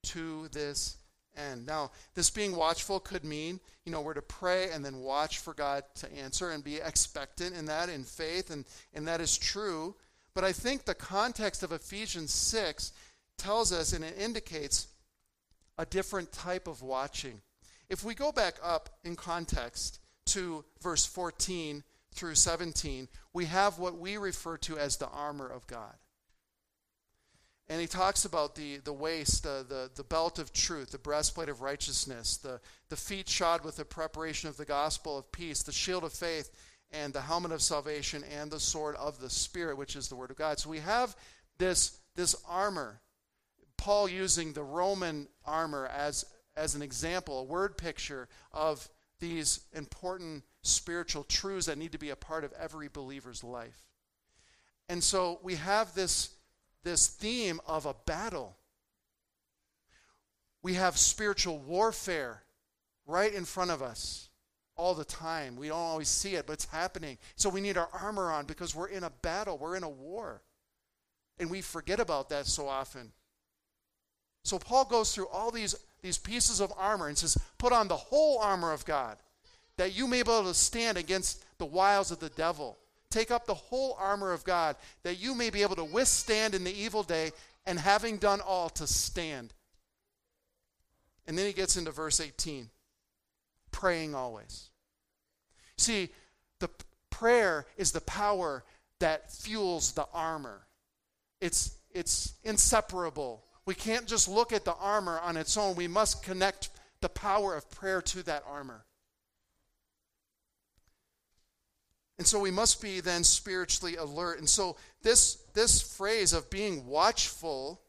to 0.04 0.48
this 0.50 0.98
end. 1.36 1.66
Now, 1.66 1.92
this 2.14 2.30
being 2.30 2.56
watchful 2.56 3.00
could 3.00 3.26
mean, 3.26 3.60
you 3.84 3.92
know, 3.92 4.02
we're 4.02 4.14
to 4.14 4.22
pray 4.22 4.72
and 4.72 4.86
then 4.86 5.00
watch 5.00 5.40
for 5.40 5.54
God 5.54 5.84
to 5.96 6.14
answer 6.14 6.52
and 6.52 6.64
be 6.64 6.78
expectant 6.78 7.56
in 7.56 7.66
that 7.66 7.90
in 7.90 8.04
faith 8.04 8.50
and 8.50 8.66
and 8.94 9.08
that 9.08 9.22
is 9.22 9.38
true, 9.38 9.96
but 10.34 10.44
I 10.44 10.52
think 10.52 10.86
the 10.86 10.96
context 10.96 11.64
of 11.64 11.72
Ephesians 11.72 12.34
6 12.34 12.92
tells 13.38 13.72
us 13.72 13.94
and 13.94 14.04
it 14.04 14.18
indicates 14.18 14.88
a 15.78 15.86
different 15.86 16.32
type 16.32 16.68
of 16.68 16.82
watching. 16.82 17.42
If 17.90 18.04
we 18.04 18.16
go 18.16 18.32
back 18.32 18.56
up 18.64 18.90
in 19.04 19.16
context, 19.16 20.00
to 20.28 20.64
verse 20.82 21.06
14 21.06 21.84
through 22.14 22.36
17, 22.36 23.08
we 23.34 23.46
have 23.46 23.78
what 23.78 23.98
we 23.98 24.18
refer 24.18 24.58
to 24.58 24.78
as 24.78 24.98
the 24.98 25.10
armor 25.10 25.48
of 25.48 25.68
God. 25.68 25.96
And 27.68 27.82
he 27.82 27.88
talks 27.88 28.26
about 28.26 28.56
the, 28.56 28.78
the 28.78 28.94
waist, 28.94 29.46
uh, 29.46 29.64
the, 29.64 29.90
the 29.96 30.04
belt 30.04 30.38
of 30.38 30.54
truth, 30.54 30.92
the 30.92 31.00
breastplate 31.00 31.50
of 31.50 31.62
righteousness, 31.62 32.38
the, 32.38 32.60
the 32.90 32.96
feet 32.96 33.28
shod 33.28 33.64
with 33.64 33.78
the 33.78 33.86
preparation 33.86 34.50
of 34.50 34.58
the 34.58 34.66
gospel 34.66 35.18
of 35.18 35.32
peace, 35.32 35.64
the 35.64 35.72
shield 35.72 36.04
of 36.04 36.14
faith, 36.14 36.52
and 36.92 37.12
the 37.12 37.22
helmet 37.22 37.52
of 37.52 37.64
salvation, 37.64 38.24
and 38.32 38.52
the 38.52 38.60
sword 38.60 38.96
of 38.98 39.20
the 39.20 39.32
Spirit, 39.32 39.78
which 39.78 39.96
is 39.96 40.08
the 40.08 40.16
word 40.16 40.30
of 40.30 40.38
God. 40.38 40.60
So 40.60 40.70
we 40.70 40.80
have 40.80 41.16
this, 41.58 41.98
this 42.16 42.36
armor. 42.48 43.02
Paul 43.78 44.08
using 44.10 44.54
the 44.54 44.64
Roman 44.64 45.28
armor 45.44 45.88
as, 45.88 46.24
as 46.56 46.76
an 46.76 46.84
example, 46.84 47.40
a 47.40 47.44
word 47.44 47.78
picture 47.78 48.28
of 48.54 48.88
these 49.20 49.62
important 49.74 50.44
spiritual 50.62 51.24
truths 51.24 51.68
that 51.68 51.78
need 51.78 51.92
to 51.92 51.98
be 51.98 52.10
a 52.10 52.16
part 52.16 52.44
of 52.44 52.54
every 52.54 52.88
believer's 52.88 53.44
life. 53.44 53.86
And 54.90 55.04
so 55.04 55.40
we 55.42 55.56
have 55.56 55.94
this, 55.96 56.30
this 56.84 57.08
theme 57.08 57.60
of 57.68 57.86
a 57.86 57.96
battle. 58.06 58.58
We 60.62 60.74
have 60.74 60.98
spiritual 60.98 61.60
warfare 61.60 62.44
right 63.06 63.34
in 63.34 63.46
front 63.46 63.72
of 63.72 63.82
us 63.82 64.30
all 64.76 64.94
the 64.94 65.06
time. 65.06 65.56
We 65.56 65.70
don't 65.70 65.78
always 65.78 66.10
see 66.10 66.36
it, 66.36 66.46
but 66.46 66.54
it's 66.54 66.66
happening. 66.66 67.18
So 67.36 67.50
we 67.50 67.62
need 67.62 67.78
our 67.78 67.90
armor 67.94 68.32
on 68.32 68.46
because 68.46 68.76
we're 68.76 68.88
in 68.88 69.04
a 69.04 69.10
battle, 69.10 69.58
we're 69.58 69.76
in 69.76 69.84
a 69.84 69.90
war. 69.90 70.42
And 71.40 71.50
we 71.50 71.62
forget 71.62 72.00
about 72.00 72.30
that 72.30 72.46
so 72.48 72.68
often. 72.68 73.12
So 74.46 74.60
Paul 74.60 74.86
goes 74.86 75.14
through 75.14 75.28
all 75.30 75.50
these, 75.50 75.76
these 76.04 76.20
pieces 76.20 76.62
of 76.62 76.72
armor 76.78 77.08
and 77.08 77.18
says, 77.18 77.36
Put 77.58 77.74
on 77.74 77.88
the 77.88 77.98
whole 77.98 78.38
armor 78.38 78.72
of 78.72 78.86
God, 78.86 79.18
that 79.78 79.98
you 79.98 80.06
may 80.08 80.22
be 80.22 80.32
able 80.32 80.44
to 80.44 80.54
stand 80.54 81.00
against 81.00 81.44
the 81.58 81.66
wiles 81.66 82.12
of 82.12 82.20
the 82.20 82.30
devil. 82.30 82.78
Take 83.10 83.32
up 83.32 83.48
the 83.48 83.56
whole 83.56 83.98
armor 84.00 84.32
of 84.34 84.44
God, 84.44 84.76
that 85.02 85.20
you 85.20 85.34
may 85.34 85.50
be 85.50 85.64
able 85.64 85.76
to 85.78 85.84
withstand 85.84 86.54
in 86.54 86.64
the 86.64 86.72
evil 86.72 87.02
day, 87.02 87.32
and 87.66 87.80
having 87.80 88.18
done 88.18 88.40
all, 88.40 88.70
to 88.70 88.86
stand. 88.86 89.52
And 91.26 91.36
then 91.36 91.48
he 91.48 91.54
gets 91.54 91.76
into 91.76 91.90
verse 91.90 92.22
18 92.22 92.70
praying 93.72 94.14
always. 94.14 94.70
See, 95.78 96.10
the 96.60 96.70
prayer 97.10 97.66
is 97.78 97.92
the 97.92 98.02
power 98.02 98.64
that 99.00 99.32
fuels 99.32 99.94
the 99.94 100.06
armor. 100.14 100.68
It's, 101.42 101.78
it's 101.92 102.34
inseparable. 102.44 103.45
We 103.66 103.74
can't 103.74 104.06
just 104.06 104.28
look 104.28 104.54
at 104.54 104.66
the 104.66 104.76
armor 104.76 105.20
on 105.20 105.38
its 105.38 105.58
own. 105.58 105.76
We 105.76 105.88
must 105.88 106.24
connect 106.24 106.70
the 107.02 107.10
power 107.10 107.56
of 107.56 107.70
prayer 107.72 108.02
to 108.02 108.24
that 108.24 108.44
armor. 108.48 108.86
And 112.18 112.26
so 112.26 112.40
we 112.40 112.52
must 112.52 112.82
be 112.82 113.02
then 113.02 113.24
spiritually 113.24 113.98
alert. 113.98 114.40
And 114.40 114.48
so 114.48 114.78
this, 115.02 115.36
this 115.54 115.82
phrase 115.82 116.32
of 116.32 116.50
being 116.50 116.86
watchful 116.88 117.82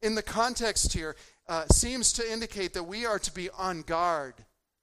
in 0.00 0.14
the 0.14 0.22
context 0.22 0.92
here 0.92 1.16
uh, 1.48 1.64
seems 1.72 2.12
to 2.12 2.32
indicate 2.32 2.74
that 2.74 2.84
we 2.84 3.04
are 3.04 3.18
to 3.18 3.32
be 3.32 3.50
on 3.50 3.82
guard 3.82 4.34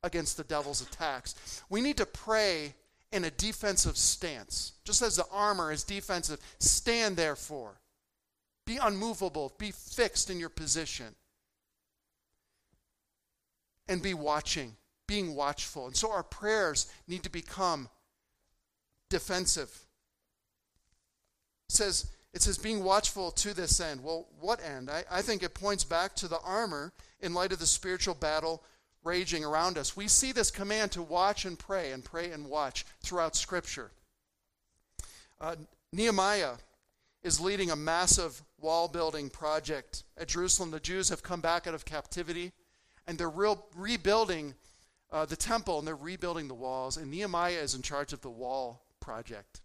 against 0.03 0.37
the 0.37 0.43
devil's 0.43 0.81
attacks. 0.81 1.61
We 1.69 1.81
need 1.81 1.97
to 1.97 2.05
pray 2.05 2.75
in 3.11 3.23
a 3.23 3.31
defensive 3.31 3.95
stance. 3.95 4.73
Just 4.83 5.01
as 5.01 5.15
the 5.15 5.25
armor 5.31 5.71
is 5.71 5.83
defensive, 5.83 6.39
stand 6.59 7.15
therefore. 7.15 7.79
Be 8.65 8.77
unmovable, 8.77 9.53
be 9.57 9.71
fixed 9.71 10.29
in 10.29 10.39
your 10.39 10.49
position. 10.49 11.15
And 13.87 14.01
be 14.01 14.13
watching, 14.13 14.75
being 15.07 15.35
watchful. 15.35 15.85
And 15.87 15.95
so 15.95 16.11
our 16.11 16.23
prayers 16.23 16.91
need 17.07 17.23
to 17.23 17.29
become 17.29 17.89
defensive. 19.09 19.85
It 21.69 21.75
says, 21.75 22.11
it 22.33 22.41
says 22.41 22.57
being 22.57 22.83
watchful 22.83 23.31
to 23.31 23.53
this 23.53 23.79
end. 23.79 24.03
Well, 24.03 24.27
what 24.39 24.63
end? 24.63 24.89
I, 24.89 25.03
I 25.11 25.21
think 25.21 25.43
it 25.43 25.53
points 25.53 25.83
back 25.83 26.15
to 26.15 26.27
the 26.27 26.39
armor 26.39 26.91
in 27.21 27.33
light 27.33 27.53
of 27.53 27.59
the 27.59 27.67
spiritual 27.67 28.15
battle 28.15 28.63
raging 29.03 29.45
around 29.45 29.77
us. 29.77 29.95
We 29.95 30.07
see 30.07 30.31
this 30.31 30.51
command 30.51 30.91
to 30.93 31.01
watch 31.01 31.45
and 31.45 31.57
pray 31.57 31.91
and 31.91 32.03
pray 32.03 32.31
and 32.31 32.47
watch 32.47 32.85
throughout 33.01 33.35
Scripture. 33.35 33.91
Uh, 35.39 35.55
Nehemiah 35.93 36.55
is 37.25 37.39
leading 37.39 37.71
a 37.71 37.75
massive 37.75 38.43
wall 38.61 38.87
building 38.87 39.31
project 39.31 40.03
at 40.15 40.27
Jerusalem. 40.27 40.69
The 40.69 40.79
Jews 40.79 41.09
have 41.09 41.23
come 41.23 41.41
back 41.41 41.65
out 41.65 41.73
of 41.73 41.83
captivity 41.83 42.51
and 43.07 43.17
they're 43.17 43.27
real, 43.27 43.65
rebuilding 43.75 44.53
uh, 45.11 45.25
the 45.25 45.35
temple 45.35 45.79
and 45.79 45.87
they're 45.87 45.95
rebuilding 45.95 46.47
the 46.47 46.53
walls. 46.53 46.97
And 46.97 47.09
Nehemiah 47.09 47.57
is 47.63 47.73
in 47.73 47.81
charge 47.81 48.13
of 48.13 48.21
the 48.21 48.29
wall 48.29 48.83
project. 48.99 49.61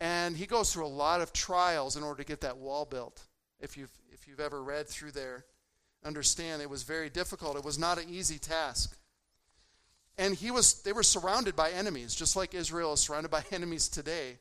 And 0.00 0.36
he 0.36 0.44
goes 0.44 0.70
through 0.70 0.84
a 0.84 0.88
lot 0.88 1.22
of 1.22 1.32
trials 1.32 1.96
in 1.96 2.02
order 2.02 2.22
to 2.22 2.28
get 2.28 2.42
that 2.42 2.58
wall 2.58 2.84
built. 2.84 3.22
If 3.58 3.78
you've, 3.78 3.98
if 4.12 4.28
you've 4.28 4.38
ever 4.38 4.62
read 4.62 4.86
through 4.86 5.12
there, 5.12 5.46
understand 6.04 6.60
it 6.60 6.68
was 6.68 6.82
very 6.82 7.08
difficult. 7.08 7.56
It 7.56 7.64
was 7.64 7.78
not 7.78 7.96
an 7.96 8.10
easy 8.10 8.38
task. 8.38 8.98
And 10.18 10.34
he 10.34 10.50
was 10.50 10.82
they 10.82 10.92
were 10.92 11.02
surrounded 11.02 11.56
by 11.56 11.70
enemies, 11.70 12.14
just 12.14 12.36
like 12.36 12.52
Israel 12.52 12.92
is 12.92 13.00
surrounded 13.00 13.30
by 13.30 13.44
enemies 13.50 13.88
today. 13.88 14.36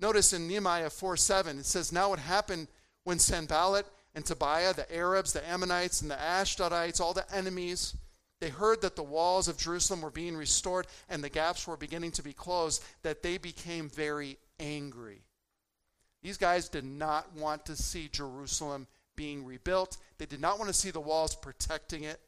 Notice 0.00 0.32
in 0.32 0.48
Nehemiah 0.48 0.90
4 0.90 1.16
7, 1.16 1.58
it 1.58 1.66
says, 1.66 1.92
Now 1.92 2.12
it 2.12 2.18
happened 2.18 2.68
when 3.04 3.18
Sanballat 3.18 3.86
and 4.14 4.24
Tobiah, 4.24 4.74
the 4.74 4.92
Arabs, 4.94 5.32
the 5.32 5.46
Ammonites, 5.48 6.02
and 6.02 6.10
the 6.10 6.16
Ashdodites, 6.16 7.00
all 7.00 7.12
the 7.12 7.30
enemies, 7.34 7.94
they 8.40 8.48
heard 8.48 8.80
that 8.80 8.96
the 8.96 9.02
walls 9.02 9.48
of 9.48 9.58
Jerusalem 9.58 10.00
were 10.00 10.10
being 10.10 10.36
restored 10.36 10.86
and 11.10 11.22
the 11.22 11.28
gaps 11.28 11.66
were 11.66 11.76
beginning 11.76 12.12
to 12.12 12.22
be 12.22 12.32
closed, 12.32 12.82
that 13.02 13.22
they 13.22 13.36
became 13.36 13.90
very 13.90 14.38
angry. 14.58 15.22
These 16.22 16.38
guys 16.38 16.68
did 16.68 16.84
not 16.84 17.34
want 17.34 17.66
to 17.66 17.76
see 17.76 18.08
Jerusalem 18.08 18.86
being 19.14 19.44
rebuilt. 19.44 19.98
They 20.18 20.26
did 20.26 20.40
not 20.40 20.58
want 20.58 20.68
to 20.68 20.74
see 20.74 20.90
the 20.90 21.00
walls 21.00 21.34
protecting 21.34 22.04
it. 22.04 22.20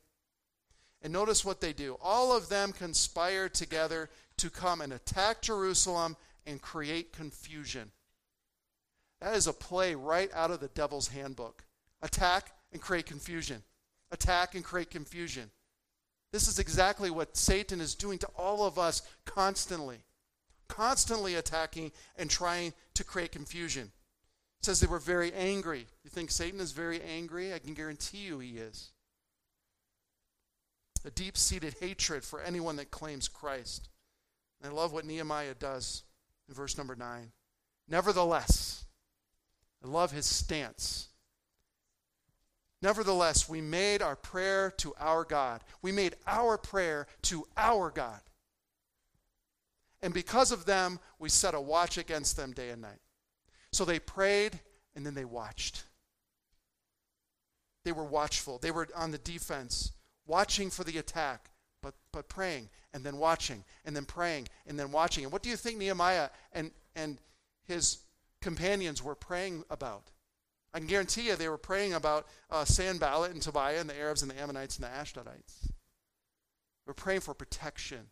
And 1.01 1.13
notice 1.13 1.45
what 1.45 1.61
they 1.61 1.73
do. 1.73 1.97
All 2.01 2.35
of 2.37 2.49
them 2.49 2.73
conspire 2.73 3.49
together 3.49 4.09
to 4.37 4.51
come 4.51 4.83
and 4.83 4.93
attack 4.93 5.43
Jerusalem 5.43 6.17
and 6.47 6.61
create 6.61 7.13
confusion. 7.13 7.91
That 9.21 9.37
is 9.37 9.47
a 9.47 9.53
play 9.53 9.95
right 9.95 10.31
out 10.35 10.51
of 10.51 10.61
the 10.61 10.69
devil's 10.69 11.09
handbook. 11.09 11.65
Attack 12.03 12.53
and 12.73 12.81
create 12.81 13.07
confusion. 13.07 13.63
Attack 14.11 14.55
and 14.55 14.65
create 14.65 14.91
confusion. 14.91 15.51
This 16.33 16.49
is 16.49 16.59
exactly 16.59 17.11
what 17.11 17.37
Satan 17.37 17.81
is 17.81 17.95
doing 17.95 18.19
to 18.19 18.29
all 18.37 18.65
of 18.65 18.79
us 18.79 19.03
constantly. 19.25 19.99
Constantly 20.67 21.35
attacking 21.35 21.93
and 22.17 22.29
trying 22.29 22.73
to 22.95 23.05
create 23.05 23.31
confusion. 23.31 23.93
It 24.61 24.67
says 24.67 24.81
they 24.81 24.87
were 24.87 24.99
very 24.99 25.33
angry. 25.35 25.87
You 26.03 26.11
think 26.11 26.31
Satan 26.31 26.61
is 26.61 26.73
very 26.73 27.01
angry? 27.03 27.53
I 27.53 27.59
can 27.59 27.75
guarantee 27.75 28.19
you 28.19 28.39
he 28.39 28.59
is. 28.59 28.91
A 31.05 31.11
deep 31.11 31.37
seated 31.37 31.77
hatred 31.81 32.25
for 32.25 32.41
anyone 32.41 32.77
that 32.77 32.91
claims 32.91 33.29
Christ. 33.29 33.89
And 34.61 34.73
I 34.73 34.75
love 34.75 34.93
what 34.93 35.05
Nehemiah 35.05 35.55
does 35.55 36.05
in 36.53 36.57
verse 36.57 36.77
number 36.77 36.95
9. 36.95 37.33
Nevertheless, 37.89 38.85
I 39.83 39.89
love 39.89 40.13
his 40.13 40.27
stance. 40.27 41.09
Nevertheless, 42.83 43.49
we 43.49 43.63
made 43.63 44.03
our 44.03 44.17
prayer 44.17 44.71
to 44.79 44.93
our 45.01 45.25
God. 45.25 45.65
We 45.81 45.93
made 45.93 46.15
our 46.27 46.59
prayer 46.59 47.07
to 47.23 47.47
our 47.57 47.91
God. 47.91 48.21
And 50.03 50.13
because 50.13 50.53
of 50.53 50.67
them, 50.67 51.01
we 51.19 51.31
set 51.31 51.55
a 51.55 51.61
watch 51.61 51.97
against 51.97 52.37
them 52.37 52.53
day 52.53 52.69
and 52.71 52.83
night. 52.83 53.01
So 53.73 53.85
they 53.85 53.99
prayed 53.99 54.61
and 54.95 55.07
then 55.07 55.15
they 55.15 55.25
watched. 55.25 55.85
They 57.85 57.93
were 57.93 58.05
watchful. 58.05 58.59
They 58.59 58.73
were 58.73 58.89
on 58.95 59.11
the 59.11 59.19
defense, 59.19 59.93
watching 60.27 60.69
for 60.69 60.85
the 60.85 60.99
attack, 60.99 61.52
but, 61.83 61.95
but 62.13 62.29
praying 62.29 62.69
and 62.95 63.05
then 63.05 63.17
watching 63.17 63.65
and 63.85 63.95
then 63.95 64.05
praying 64.05 64.49
and 64.67 64.79
then 64.79 64.93
watching. 64.93 65.25
And 65.25 65.33
what 65.33 65.43
do 65.43 65.49
you 65.49 65.57
think 65.57 65.79
Nehemiah 65.79 66.31
and, 66.53 66.71
and 66.95 67.19
his 67.65 67.99
companions 68.41 69.03
were 69.03 69.15
praying 69.15 69.65
about? 69.71 70.11
I 70.75 70.79
can 70.79 70.87
guarantee 70.87 71.27
you 71.27 71.37
they 71.37 71.49
were 71.49 71.59
praying 71.59 71.93
about 71.93 72.27
uh, 72.51 72.65
Sanballat 72.65 73.33
and 73.33 73.43
Tobiah 73.43 73.81
and 73.81 73.91
the 73.91 73.99
Arabs 73.99 74.23
and 74.23 74.31
the 74.31 74.41
Ammonites 74.41 74.77
and 74.77 74.85
the 74.85 74.89
Ashdodites. 74.89 75.67
They 75.67 76.89
were 76.89 76.95
praying 76.95 77.21
for 77.21 77.35
protection 77.35 78.07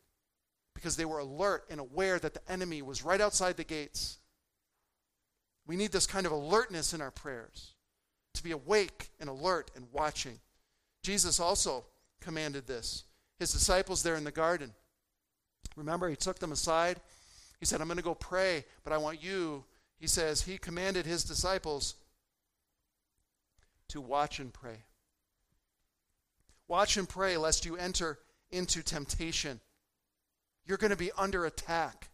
because 0.75 0.97
they 0.97 1.05
were 1.05 1.21
alert 1.21 1.65
and 1.71 1.81
aware 1.81 2.19
that 2.19 2.35
the 2.35 2.53
enemy 2.53 2.83
was 2.83 3.03
right 3.03 3.21
outside 3.21 3.57
the 3.57 3.65
gates 3.65 4.19
we 5.71 5.77
need 5.77 5.93
this 5.93 6.07
kind 6.07 6.27
of 6.27 6.33
alertness 6.33 6.93
in 6.95 7.01
our 7.01 7.13
prayers 7.13 7.75
to 8.35 8.43
be 8.43 8.51
awake 8.51 9.11
and 9.21 9.29
alert 9.29 9.71
and 9.77 9.87
watching. 9.93 10.41
Jesus 11.05 11.39
also 11.39 11.85
commanded 12.21 12.67
this. 12.67 13.05
His 13.41 13.53
disciples 13.53 14.05
there 14.05 14.15
in 14.15 14.23
the 14.23 14.31
garden. 14.31 14.73
Remember, 15.75 16.09
he 16.09 16.15
took 16.15 16.39
them 16.39 16.53
aside. 16.53 17.01
He 17.59 17.67
said, 17.67 17.81
I'm 17.81 17.89
going 17.89 17.97
to 17.97 18.05
go 18.05 18.15
pray, 18.15 18.65
but 18.85 18.93
I 18.93 18.99
want 18.99 19.23
you, 19.23 19.65
he 19.99 20.07
says, 20.07 20.43
he 20.43 20.59
commanded 20.59 21.07
his 21.07 21.25
disciples 21.25 21.95
to 23.89 24.01
watch 24.01 24.39
and 24.39 24.53
pray. 24.53 24.85
Watch 26.69 26.97
and 26.97 27.09
pray 27.09 27.37
lest 27.37 27.65
you 27.67 27.77
enter 27.77 28.19
into 28.51 28.83
temptation. 28.83 29.59
You're 30.67 30.79
going 30.79 30.91
to 30.91 30.97
be 30.97 31.11
under 31.19 31.45
attack. 31.45 32.11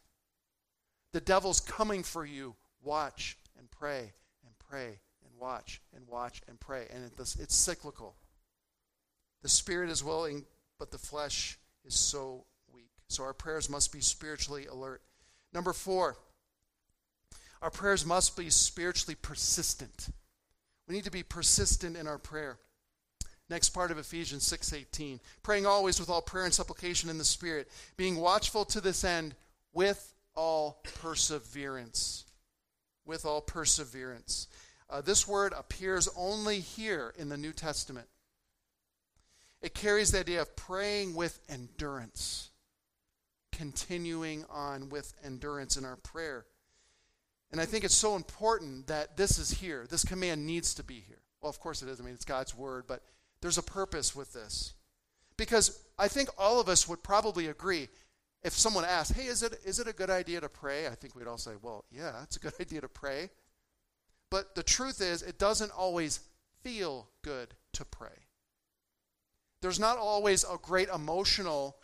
the 1.13 1.21
devil's 1.21 1.61
coming 1.61 2.03
for 2.03 2.27
you. 2.27 2.55
Watch 2.83 3.39
and 3.59 3.71
pray 3.71 4.13
and 4.45 4.59
pray 4.69 4.99
and 5.25 5.41
watch 5.41 5.81
and 5.95 6.07
watch 6.07 6.43
and 6.47 6.61
pray. 6.61 6.87
And 6.93 7.11
it's, 7.19 7.57
cyclical. 7.57 8.17
The 9.43 9.49
spirit 9.49 9.91
is 9.91 10.05
willing, 10.05 10.45
but 10.79 10.91
the 10.91 10.99
flesh 10.99 11.59
is 11.85 11.95
so 11.95 12.45
weak. 12.73 12.91
So 13.09 13.25
our 13.25 13.35
prayers 13.35 13.71
must 13.71 13.93
be 13.93 14.01
spiritually 14.01 14.67
alert. 14.67 15.03
Number 15.53 15.73
four, 15.73 16.17
our 17.63 17.71
prayers 17.71 18.05
must 18.05 18.37
be 18.37 18.51
spiritually 18.51 19.17
persistent. 19.21 20.09
We 20.87 20.95
need 20.95 21.05
to 21.05 21.11
be 21.11 21.23
persistent 21.23 21.97
in 21.97 22.07
our 22.07 22.19
prayer. 22.19 22.59
Next 23.49 23.71
part 23.71 23.91
of 23.91 23.99
Ephesians 23.99 24.45
6:18. 24.45 25.21
Praying 25.43 25.67
always 25.67 26.01
with 26.01 26.11
all 26.11 26.23
prayer 26.23 26.45
and 26.45 26.55
supplication 26.55 27.09
in 27.09 27.19
the 27.19 27.25
Spirit, 27.25 27.71
being 27.97 28.17
watchful 28.17 28.65
to 28.67 28.81
this 28.81 29.05
end 29.05 29.37
with 29.73 30.15
all 30.35 30.83
perseverance. 31.01 32.25
With 33.05 33.25
all 33.25 33.41
perseverance. 33.41 34.49
Uh, 34.91 35.01
this 35.01 35.27
word 35.27 35.53
appears 35.53 36.09
only 36.17 36.61
here 36.61 37.15
in 37.17 37.29
the 37.29 37.37
New 37.37 37.53
Testament. 37.53 38.09
It 39.63 39.75
carries 39.75 40.13
the 40.13 40.21
idea 40.21 40.43
of 40.43 40.55
praying 40.55 41.15
with 41.15 41.41
endurance, 41.49 42.51
continuing 43.53 44.45
on 44.51 44.89
with 44.89 45.15
endurance 45.25 45.77
in 45.77 45.85
our 45.85 45.97
prayer. 45.97 46.47
And 47.51 47.61
I 47.61 47.65
think 47.65 47.85
it's 47.85 47.95
so 47.95 48.17
important 48.17 48.89
that 48.89 49.17
this 49.17 49.39
is 49.39 49.51
here. 49.51 49.87
This 49.89 50.05
command 50.05 50.47
needs 50.47 50.75
to 50.75 50.85
be 50.85 51.03
here. 51.07 51.23
Well, 51.41 51.51
of 51.51 51.61
course 51.61 51.83
it 51.83 51.89
is. 51.89 52.01
I 52.01 52.05
mean, 52.05 52.15
it's 52.15 52.25
God's 52.25 52.55
word, 52.57 52.85
but 52.87 53.03
there's 53.41 53.59
a 53.59 53.63
purpose 53.63 54.15
with 54.15 54.33
this. 54.33 54.75
Because 55.37 55.83
I 55.99 56.09
think 56.09 56.29
all 56.39 56.61
of 56.61 56.69
us 56.69 56.89
would 56.89 57.03
probably 57.03 57.47
agree 57.47 57.89
if 58.43 58.53
someone 58.53 58.85
asked, 58.85 59.13
hey, 59.13 59.27
is 59.27 59.43
it, 59.43 59.59
is 59.65 59.79
it 59.79 59.89
a 59.89 59.93
good 59.93 60.11
idea 60.11 60.41
to 60.41 60.49
pray? 60.49 60.87
I 60.87 60.95
think 60.95 61.15
we'd 61.15 61.27
all 61.27 61.39
say, 61.39 61.53
well, 61.61 61.85
yeah, 61.91 62.23
it's 62.23 62.37
a 62.37 62.41
good 62.41 62.55
idea 62.61 62.81
to 62.81 62.89
pray. 62.89 63.31
But 64.31 64.55
the 64.55 64.63
truth 64.63 65.01
is, 65.01 65.23
it 65.23 65.39
doesn't 65.39 65.71
always 65.71 66.21
feel 66.63 67.09
good 67.23 67.55
to 67.75 67.85
pray. 67.85 68.26
There's 69.67 69.81
not 69.81 69.99
always 69.99 70.45
a 70.45 70.59
great 70.63 70.89
emotional, 70.91 71.77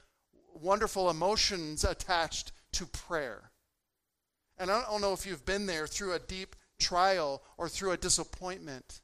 wonderful 0.55 1.11
emotions 1.11 1.83
attached 1.83 2.53
to 2.75 2.87
prayer. 2.87 3.51
And 4.57 4.71
I 4.71 4.85
don't 4.89 5.01
know 5.01 5.13
if 5.13 5.27
you've 5.27 5.45
been 5.45 5.67
there 5.67 5.89
through 5.89 6.13
a 6.13 6.21
deep 6.21 6.55
trial 6.79 7.43
or 7.59 7.69
through 7.69 7.91
a 7.91 7.97
disappointment, 7.97 9.01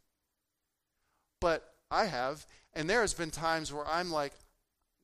but 1.41 1.75
I 1.91 2.05
have. 2.05 2.47
And 2.73 2.89
there 2.89 3.01
has 3.01 3.15
been 3.15 3.33
times 3.33 3.73
where 3.73 3.85
I'm 3.85 4.13
like, 4.13 4.35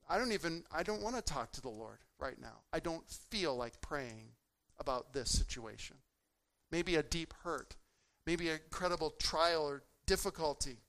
I 0.09 0.19
don't 0.19 0.31
even, 0.31 0.63
I 0.71 0.85
don't 0.85 1.03
want 1.03 1.17
to 1.17 1.23
talk 1.23 1.51
to 1.55 1.61
the 1.61 1.69
Lord 1.69 1.99
right 2.21 2.41
now. 2.41 2.61
I 2.73 2.79
don't 2.79 3.11
feel 3.11 3.57
like 3.57 3.81
praying 3.81 4.29
about 4.79 5.13
this 5.13 5.31
situation. 5.31 5.97
Maybe 6.71 6.95
a 6.95 7.03
deep 7.03 7.35
hurt, 7.43 7.75
maybe 8.25 8.51
an 8.51 8.61
incredible 8.65 9.11
trial 9.19 9.65
or 9.65 9.83
difficulty. 10.07 10.84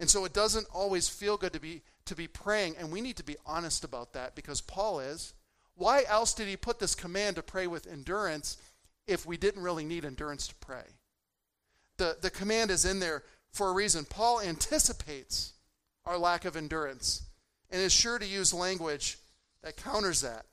And 0.00 0.10
so 0.10 0.24
it 0.24 0.32
doesn't 0.32 0.66
always 0.72 1.08
feel 1.08 1.36
good 1.36 1.52
to 1.52 1.60
be 1.60 1.82
to 2.06 2.14
be 2.14 2.28
praying, 2.28 2.76
and 2.78 2.92
we 2.92 3.00
need 3.00 3.16
to 3.16 3.24
be 3.24 3.36
honest 3.46 3.82
about 3.82 4.12
that 4.12 4.34
because 4.34 4.60
Paul 4.60 5.00
is. 5.00 5.32
Why 5.74 6.04
else 6.06 6.34
did 6.34 6.48
he 6.48 6.56
put 6.56 6.78
this 6.78 6.94
command 6.94 7.36
to 7.36 7.42
pray 7.42 7.66
with 7.66 7.86
endurance 7.86 8.58
if 9.06 9.26
we 9.26 9.36
didn't 9.36 9.62
really 9.62 9.84
need 9.84 10.04
endurance 10.04 10.46
to 10.48 10.54
pray? 10.56 10.84
The, 11.96 12.16
the 12.20 12.30
command 12.30 12.70
is 12.70 12.84
in 12.84 13.00
there 13.00 13.22
for 13.52 13.70
a 13.70 13.72
reason. 13.72 14.04
Paul 14.04 14.40
anticipates 14.40 15.54
our 16.04 16.18
lack 16.18 16.44
of 16.44 16.56
endurance 16.56 17.22
and 17.70 17.80
is 17.80 17.92
sure 17.92 18.18
to 18.18 18.26
use 18.26 18.52
language 18.52 19.18
that 19.62 19.76
counters 19.76 20.20
that. 20.20 20.44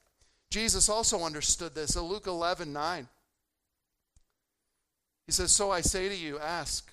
Jesus 0.49 0.89
also 0.89 1.23
understood 1.23 1.75
this 1.75 1.95
in 1.95 2.03
Luke 2.03 2.27
11 2.27 2.71
9. 2.73 3.07
He 5.25 5.31
says, 5.31 5.51
So 5.51 5.71
I 5.71 5.81
say 5.81 6.09
to 6.09 6.15
you, 6.15 6.39
ask, 6.39 6.91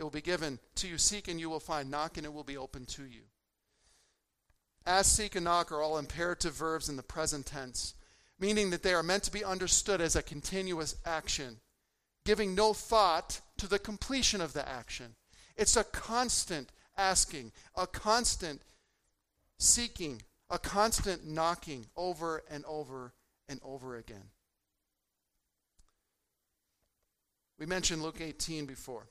it 0.00 0.02
will 0.02 0.10
be 0.10 0.22
given 0.22 0.58
to 0.76 0.88
you. 0.88 0.96
Seek, 0.96 1.28
and 1.28 1.38
you 1.38 1.50
will 1.50 1.60
find. 1.60 1.90
Knock, 1.90 2.16
and 2.16 2.24
it 2.24 2.32
will 2.32 2.42
be 2.42 2.56
open 2.56 2.86
to 2.86 3.02
you. 3.02 3.20
Ask, 4.86 5.14
seek, 5.14 5.34
and 5.34 5.44
knock 5.44 5.70
are 5.70 5.82
all 5.82 5.98
imperative 5.98 6.54
verbs 6.54 6.88
in 6.88 6.96
the 6.96 7.02
present 7.02 7.44
tense, 7.44 7.92
meaning 8.38 8.70
that 8.70 8.82
they 8.82 8.94
are 8.94 9.02
meant 9.02 9.24
to 9.24 9.30
be 9.30 9.44
understood 9.44 10.00
as 10.00 10.16
a 10.16 10.22
continuous 10.22 10.96
action, 11.04 11.58
giving 12.24 12.54
no 12.54 12.72
thought 12.72 13.42
to 13.58 13.68
the 13.68 13.78
completion 13.78 14.40
of 14.40 14.54
the 14.54 14.66
action. 14.66 15.16
It's 15.54 15.76
a 15.76 15.84
constant 15.84 16.72
asking, 16.96 17.52
a 17.76 17.86
constant 17.86 18.62
seeking, 19.58 20.22
a 20.48 20.58
constant 20.58 21.26
knocking 21.26 21.84
over 21.94 22.42
and 22.50 22.64
over 22.64 23.12
and 23.50 23.60
over 23.62 23.96
again. 23.96 24.30
We 27.58 27.66
mentioned 27.66 28.02
Luke 28.02 28.22
18 28.22 28.64
before. 28.64 29.06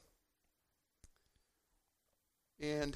And 2.59 2.95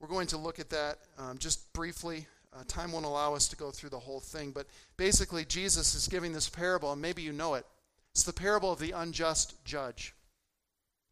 we're 0.00 0.08
going 0.08 0.26
to 0.28 0.36
look 0.36 0.58
at 0.58 0.70
that 0.70 0.98
um, 1.18 1.38
just 1.38 1.72
briefly. 1.72 2.26
Uh, 2.52 2.62
time 2.68 2.92
won't 2.92 3.04
allow 3.04 3.34
us 3.34 3.48
to 3.48 3.56
go 3.56 3.70
through 3.70 3.90
the 3.90 3.98
whole 3.98 4.20
thing, 4.20 4.52
but 4.52 4.66
basically, 4.96 5.44
Jesus 5.44 5.94
is 5.94 6.08
giving 6.08 6.32
this 6.32 6.48
parable, 6.48 6.92
and 6.92 7.02
maybe 7.02 7.22
you 7.22 7.32
know 7.32 7.54
it. 7.54 7.66
It's 8.12 8.22
the 8.24 8.32
parable 8.32 8.72
of 8.72 8.78
the 8.78 8.92
unjust 8.92 9.62
judge. 9.64 10.14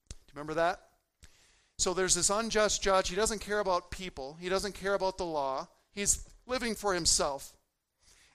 Do 0.09 0.17
you 0.27 0.33
remember 0.35 0.55
that? 0.55 0.81
So 1.79 1.93
there's 1.93 2.15
this 2.15 2.31
unjust 2.31 2.83
judge. 2.83 3.11
He 3.11 3.17
doesn't 3.17 3.41
care 3.41 3.61
about 3.61 3.91
people, 3.91 4.37
he 4.41 4.49
doesn't 4.49 4.75
care 4.75 4.95
about 4.95 5.19
the 5.19 5.25
law. 5.25 5.69
He's 5.93 6.29
living 6.47 6.75
for 6.75 6.95
himself. 6.95 7.53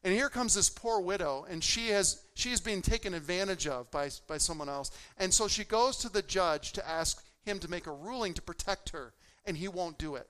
And 0.04 0.14
here 0.14 0.30
comes 0.30 0.56
this 0.56 0.70
poor 0.70 1.00
widow, 1.00 1.46
and 1.48 1.64
she 1.64 1.90
has 1.90 2.24
she's 2.34 2.60
being 2.60 2.82
taken 2.82 3.14
advantage 3.14 3.68
of 3.68 3.90
by, 3.92 4.10
by 4.28 4.38
someone 4.38 4.70
else. 4.70 4.90
And 5.18 5.34
so 5.34 5.48
she 5.48 5.64
goes 5.64 5.98
to 5.98 6.10
the 6.10 6.24
judge 6.24 6.72
to 6.74 6.90
ask 6.90 7.24
him 7.44 7.60
to 7.60 7.70
make 7.70 7.88
a 7.88 7.92
ruling 7.92 8.34
to 8.36 8.42
protect 8.42 8.90
her, 8.90 9.14
and 9.46 9.58
he 9.58 9.68
won't 9.68 9.98
do 9.98 10.16
it. 10.16 10.28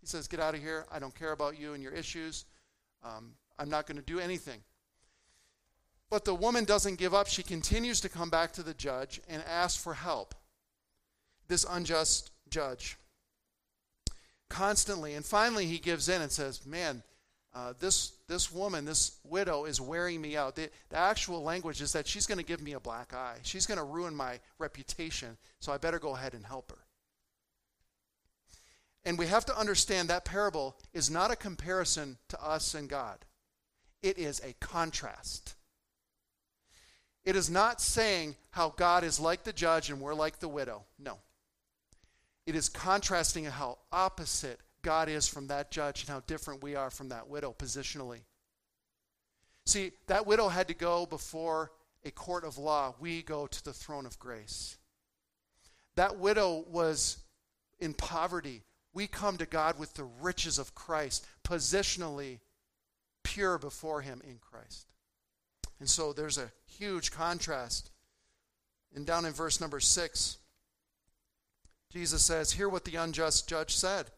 He 0.00 0.06
says, 0.06 0.28
Get 0.28 0.40
out 0.40 0.54
of 0.54 0.60
here. 0.60 0.86
I 0.92 0.98
don't 0.98 1.14
care 1.14 1.32
about 1.32 1.58
you 1.58 1.72
and 1.72 1.82
your 1.82 1.92
issues. 1.92 2.44
Um, 3.02 3.32
I'm 3.58 3.70
not 3.70 3.86
going 3.86 3.96
to 3.96 4.02
do 4.02 4.20
anything. 4.20 4.60
But 6.10 6.24
the 6.24 6.34
woman 6.34 6.64
doesn't 6.64 6.98
give 6.98 7.14
up. 7.14 7.26
She 7.26 7.42
continues 7.42 8.00
to 8.00 8.08
come 8.08 8.30
back 8.30 8.52
to 8.52 8.62
the 8.62 8.74
judge 8.74 9.20
and 9.28 9.42
ask 9.48 9.80
for 9.80 9.94
help 9.94 10.34
this 11.48 11.66
unjust 11.68 12.30
judge 12.48 12.96
constantly. 14.48 15.14
And 15.14 15.24
finally, 15.24 15.66
he 15.66 15.78
gives 15.78 16.08
in 16.08 16.22
and 16.22 16.30
says, 16.30 16.64
Man, 16.66 17.02
uh, 17.54 17.72
this, 17.78 18.12
this 18.26 18.50
woman, 18.52 18.84
this 18.84 19.18
widow, 19.24 19.64
is 19.64 19.80
wearing 19.80 20.20
me 20.20 20.36
out. 20.36 20.56
The, 20.56 20.70
the 20.88 20.96
actual 20.96 21.42
language 21.42 21.80
is 21.80 21.92
that 21.92 22.06
she's 22.06 22.26
going 22.26 22.38
to 22.38 22.44
give 22.44 22.60
me 22.60 22.72
a 22.72 22.80
black 22.80 23.14
eye. 23.14 23.36
She's 23.42 23.66
going 23.66 23.78
to 23.78 23.84
ruin 23.84 24.14
my 24.14 24.40
reputation, 24.58 25.36
so 25.60 25.72
I 25.72 25.78
better 25.78 26.00
go 26.00 26.16
ahead 26.16 26.34
and 26.34 26.44
help 26.44 26.72
her. 26.72 26.78
And 29.04 29.18
we 29.18 29.26
have 29.26 29.44
to 29.46 29.58
understand 29.58 30.08
that 30.08 30.24
parable 30.24 30.76
is 30.92 31.10
not 31.10 31.30
a 31.30 31.36
comparison 31.36 32.16
to 32.28 32.42
us 32.42 32.74
and 32.74 32.88
God, 32.88 33.18
it 34.02 34.18
is 34.18 34.40
a 34.40 34.54
contrast. 34.60 35.54
It 37.24 37.36
is 37.36 37.48
not 37.48 37.80
saying 37.80 38.36
how 38.50 38.74
God 38.76 39.02
is 39.02 39.18
like 39.18 39.44
the 39.44 39.52
judge 39.52 39.90
and 39.90 40.00
we're 40.00 40.14
like 40.14 40.40
the 40.40 40.48
widow. 40.48 40.84
No. 40.98 41.18
It 42.46 42.54
is 42.54 42.68
contrasting 42.68 43.44
how 43.46 43.78
opposite 43.90 44.60
God 44.84 45.08
is 45.08 45.26
from 45.26 45.48
that 45.48 45.72
judge 45.72 46.02
and 46.02 46.10
how 46.10 46.20
different 46.28 46.62
we 46.62 46.76
are 46.76 46.90
from 46.90 47.08
that 47.08 47.28
widow 47.28 47.52
positionally. 47.58 48.20
See, 49.66 49.92
that 50.06 50.26
widow 50.26 50.48
had 50.48 50.68
to 50.68 50.74
go 50.74 51.06
before 51.06 51.72
a 52.04 52.10
court 52.10 52.44
of 52.44 52.58
law. 52.58 52.94
We 53.00 53.22
go 53.22 53.46
to 53.46 53.64
the 53.64 53.72
throne 53.72 54.06
of 54.06 54.18
grace. 54.18 54.76
That 55.96 56.18
widow 56.18 56.64
was 56.68 57.18
in 57.80 57.94
poverty. 57.94 58.62
We 58.92 59.06
come 59.06 59.38
to 59.38 59.46
God 59.46 59.78
with 59.78 59.94
the 59.94 60.04
riches 60.04 60.58
of 60.58 60.74
Christ, 60.74 61.26
positionally 61.42 62.38
pure 63.22 63.58
before 63.58 64.02
Him 64.02 64.20
in 64.28 64.38
Christ. 64.38 64.86
And 65.80 65.88
so 65.88 66.12
there's 66.12 66.38
a 66.38 66.52
huge 66.66 67.10
contrast. 67.10 67.90
And 68.94 69.06
down 69.06 69.24
in 69.24 69.32
verse 69.32 69.60
number 69.60 69.80
six, 69.80 70.38
Jesus 71.90 72.22
says, 72.22 72.52
Hear 72.52 72.68
what 72.68 72.84
the 72.84 72.96
unjust 72.96 73.48
judge 73.48 73.74
said. 73.74 74.10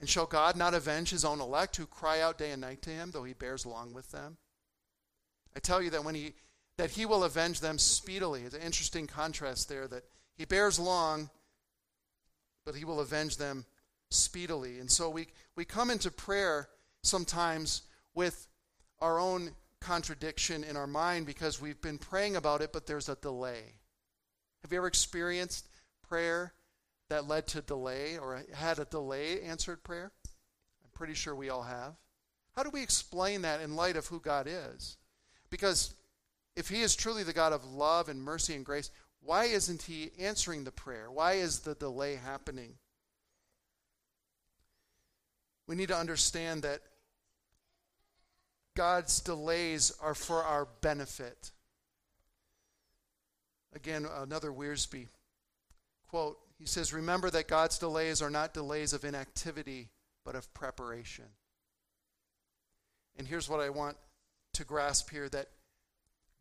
And 0.00 0.08
shall 0.08 0.26
God 0.26 0.56
not 0.56 0.74
avenge 0.74 1.10
his 1.10 1.24
own 1.24 1.40
elect 1.40 1.76
who 1.76 1.86
cry 1.86 2.20
out 2.20 2.38
day 2.38 2.52
and 2.52 2.60
night 2.60 2.82
to 2.82 2.90
him, 2.90 3.10
though 3.10 3.24
he 3.24 3.32
bears 3.32 3.66
long 3.66 3.92
with 3.92 4.10
them? 4.12 4.36
I 5.56 5.60
tell 5.60 5.82
you 5.82 5.90
that 5.90 6.04
when 6.04 6.14
he 6.14 6.34
that 6.78 6.92
he 6.92 7.04
will 7.04 7.24
avenge 7.24 7.60
them 7.60 7.76
speedily. 7.76 8.42
It's 8.42 8.54
an 8.54 8.62
interesting 8.62 9.06
contrast 9.06 9.68
there 9.68 9.86
that 9.88 10.04
he 10.36 10.44
bears 10.44 10.78
long, 10.78 11.28
but 12.64 12.76
he 12.76 12.84
will 12.84 13.00
avenge 13.00 13.36
them 13.36 13.66
speedily. 14.10 14.78
And 14.78 14.90
so 14.90 15.10
we, 15.10 15.26
we 15.56 15.64
come 15.64 15.90
into 15.90 16.10
prayer 16.10 16.68
sometimes 17.02 17.82
with 18.14 18.46
our 19.00 19.18
own 19.18 19.50
contradiction 19.80 20.62
in 20.64 20.76
our 20.76 20.86
mind 20.86 21.26
because 21.26 21.60
we've 21.60 21.80
been 21.80 21.98
praying 21.98 22.36
about 22.36 22.60
it, 22.60 22.72
but 22.72 22.86
there's 22.86 23.08
a 23.08 23.16
delay. 23.16 23.74
Have 24.62 24.72
you 24.72 24.78
ever 24.78 24.86
experienced 24.86 25.68
prayer 26.08 26.52
that 27.08 27.28
led 27.28 27.46
to 27.48 27.62
delay 27.62 28.18
or 28.18 28.42
had 28.54 28.78
a 28.78 28.84
delay 28.84 29.42
answered 29.42 29.82
prayer? 29.82 30.12
I'm 30.84 30.90
pretty 30.94 31.14
sure 31.14 31.34
we 31.34 31.48
all 31.48 31.62
have. 31.62 31.94
How 32.54 32.62
do 32.62 32.70
we 32.70 32.82
explain 32.82 33.42
that 33.42 33.60
in 33.60 33.76
light 33.76 33.96
of 33.96 34.06
who 34.06 34.20
God 34.20 34.46
is? 34.48 34.96
Because 35.50 35.94
if 36.56 36.68
he 36.68 36.82
is 36.82 36.96
truly 36.96 37.22
the 37.22 37.32
God 37.32 37.52
of 37.52 37.64
love 37.64 38.08
and 38.08 38.22
mercy 38.22 38.54
and 38.54 38.64
grace, 38.64 38.90
why 39.20 39.44
isn't 39.44 39.82
he 39.82 40.10
answering 40.18 40.64
the 40.64 40.72
prayer? 40.72 41.10
Why 41.10 41.34
is 41.34 41.60
the 41.60 41.74
delay 41.74 42.16
happening? 42.16 42.74
We 45.66 45.76
need 45.76 45.88
to 45.88 45.96
understand 45.96 46.62
that 46.62 46.80
God's 48.74 49.20
delays 49.20 49.92
are 50.00 50.14
for 50.14 50.42
our 50.42 50.66
benefit. 50.80 51.52
Again, 53.74 54.06
another 54.06 54.50
Wiersbe 54.50 55.08
quote. 56.08 56.38
He 56.58 56.66
says, 56.66 56.92
Remember 56.92 57.30
that 57.30 57.48
God's 57.48 57.78
delays 57.78 58.20
are 58.20 58.30
not 58.30 58.54
delays 58.54 58.92
of 58.92 59.04
inactivity, 59.04 59.88
but 60.24 60.34
of 60.34 60.52
preparation. 60.54 61.24
And 63.16 63.26
here's 63.26 63.48
what 63.48 63.60
I 63.60 63.70
want 63.70 63.96
to 64.54 64.64
grasp 64.64 65.10
here 65.10 65.28
that 65.28 65.48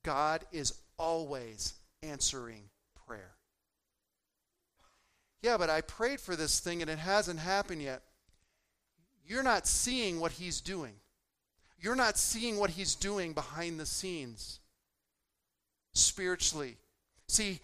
God 0.04 0.44
is 0.52 0.74
always 0.98 1.74
answering 2.02 2.64
prayer. 3.08 3.36
Yeah, 5.42 5.58
but 5.58 5.70
I 5.70 5.82
prayed 5.82 6.20
for 6.20 6.36
this 6.36 6.60
thing 6.60 6.82
and 6.82 6.90
it 6.90 7.00
hasn't 7.00 7.40
happened 7.40 7.82
yet. 7.82 8.02
You're 9.26 9.44
not 9.44 9.68
seeing 9.68 10.20
what 10.20 10.34
He's 10.34 10.62
doing. 10.62 10.94
You're 11.80 11.96
not 11.96 12.18
seeing 12.18 12.58
what 12.58 12.72
He's 12.72 12.96
doing 12.96 13.34
behind 13.34 13.80
the 13.80 13.86
scenes 13.86 14.60
spiritually. 15.94 16.78
See, 17.28 17.60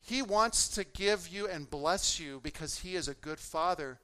He 0.00 0.22
wants 0.22 0.68
to 0.68 0.84
give 0.84 1.28
you 1.28 1.46
and 1.46 1.68
bless 1.68 2.18
you 2.18 2.40
because 2.42 2.78
He 2.78 2.96
is 2.96 3.08
a 3.08 3.14
good 3.14 3.38
Father, 3.38 4.00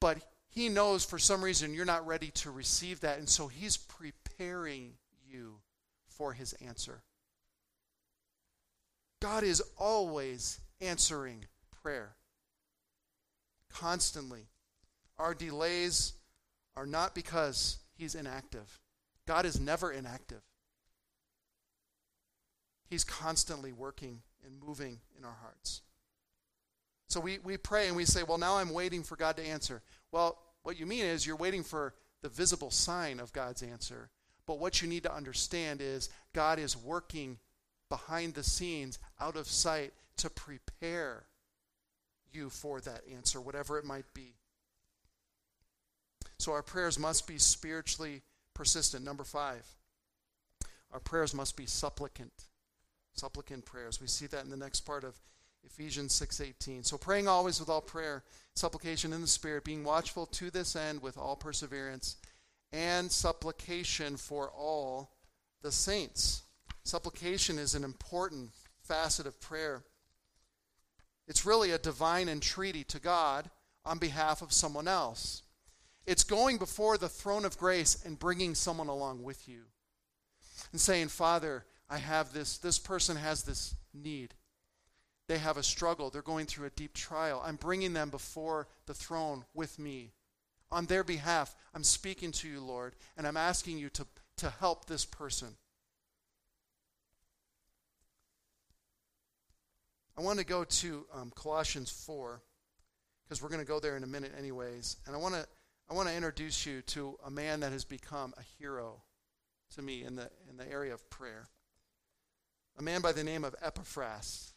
but 0.00 0.18
He 0.48 0.68
knows 0.68 1.04
for 1.04 1.18
some 1.18 1.42
reason 1.42 1.74
you're 1.74 1.84
not 1.84 2.06
ready 2.06 2.30
to 2.32 2.50
receive 2.50 3.00
that, 3.00 3.18
and 3.18 3.28
so 3.28 3.48
He's 3.48 3.76
preparing 3.76 4.92
you 5.26 5.56
for 6.06 6.32
His 6.32 6.52
answer. 6.54 7.02
God 9.20 9.44
is 9.44 9.62
always 9.78 10.60
answering 10.80 11.44
prayer, 11.82 12.16
constantly. 13.72 14.48
Our 15.18 15.34
delays 15.34 16.14
are 16.76 16.86
not 16.86 17.14
because 17.14 17.78
He's 17.96 18.14
inactive. 18.14 18.80
God 19.26 19.46
is 19.46 19.60
never 19.60 19.92
inactive. 19.92 20.42
He's 22.90 23.04
constantly 23.04 23.72
working 23.72 24.22
and 24.44 24.60
moving 24.64 24.98
in 25.18 25.24
our 25.24 25.36
hearts. 25.40 25.82
So 27.08 27.20
we, 27.20 27.38
we 27.44 27.56
pray 27.56 27.88
and 27.88 27.96
we 27.96 28.04
say, 28.04 28.22
Well, 28.22 28.38
now 28.38 28.56
I'm 28.56 28.70
waiting 28.70 29.02
for 29.02 29.16
God 29.16 29.36
to 29.36 29.46
answer. 29.46 29.82
Well, 30.10 30.38
what 30.62 30.78
you 30.78 30.86
mean 30.86 31.04
is 31.04 31.26
you're 31.26 31.36
waiting 31.36 31.62
for 31.62 31.94
the 32.22 32.28
visible 32.28 32.70
sign 32.70 33.20
of 33.20 33.32
God's 33.32 33.62
answer. 33.62 34.08
But 34.46 34.58
what 34.58 34.80
you 34.80 34.88
need 34.88 35.02
to 35.04 35.14
understand 35.14 35.80
is 35.80 36.08
God 36.32 36.58
is 36.58 36.76
working 36.76 37.38
behind 37.88 38.34
the 38.34 38.42
scenes, 38.42 38.98
out 39.20 39.36
of 39.36 39.46
sight, 39.46 39.92
to 40.16 40.30
prepare 40.30 41.24
you 42.32 42.48
for 42.48 42.80
that 42.80 43.02
answer, 43.14 43.40
whatever 43.40 43.78
it 43.78 43.84
might 43.84 44.06
be. 44.14 44.34
So 46.38 46.52
our 46.52 46.62
prayers 46.62 46.98
must 46.98 47.26
be 47.26 47.38
spiritually 47.38 48.22
persistent. 48.54 49.04
Number 49.04 49.24
five, 49.24 49.66
our 50.92 51.00
prayers 51.00 51.34
must 51.34 51.56
be 51.56 51.66
supplicant 51.66 52.32
supplicant 53.14 53.64
prayers. 53.64 54.00
We 54.00 54.06
see 54.06 54.26
that 54.26 54.44
in 54.44 54.50
the 54.50 54.56
next 54.56 54.80
part 54.80 55.04
of 55.04 55.20
Ephesians 55.64 56.12
6:18. 56.14 56.84
So 56.84 56.98
praying 56.98 57.28
always 57.28 57.60
with 57.60 57.68
all 57.68 57.80
prayer, 57.80 58.24
supplication 58.54 59.12
in 59.12 59.20
the 59.20 59.26
spirit, 59.26 59.64
being 59.64 59.84
watchful 59.84 60.26
to 60.26 60.50
this 60.50 60.74
end 60.74 61.02
with 61.02 61.16
all 61.16 61.36
perseverance 61.36 62.16
and 62.72 63.12
supplication 63.12 64.16
for 64.16 64.50
all 64.50 65.10
the 65.60 65.72
saints. 65.72 66.42
Supplication 66.84 67.58
is 67.58 67.74
an 67.74 67.84
important 67.84 68.50
facet 68.82 69.26
of 69.26 69.40
prayer. 69.40 69.84
It's 71.28 71.46
really 71.46 71.70
a 71.70 71.78
divine 71.78 72.28
entreaty 72.28 72.84
to 72.84 72.98
God 72.98 73.50
on 73.84 73.98
behalf 73.98 74.42
of 74.42 74.52
someone 74.52 74.88
else. 74.88 75.42
It's 76.06 76.24
going 76.24 76.58
before 76.58 76.98
the 76.98 77.08
throne 77.08 77.44
of 77.44 77.58
grace 77.58 78.04
and 78.04 78.18
bringing 78.18 78.54
someone 78.54 78.88
along 78.88 79.22
with 79.22 79.48
you 79.48 79.62
and 80.72 80.80
saying, 80.80 81.08
Father, 81.08 81.64
I 81.92 81.98
have 81.98 82.32
this, 82.32 82.56
this 82.56 82.78
person 82.78 83.16
has 83.16 83.42
this 83.42 83.74
need. 83.92 84.32
They 85.28 85.36
have 85.36 85.58
a 85.58 85.62
struggle. 85.62 86.08
They're 86.08 86.22
going 86.22 86.46
through 86.46 86.66
a 86.66 86.70
deep 86.70 86.94
trial. 86.94 87.42
I'm 87.44 87.56
bringing 87.56 87.92
them 87.92 88.08
before 88.08 88.66
the 88.86 88.94
throne 88.94 89.44
with 89.52 89.78
me. 89.78 90.12
On 90.70 90.86
their 90.86 91.04
behalf, 91.04 91.54
I'm 91.74 91.84
speaking 91.84 92.32
to 92.32 92.48
you, 92.48 92.62
Lord, 92.62 92.94
and 93.18 93.26
I'm 93.26 93.36
asking 93.36 93.76
you 93.76 93.90
to, 93.90 94.06
to 94.38 94.48
help 94.48 94.86
this 94.86 95.04
person. 95.04 95.48
I 100.16 100.22
want 100.22 100.38
to 100.38 100.46
go 100.46 100.64
to 100.64 101.04
um, 101.12 101.30
Colossians 101.34 101.90
4 101.90 102.40
because 103.22 103.42
we're 103.42 103.50
going 103.50 103.60
to 103.60 103.66
go 103.66 103.80
there 103.80 103.98
in 103.98 104.02
a 104.02 104.06
minute, 104.06 104.32
anyways. 104.38 104.96
And 105.06 105.14
I 105.14 105.18
want 105.18 105.34
to 105.34 105.46
I 105.90 105.94
want 105.94 106.08
to 106.08 106.14
introduce 106.14 106.64
you 106.64 106.80
to 106.80 107.18
a 107.26 107.30
man 107.30 107.60
that 107.60 107.72
has 107.72 107.84
become 107.84 108.32
a 108.38 108.42
hero 108.58 109.02
to 109.74 109.82
me 109.82 110.04
in 110.04 110.16
the 110.16 110.30
in 110.48 110.56
the 110.56 110.66
area 110.70 110.94
of 110.94 111.10
prayer 111.10 111.48
a 112.78 112.82
man 112.82 113.00
by 113.00 113.12
the 113.12 113.24
name 113.24 113.44
of 113.44 113.54
Epaphras. 113.62 114.54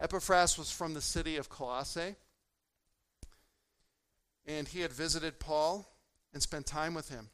Epaphras 0.00 0.58
was 0.58 0.70
from 0.70 0.94
the 0.94 1.00
city 1.00 1.36
of 1.36 1.48
Colossae, 1.48 2.16
and 4.46 4.68
he 4.68 4.80
had 4.80 4.92
visited 4.92 5.40
Paul 5.40 5.90
and 6.32 6.42
spent 6.42 6.66
time 6.66 6.94
with 6.94 7.08
him. 7.08 7.30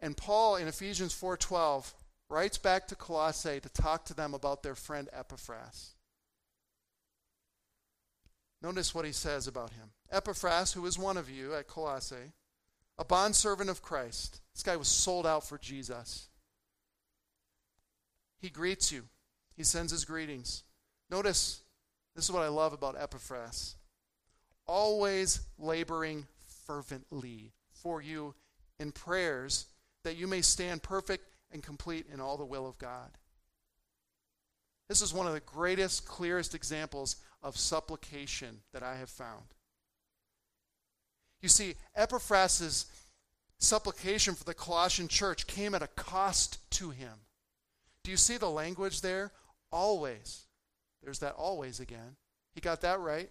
And 0.00 0.16
Paul 0.16 0.56
in 0.56 0.68
Ephesians 0.68 1.14
4:12 1.14 1.94
writes 2.28 2.58
back 2.58 2.88
to 2.88 2.96
Colossae 2.96 3.60
to 3.60 3.68
talk 3.68 4.04
to 4.06 4.14
them 4.14 4.34
about 4.34 4.62
their 4.62 4.74
friend 4.74 5.08
Epaphras. 5.12 5.94
Notice 8.60 8.94
what 8.94 9.04
he 9.04 9.12
says 9.12 9.46
about 9.46 9.70
him. 9.70 9.92
Epaphras, 10.10 10.72
who 10.72 10.86
is 10.86 10.98
one 10.98 11.18
of 11.18 11.28
you 11.28 11.54
at 11.54 11.68
Colossae, 11.68 12.32
a 12.96 13.04
bondservant 13.04 13.68
of 13.68 13.82
Christ. 13.82 14.40
This 14.54 14.62
guy 14.62 14.76
was 14.76 14.88
sold 14.88 15.26
out 15.26 15.46
for 15.46 15.58
Jesus. 15.58 16.28
He 18.44 18.50
greets 18.50 18.92
you, 18.92 19.04
he 19.56 19.64
sends 19.64 19.90
his 19.90 20.04
greetings. 20.04 20.64
Notice, 21.10 21.62
this 22.14 22.26
is 22.26 22.30
what 22.30 22.42
I 22.42 22.48
love 22.48 22.74
about 22.74 22.94
Epaphras 22.94 23.76
always 24.66 25.40
laboring 25.58 26.26
fervently 26.66 27.52
for 27.72 28.02
you 28.02 28.34
in 28.78 28.92
prayers 28.92 29.64
that 30.02 30.16
you 30.16 30.26
may 30.26 30.42
stand 30.42 30.82
perfect 30.82 31.24
and 31.52 31.62
complete 31.62 32.04
in 32.12 32.20
all 32.20 32.36
the 32.36 32.44
will 32.44 32.66
of 32.66 32.76
God. 32.76 33.16
This 34.90 35.00
is 35.00 35.14
one 35.14 35.26
of 35.26 35.32
the 35.32 35.40
greatest, 35.40 36.04
clearest 36.04 36.54
examples 36.54 37.16
of 37.42 37.56
supplication 37.56 38.58
that 38.74 38.82
I 38.82 38.96
have 38.96 39.08
found. 39.08 39.54
You 41.40 41.48
see, 41.48 41.76
Epaphras' 41.96 42.84
supplication 43.58 44.34
for 44.34 44.44
the 44.44 44.52
Colossian 44.52 45.08
church 45.08 45.46
came 45.46 45.74
at 45.74 45.82
a 45.82 45.86
cost 45.86 46.58
to 46.72 46.90
him. 46.90 47.20
Do 48.04 48.10
you 48.10 48.16
see 48.16 48.36
the 48.36 48.50
language 48.50 49.00
there? 49.00 49.32
Always. 49.72 50.44
There's 51.02 51.18
that 51.18 51.34
always 51.34 51.80
again. 51.80 52.16
He 52.54 52.60
got 52.60 52.82
that 52.82 53.00
right. 53.00 53.30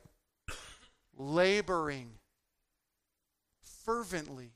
Laboring 1.16 2.10
fervently. 3.86 4.52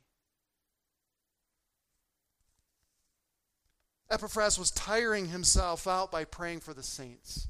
Epaphras 4.09 4.57
was 4.57 4.71
tiring 4.71 5.27
himself 5.27 5.87
out 5.87 6.11
by 6.11 6.23
praying 6.23 6.61
for 6.61 6.73
the 6.73 6.83
saints. 6.83 7.47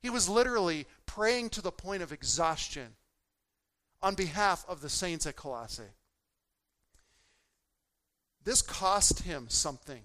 He 0.00 0.08
was 0.08 0.28
literally 0.28 0.86
praying 1.04 1.50
to 1.50 1.60
the 1.60 1.72
point 1.72 2.02
of 2.02 2.12
exhaustion 2.12 2.94
on 4.00 4.14
behalf 4.14 4.64
of 4.68 4.80
the 4.80 4.88
saints 4.88 5.26
at 5.26 5.36
Colossae. 5.36 5.82
This 8.44 8.62
cost 8.62 9.22
him 9.22 9.46
something. 9.48 10.02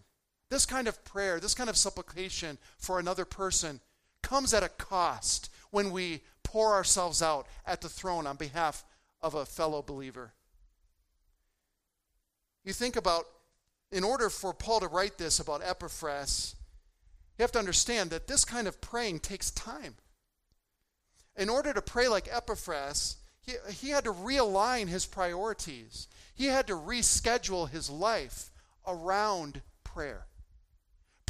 This 0.52 0.66
kind 0.66 0.90
of 0.90 1.06
prayer, 1.06 1.40
this 1.40 1.54
kind 1.54 1.70
of 1.70 1.78
supplication 1.78 2.58
for 2.78 3.00
another 3.00 3.24
person 3.24 3.80
comes 4.22 4.54
at 4.54 4.64
a 4.64 4.70
cost 4.70 5.50
when 5.72 5.92
we 5.92 6.24
pour 6.44 6.74
ourselves 6.74 7.22
out 7.22 7.48
at 7.66 7.80
the 7.80 7.88
throne 7.88 8.28
on 8.28 8.36
behalf 8.36 8.84
of 9.22 9.34
a 9.34 9.46
fellow 9.46 9.82
believer. 9.82 10.34
You 12.66 12.74
think 12.74 12.98
about, 12.98 13.28
in 13.94 14.04
order 14.04 14.30
for 14.30 14.54
Paul 14.54 14.82
to 14.82 14.90
write 14.90 15.18
this 15.18 15.40
about 15.40 15.62
Epaphras, 15.64 16.58
you 17.38 17.44
have 17.44 17.54
to 17.54 17.60
understand 17.60 18.10
that 18.10 18.28
this 18.28 18.44
kind 18.44 18.68
of 18.68 18.82
praying 18.82 19.22
takes 19.22 19.52
time. 19.52 19.96
In 21.38 21.48
order 21.48 21.72
to 21.72 21.82
pray 21.82 22.10
like 22.10 22.28
Epaphras, 22.30 23.16
he, 23.40 23.54
he 23.70 23.92
had 23.92 24.04
to 24.04 24.12
realign 24.12 24.90
his 24.90 25.06
priorities. 25.06 26.10
He 26.36 26.48
had 26.48 26.68
to 26.68 26.74
reschedule 26.74 27.70
his 27.70 27.90
life 27.90 28.52
around 28.86 29.62
prayer 29.86 30.26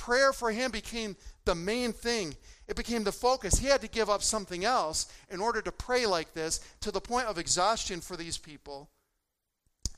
prayer 0.01 0.33
for 0.33 0.51
him 0.51 0.71
became 0.71 1.15
the 1.45 1.53
main 1.53 1.93
thing. 1.93 2.35
It 2.67 2.75
became 2.75 3.03
the 3.03 3.11
focus. 3.11 3.59
He 3.59 3.67
had 3.67 3.81
to 3.81 3.87
give 3.87 4.09
up 4.09 4.23
something 4.23 4.65
else 4.65 5.05
in 5.29 5.39
order 5.39 5.61
to 5.61 5.71
pray 5.71 6.07
like 6.07 6.33
this 6.33 6.59
to 6.79 6.89
the 6.89 6.99
point 6.99 7.27
of 7.27 7.37
exhaustion 7.37 8.01
for 8.01 8.17
these 8.17 8.39
people 8.39 8.89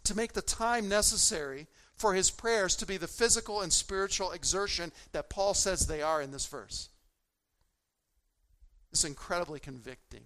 to 0.04 0.14
make 0.14 0.34
the 0.34 0.42
time 0.42 0.90
necessary 0.90 1.68
for 1.96 2.14
his 2.14 2.30
prayers 2.30 2.76
to 2.76 2.86
be 2.86 2.98
the 2.98 3.08
physical 3.08 3.62
and 3.62 3.72
spiritual 3.72 4.34
exertion 4.34 4.92
that 5.14 5.30
Paul 5.30 5.54
says 5.54 5.88
they 5.88 6.02
are 6.02 6.22
in 6.22 6.32
this 6.32 6.48
verse. 6.48 6.90
It's 8.92 9.06
incredibly 9.06 9.62
convicting. 9.62 10.26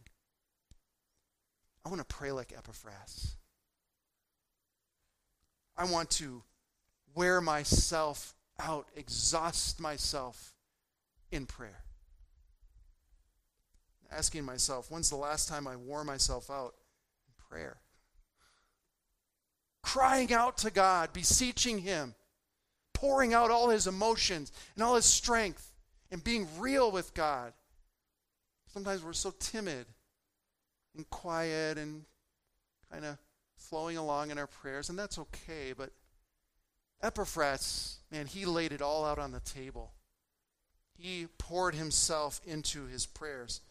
I 1.86 1.90
want 1.90 2.00
to 2.00 2.16
pray 2.16 2.32
like 2.32 2.52
Epaphras. 2.58 3.36
I 5.78 5.86
want 5.86 6.10
to 6.12 6.42
wear 7.14 7.42
myself 7.42 8.34
out, 8.60 8.88
exhaust 8.96 9.80
myself 9.80 10.54
in 11.32 11.46
prayer. 11.46 11.84
Asking 14.12 14.46
myself, 14.46 14.90
when's 14.90 15.10
the 15.10 15.18
last 15.18 15.50
time 15.50 15.68
I 15.68 15.76
wore 15.76 16.04
myself 16.04 16.50
out 16.50 16.76
in 17.28 17.34
prayer? 17.50 17.78
Crying 19.84 20.34
out 20.34 20.58
to 20.60 20.72
God, 20.72 21.14
beseeching 21.14 21.80
Him, 21.80 22.16
pouring 22.94 23.34
out 23.34 23.52
all 23.52 23.70
His 23.70 23.88
emotions 23.88 24.52
and 24.76 24.84
all 24.84 24.96
His 24.96 25.06
strength, 25.06 25.74
and 26.10 26.24
being 26.24 26.48
real 26.58 26.90
with 26.90 27.14
God. 27.14 27.54
Sometimes 28.74 29.04
we're 29.04 29.14
so 29.14 29.34
timid 29.40 29.86
and 30.96 31.10
quiet 31.10 31.78
and 31.78 32.04
kind 32.92 33.06
of 33.06 33.18
flowing 33.58 33.98
along 33.98 34.32
in 34.32 34.38
our 34.38 34.48
prayers, 34.48 34.90
and 34.90 34.98
that's 34.98 35.20
okay, 35.20 35.74
but 35.78 35.92
Epaphras, 37.02 38.00
man, 38.12 38.26
he 38.26 38.46
laid 38.46 38.72
it 38.72 38.82
all 38.82 39.06
out 39.06 39.20
on 39.20 39.32
the 39.32 39.40
table. 39.40 39.92
He 40.98 41.28
poured 41.38 41.76
himself 41.76 42.42
into 42.46 42.88
his 42.88 43.06
prayers. 43.06 43.62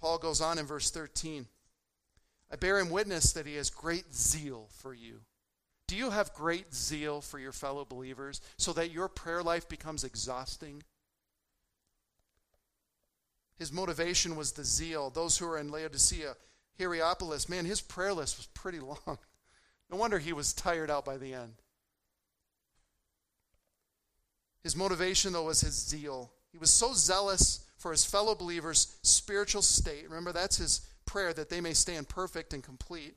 Paul 0.00 0.18
goes 0.18 0.40
on 0.40 0.58
in 0.58 0.66
verse 0.66 0.90
13 0.90 1.46
I 2.50 2.56
bear 2.56 2.78
him 2.78 2.88
witness 2.88 3.32
that 3.32 3.46
he 3.46 3.56
has 3.56 3.68
great 3.68 4.14
zeal 4.14 4.68
for 4.70 4.94
you. 4.94 5.20
Do 5.86 5.96
you 5.96 6.10
have 6.10 6.32
great 6.32 6.74
zeal 6.74 7.20
for 7.20 7.38
your 7.38 7.52
fellow 7.52 7.84
believers 7.84 8.40
so 8.56 8.72
that 8.72 8.90
your 8.90 9.08
prayer 9.08 9.42
life 9.42 9.68
becomes 9.68 10.04
exhausting? 10.04 10.82
His 13.58 13.72
motivation 13.72 14.36
was 14.36 14.52
the 14.52 14.64
zeal. 14.64 15.10
Those 15.10 15.36
who 15.36 15.46
are 15.46 15.58
in 15.58 15.70
Laodicea, 15.70 16.36
Hierapolis, 16.78 17.48
man, 17.48 17.64
his 17.64 17.80
prayer 17.80 18.14
list 18.14 18.36
was 18.36 18.46
pretty 18.46 18.80
long. 19.06 19.18
No 19.90 19.96
wonder 19.96 20.18
he 20.18 20.32
was 20.32 20.52
tired 20.52 20.90
out 20.90 21.04
by 21.04 21.16
the 21.16 21.34
end. 21.34 21.54
His 24.62 24.76
motivation, 24.76 25.32
though, 25.32 25.44
was 25.44 25.60
his 25.60 25.74
zeal. 25.74 26.32
He 26.52 26.58
was 26.58 26.70
so 26.70 26.92
zealous 26.92 27.64
for 27.76 27.90
his 27.90 28.04
fellow 28.04 28.34
believers' 28.34 28.96
spiritual 29.02 29.62
state. 29.62 30.04
Remember, 30.08 30.32
that's 30.32 30.56
his 30.56 30.80
prayer 31.06 31.32
that 31.32 31.48
they 31.48 31.60
may 31.60 31.72
stand 31.72 32.08
perfect 32.08 32.52
and 32.52 32.62
complete. 32.62 33.16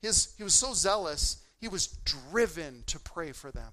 His, 0.00 0.34
he 0.36 0.44
was 0.44 0.54
so 0.54 0.72
zealous, 0.72 1.42
he 1.58 1.68
was 1.68 1.86
driven 2.04 2.82
to 2.86 2.98
pray 2.98 3.32
for 3.32 3.50
them. 3.50 3.72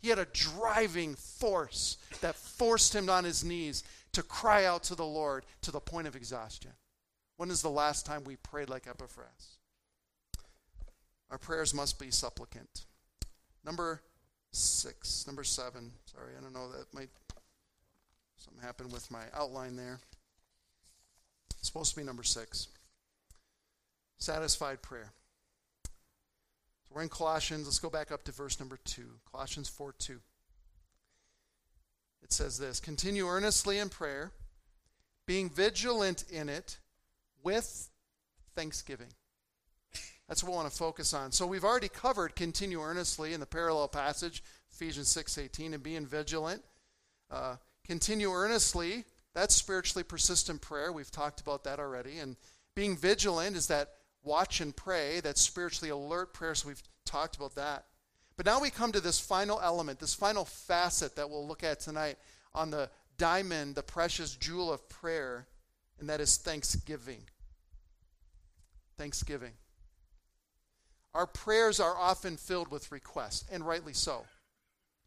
He 0.00 0.08
had 0.08 0.18
a 0.18 0.26
driving 0.32 1.14
force 1.14 1.96
that 2.20 2.34
forced 2.34 2.94
him 2.94 3.08
on 3.08 3.24
his 3.24 3.44
knees 3.44 3.84
to 4.12 4.22
cry 4.22 4.64
out 4.64 4.82
to 4.84 4.94
the 4.94 5.06
Lord 5.06 5.44
to 5.62 5.70
the 5.70 5.80
point 5.80 6.08
of 6.08 6.16
exhaustion. 6.16 6.72
When 7.36 7.50
is 7.50 7.62
the 7.62 7.70
last 7.70 8.04
time 8.04 8.24
we 8.24 8.36
prayed 8.36 8.68
like 8.68 8.86
Epaphras? 8.86 9.58
Our 11.30 11.38
prayers 11.38 11.72
must 11.72 11.98
be 11.98 12.10
supplicant. 12.10 12.84
Number 13.64 14.02
six, 14.52 15.26
number 15.26 15.44
seven. 15.44 15.90
Sorry, 16.04 16.32
I 16.38 16.42
don't 16.42 16.52
know. 16.52 16.70
That 16.70 16.92
might 16.94 17.10
something 18.36 18.62
happen 18.62 18.90
with 18.90 19.10
my 19.10 19.22
outline 19.34 19.76
there. 19.76 19.98
It's 21.58 21.68
supposed 21.68 21.90
to 21.90 21.96
be 21.96 22.04
number 22.04 22.22
six. 22.22 22.68
Satisfied 24.18 24.82
prayer. 24.82 25.12
So 25.84 26.94
we're 26.94 27.02
in 27.02 27.08
Colossians. 27.08 27.66
Let's 27.66 27.78
go 27.78 27.90
back 27.90 28.12
up 28.12 28.24
to 28.24 28.32
verse 28.32 28.60
number 28.60 28.78
two. 28.84 29.08
Colossians 29.30 29.68
4 29.68 29.94
2. 29.98 30.20
It 32.22 32.32
says 32.32 32.58
this 32.58 32.80
Continue 32.80 33.26
earnestly 33.26 33.78
in 33.78 33.88
prayer, 33.88 34.32
being 35.26 35.50
vigilant 35.50 36.24
in 36.30 36.48
it 36.48 36.78
with 37.42 37.90
thanksgiving. 38.54 39.08
That's 40.32 40.42
what 40.42 40.52
we 40.52 40.56
want 40.56 40.70
to 40.70 40.74
focus 40.74 41.12
on. 41.12 41.30
So 41.30 41.46
we've 41.46 41.62
already 41.62 41.90
covered 41.90 42.34
continue 42.34 42.80
earnestly 42.80 43.34
in 43.34 43.40
the 43.40 43.44
parallel 43.44 43.88
passage, 43.88 44.42
Ephesians 44.72 45.10
6:18, 45.10 45.74
and 45.74 45.82
being 45.82 46.06
vigilant. 46.06 46.64
Uh, 47.30 47.56
continue 47.84 48.32
earnestly. 48.32 49.04
That's 49.34 49.54
spiritually 49.54 50.04
persistent 50.04 50.62
prayer. 50.62 50.90
We've 50.90 51.10
talked 51.10 51.42
about 51.42 51.64
that 51.64 51.78
already. 51.78 52.18
And 52.18 52.38
being 52.74 52.96
vigilant 52.96 53.58
is 53.58 53.66
that 53.66 53.90
watch 54.22 54.62
and 54.62 54.74
pray. 54.74 55.20
That's 55.20 55.42
spiritually 55.42 55.90
alert 55.90 56.32
prayer. 56.32 56.54
So 56.54 56.68
we've 56.68 56.82
talked 57.04 57.36
about 57.36 57.54
that. 57.56 57.84
But 58.38 58.46
now 58.46 58.58
we 58.58 58.70
come 58.70 58.92
to 58.92 59.02
this 59.02 59.20
final 59.20 59.60
element, 59.60 59.98
this 59.98 60.14
final 60.14 60.46
facet 60.46 61.14
that 61.16 61.28
we'll 61.28 61.46
look 61.46 61.62
at 61.62 61.80
tonight 61.80 62.16
on 62.54 62.70
the 62.70 62.88
diamond, 63.18 63.74
the 63.74 63.82
precious 63.82 64.34
jewel 64.34 64.72
of 64.72 64.88
prayer, 64.88 65.46
and 66.00 66.08
that 66.08 66.22
is 66.22 66.38
thanksgiving. 66.38 67.20
Thanksgiving. 68.96 69.52
Our 71.14 71.26
prayers 71.26 71.78
are 71.78 71.96
often 71.96 72.36
filled 72.36 72.70
with 72.70 72.90
requests, 72.90 73.44
and 73.50 73.66
rightly 73.66 73.92
so. 73.92 74.24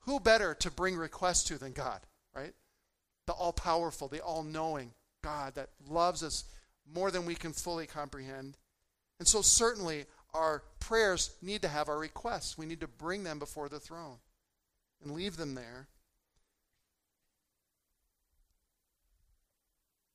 Who 0.02 0.20
better 0.20 0.54
to 0.56 0.70
bring 0.70 0.96
requests 0.96 1.44
to 1.46 1.58
than 1.58 1.72
God, 1.72 2.02
right? 2.36 2.54
The 3.26 3.34
all 3.34 3.54
powerful, 3.54 4.08
the 4.08 4.22
all 4.22 4.44
knowing 4.44 4.92
God 5.24 5.56
that 5.56 5.70
loves 5.90 6.24
us 6.24 6.46
more 6.94 7.10
than 7.10 7.26
we 7.26 7.34
can 7.34 7.54
fully 7.54 7.88
comprehend. 7.88 8.58
And 9.18 9.28
so, 9.28 9.42
certainly, 9.42 10.06
our 10.34 10.64
prayers 10.80 11.36
need 11.42 11.64
to 11.64 11.68
have 11.68 11.90
our 11.90 11.98
requests. 11.98 12.58
We 12.58 12.68
need 12.68 12.82
to 12.82 12.88
bring 12.88 13.24
them 13.24 13.40
before 13.40 13.70
the 13.70 13.80
throne 13.80 14.18
and 15.04 15.14
leave 15.14 15.38
them 15.38 15.56
there. 15.56 15.88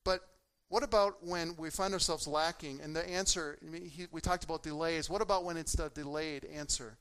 But 0.04 0.20
what 0.70 0.82
about 0.84 1.26
when 1.26 1.56
we 1.56 1.68
find 1.68 1.92
ourselves 1.92 2.26
lacking? 2.26 2.80
And 2.80 2.94
the 2.94 3.06
answer, 3.06 3.58
we 4.12 4.20
talked 4.20 4.44
about 4.44 4.62
delays. 4.62 5.10
What 5.10 5.20
about 5.20 5.44
when 5.44 5.56
it's 5.56 5.72
the 5.72 5.90
delayed 5.90 6.44
answer? 6.44 6.96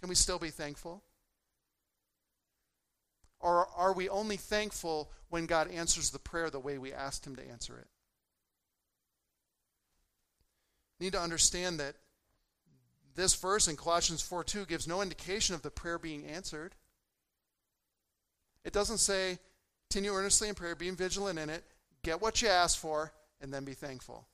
Can 0.00 0.08
we 0.08 0.16
still 0.16 0.38
be 0.38 0.50
thankful? 0.50 1.02
Or 3.38 3.68
are 3.76 3.92
we 3.92 4.08
only 4.08 4.36
thankful 4.36 5.12
when 5.28 5.46
God 5.46 5.70
answers 5.70 6.10
the 6.10 6.18
prayer 6.18 6.50
the 6.50 6.58
way 6.58 6.76
we 6.76 6.92
asked 6.92 7.24
Him 7.24 7.36
to 7.36 7.48
answer 7.48 7.78
it? 7.78 7.86
need 11.04 11.12
to 11.12 11.20
understand 11.20 11.78
that 11.78 11.94
this 13.14 13.34
verse 13.34 13.68
in 13.68 13.76
Colossians 13.76 14.22
4 14.22 14.42
2 14.42 14.66
gives 14.66 14.88
no 14.88 15.02
indication 15.02 15.54
of 15.54 15.62
the 15.62 15.70
prayer 15.70 15.98
being 15.98 16.26
answered. 16.26 16.74
It 18.64 18.72
doesn't 18.72 18.98
say, 18.98 19.38
continue 19.90 20.12
earnestly 20.12 20.48
in 20.48 20.54
prayer, 20.54 20.74
being 20.74 20.96
vigilant 20.96 21.38
in 21.38 21.50
it, 21.50 21.62
get 22.04 22.22
what 22.22 22.40
you 22.40 22.48
ask 22.48 22.78
for, 22.78 23.12
and 23.40 23.52
then 23.52 23.64
be 23.64 23.74
thankful. 23.74 24.26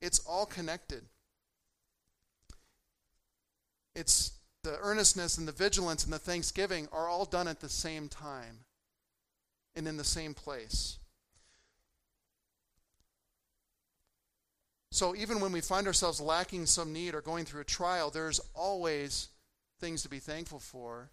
It's 0.00 0.20
all 0.20 0.46
connected. 0.46 1.02
It's 3.94 4.32
the 4.62 4.78
earnestness 4.80 5.38
and 5.38 5.46
the 5.46 5.52
vigilance 5.52 6.04
and 6.04 6.12
the 6.12 6.18
thanksgiving 6.18 6.88
are 6.92 7.08
all 7.08 7.24
done 7.24 7.48
at 7.48 7.60
the 7.60 7.68
same 7.68 8.08
time 8.08 8.60
and 9.74 9.86
in 9.86 9.96
the 9.96 10.04
same 10.04 10.34
place. 10.34 10.98
So 14.90 15.14
even 15.14 15.40
when 15.40 15.52
we 15.52 15.60
find 15.60 15.86
ourselves 15.86 16.20
lacking 16.20 16.66
some 16.66 16.92
need 16.92 17.14
or 17.14 17.20
going 17.20 17.44
through 17.44 17.60
a 17.60 17.64
trial, 17.64 18.10
there's 18.10 18.40
always 18.54 19.28
things 19.80 20.02
to 20.02 20.08
be 20.08 20.18
thankful 20.18 20.58
for. 20.58 21.10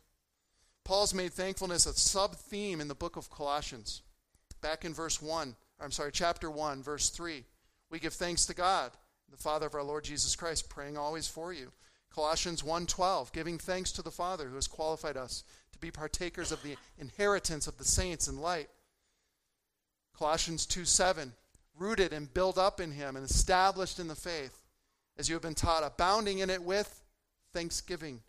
Paul's 0.83 1.13
made 1.13 1.33
thankfulness 1.33 1.85
a 1.85 1.93
sub 1.93 2.35
theme 2.35 2.79
in 2.79 2.87
the 2.87 2.95
book 2.95 3.15
of 3.15 3.29
Colossians. 3.29 4.01
Back 4.65 4.83
in 4.83 4.95
verse 4.95 5.21
1, 5.21 5.55
I'm 5.79 5.91
sorry, 5.91 6.09
chapter 6.11 6.49
1, 6.49 6.81
verse 6.81 7.11
3. 7.11 7.43
We 7.91 7.99
give 7.99 8.15
thanks 8.15 8.47
to 8.47 8.55
God, 8.55 8.91
the 9.29 9.37
Father 9.37 9.67
of 9.67 9.75
our 9.75 9.83
Lord 9.83 10.05
Jesus 10.05 10.35
Christ, 10.35 10.69
praying 10.69 10.97
always 10.97 11.27
for 11.27 11.53
you. 11.53 11.71
Colossians 12.09 12.63
1:12, 12.63 13.31
giving 13.31 13.59
thanks 13.59 13.91
to 13.91 14.01
the 14.01 14.09
Father 14.09 14.49
who 14.49 14.55
has 14.55 14.67
qualified 14.67 15.17
us 15.17 15.43
to 15.71 15.77
be 15.77 15.91
partakers 15.91 16.51
of 16.51 16.63
the 16.63 16.77
inheritance 16.97 17.67
of 17.67 17.77
the 17.77 17.85
saints 17.85 18.27
in 18.27 18.41
light. 18.41 18.71
Colossians 20.17 20.65
2:7, 20.65 21.35
rooted 21.75 22.11
and 22.11 22.33
built 22.33 22.57
up 22.57 22.79
in 22.79 22.91
him 22.91 23.15
and 23.15 23.23
established 23.23 23.99
in 23.99 24.07
the 24.07 24.15
faith, 24.15 24.63
as 25.15 25.29
you 25.29 25.35
have 25.35 25.43
been 25.43 25.53
taught, 25.53 25.83
abounding 25.83 26.39
in 26.39 26.49
it 26.49 26.63
with 26.63 27.03
thanksgiving. 27.53 28.23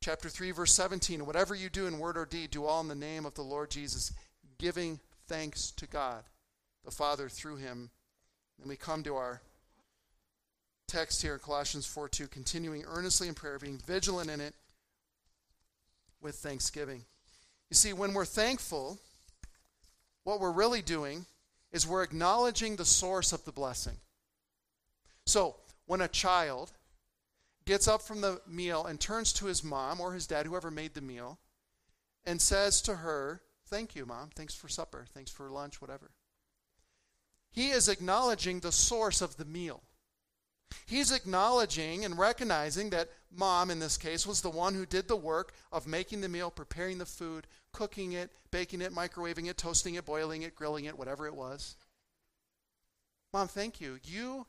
Chapter 0.00 0.28
3, 0.28 0.52
verse 0.52 0.72
17 0.74 1.26
Whatever 1.26 1.54
you 1.54 1.68
do 1.68 1.86
in 1.86 1.98
word 1.98 2.16
or 2.16 2.24
deed, 2.24 2.50
do 2.50 2.64
all 2.64 2.80
in 2.80 2.88
the 2.88 2.94
name 2.94 3.26
of 3.26 3.34
the 3.34 3.42
Lord 3.42 3.70
Jesus, 3.70 4.12
giving 4.58 5.00
thanks 5.26 5.70
to 5.72 5.86
God, 5.86 6.24
the 6.84 6.90
Father, 6.90 7.28
through 7.28 7.56
him. 7.56 7.90
And 8.60 8.68
we 8.68 8.76
come 8.76 9.02
to 9.04 9.16
our 9.16 9.40
text 10.86 11.22
here 11.22 11.34
in 11.34 11.40
Colossians 11.40 11.86
4 11.86 12.08
2, 12.08 12.28
continuing 12.28 12.84
earnestly 12.86 13.28
in 13.28 13.34
prayer, 13.34 13.58
being 13.58 13.78
vigilant 13.78 14.30
in 14.30 14.40
it 14.40 14.54
with 16.20 16.36
thanksgiving. 16.36 17.04
You 17.70 17.74
see, 17.74 17.92
when 17.92 18.14
we're 18.14 18.24
thankful, 18.24 18.98
what 20.24 20.40
we're 20.40 20.52
really 20.52 20.82
doing 20.82 21.26
is 21.72 21.86
we're 21.86 22.02
acknowledging 22.02 22.76
the 22.76 22.84
source 22.84 23.32
of 23.32 23.44
the 23.44 23.52
blessing. 23.52 23.96
So, 25.26 25.56
when 25.86 26.00
a 26.00 26.08
child 26.08 26.72
gets 27.68 27.86
up 27.86 28.00
from 28.00 28.22
the 28.22 28.40
meal 28.48 28.86
and 28.86 28.98
turns 28.98 29.30
to 29.34 29.44
his 29.44 29.62
mom 29.62 30.00
or 30.00 30.14
his 30.14 30.26
dad, 30.26 30.46
whoever 30.46 30.70
made 30.70 30.94
the 30.94 31.02
meal, 31.02 31.38
and 32.24 32.40
says 32.40 32.80
to 32.80 32.96
her, 32.96 33.42
Thank 33.66 33.94
you, 33.94 34.06
mom. 34.06 34.30
Thanks 34.34 34.54
for 34.54 34.68
supper. 34.68 35.04
Thanks 35.12 35.30
for 35.30 35.50
lunch, 35.50 35.82
whatever. 35.82 36.10
He 37.50 37.68
is 37.68 37.86
acknowledging 37.86 38.60
the 38.60 38.72
source 38.72 39.20
of 39.20 39.36
the 39.36 39.44
meal. 39.44 39.82
He's 40.86 41.12
acknowledging 41.12 42.06
and 42.06 42.18
recognizing 42.18 42.88
that 42.90 43.10
mom, 43.30 43.70
in 43.70 43.78
this 43.78 43.98
case, 43.98 44.26
was 44.26 44.40
the 44.40 44.48
one 44.48 44.74
who 44.74 44.86
did 44.86 45.06
the 45.06 45.16
work 45.16 45.52
of 45.70 45.86
making 45.86 46.22
the 46.22 46.28
meal, 46.30 46.50
preparing 46.50 46.96
the 46.96 47.04
food, 47.04 47.46
cooking 47.72 48.12
it, 48.12 48.30
baking 48.50 48.80
it, 48.80 48.94
microwaving 48.94 49.50
it, 49.50 49.58
toasting 49.58 49.96
it, 49.96 50.06
boiling 50.06 50.40
it, 50.40 50.56
grilling 50.56 50.86
it, 50.86 50.98
whatever 50.98 51.26
it 51.26 51.34
was. 51.34 51.76
Mom, 53.34 53.48
thank 53.48 53.78
you. 53.78 53.98
You 54.04 54.46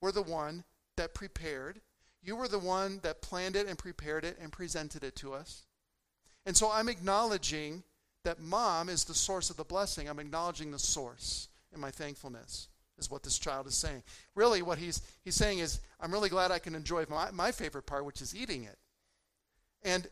were 0.00 0.12
the 0.12 0.22
one 0.22 0.64
that 0.96 1.12
prepared. 1.12 1.82
You 2.22 2.36
were 2.36 2.48
the 2.48 2.58
one 2.58 3.00
that 3.02 3.22
planned 3.22 3.56
it 3.56 3.66
and 3.66 3.76
prepared 3.76 4.24
it 4.24 4.38
and 4.40 4.52
presented 4.52 5.02
it 5.02 5.16
to 5.16 5.34
us. 5.34 5.64
And 6.46 6.56
so 6.56 6.70
I'm 6.70 6.88
acknowledging 6.88 7.82
that 8.24 8.40
mom 8.40 8.88
is 8.88 9.04
the 9.04 9.14
source 9.14 9.50
of 9.50 9.56
the 9.56 9.64
blessing. 9.64 10.08
I'm 10.08 10.20
acknowledging 10.20 10.70
the 10.70 10.78
source 10.78 11.48
in 11.74 11.80
my 11.80 11.90
thankfulness 11.90 12.68
is 12.98 13.10
what 13.10 13.22
this 13.22 13.38
child 13.38 13.66
is 13.66 13.74
saying. 13.74 14.02
Really, 14.34 14.62
what 14.62 14.78
he's, 14.78 15.02
he's 15.24 15.34
saying 15.34 15.58
is, 15.58 15.80
I'm 16.00 16.12
really 16.12 16.28
glad 16.28 16.50
I 16.50 16.58
can 16.58 16.74
enjoy 16.74 17.04
my, 17.08 17.30
my 17.32 17.50
favorite 17.50 17.86
part, 17.86 18.04
which 18.04 18.20
is 18.20 18.34
eating 18.34 18.64
it. 18.64 18.78
And 19.82 20.06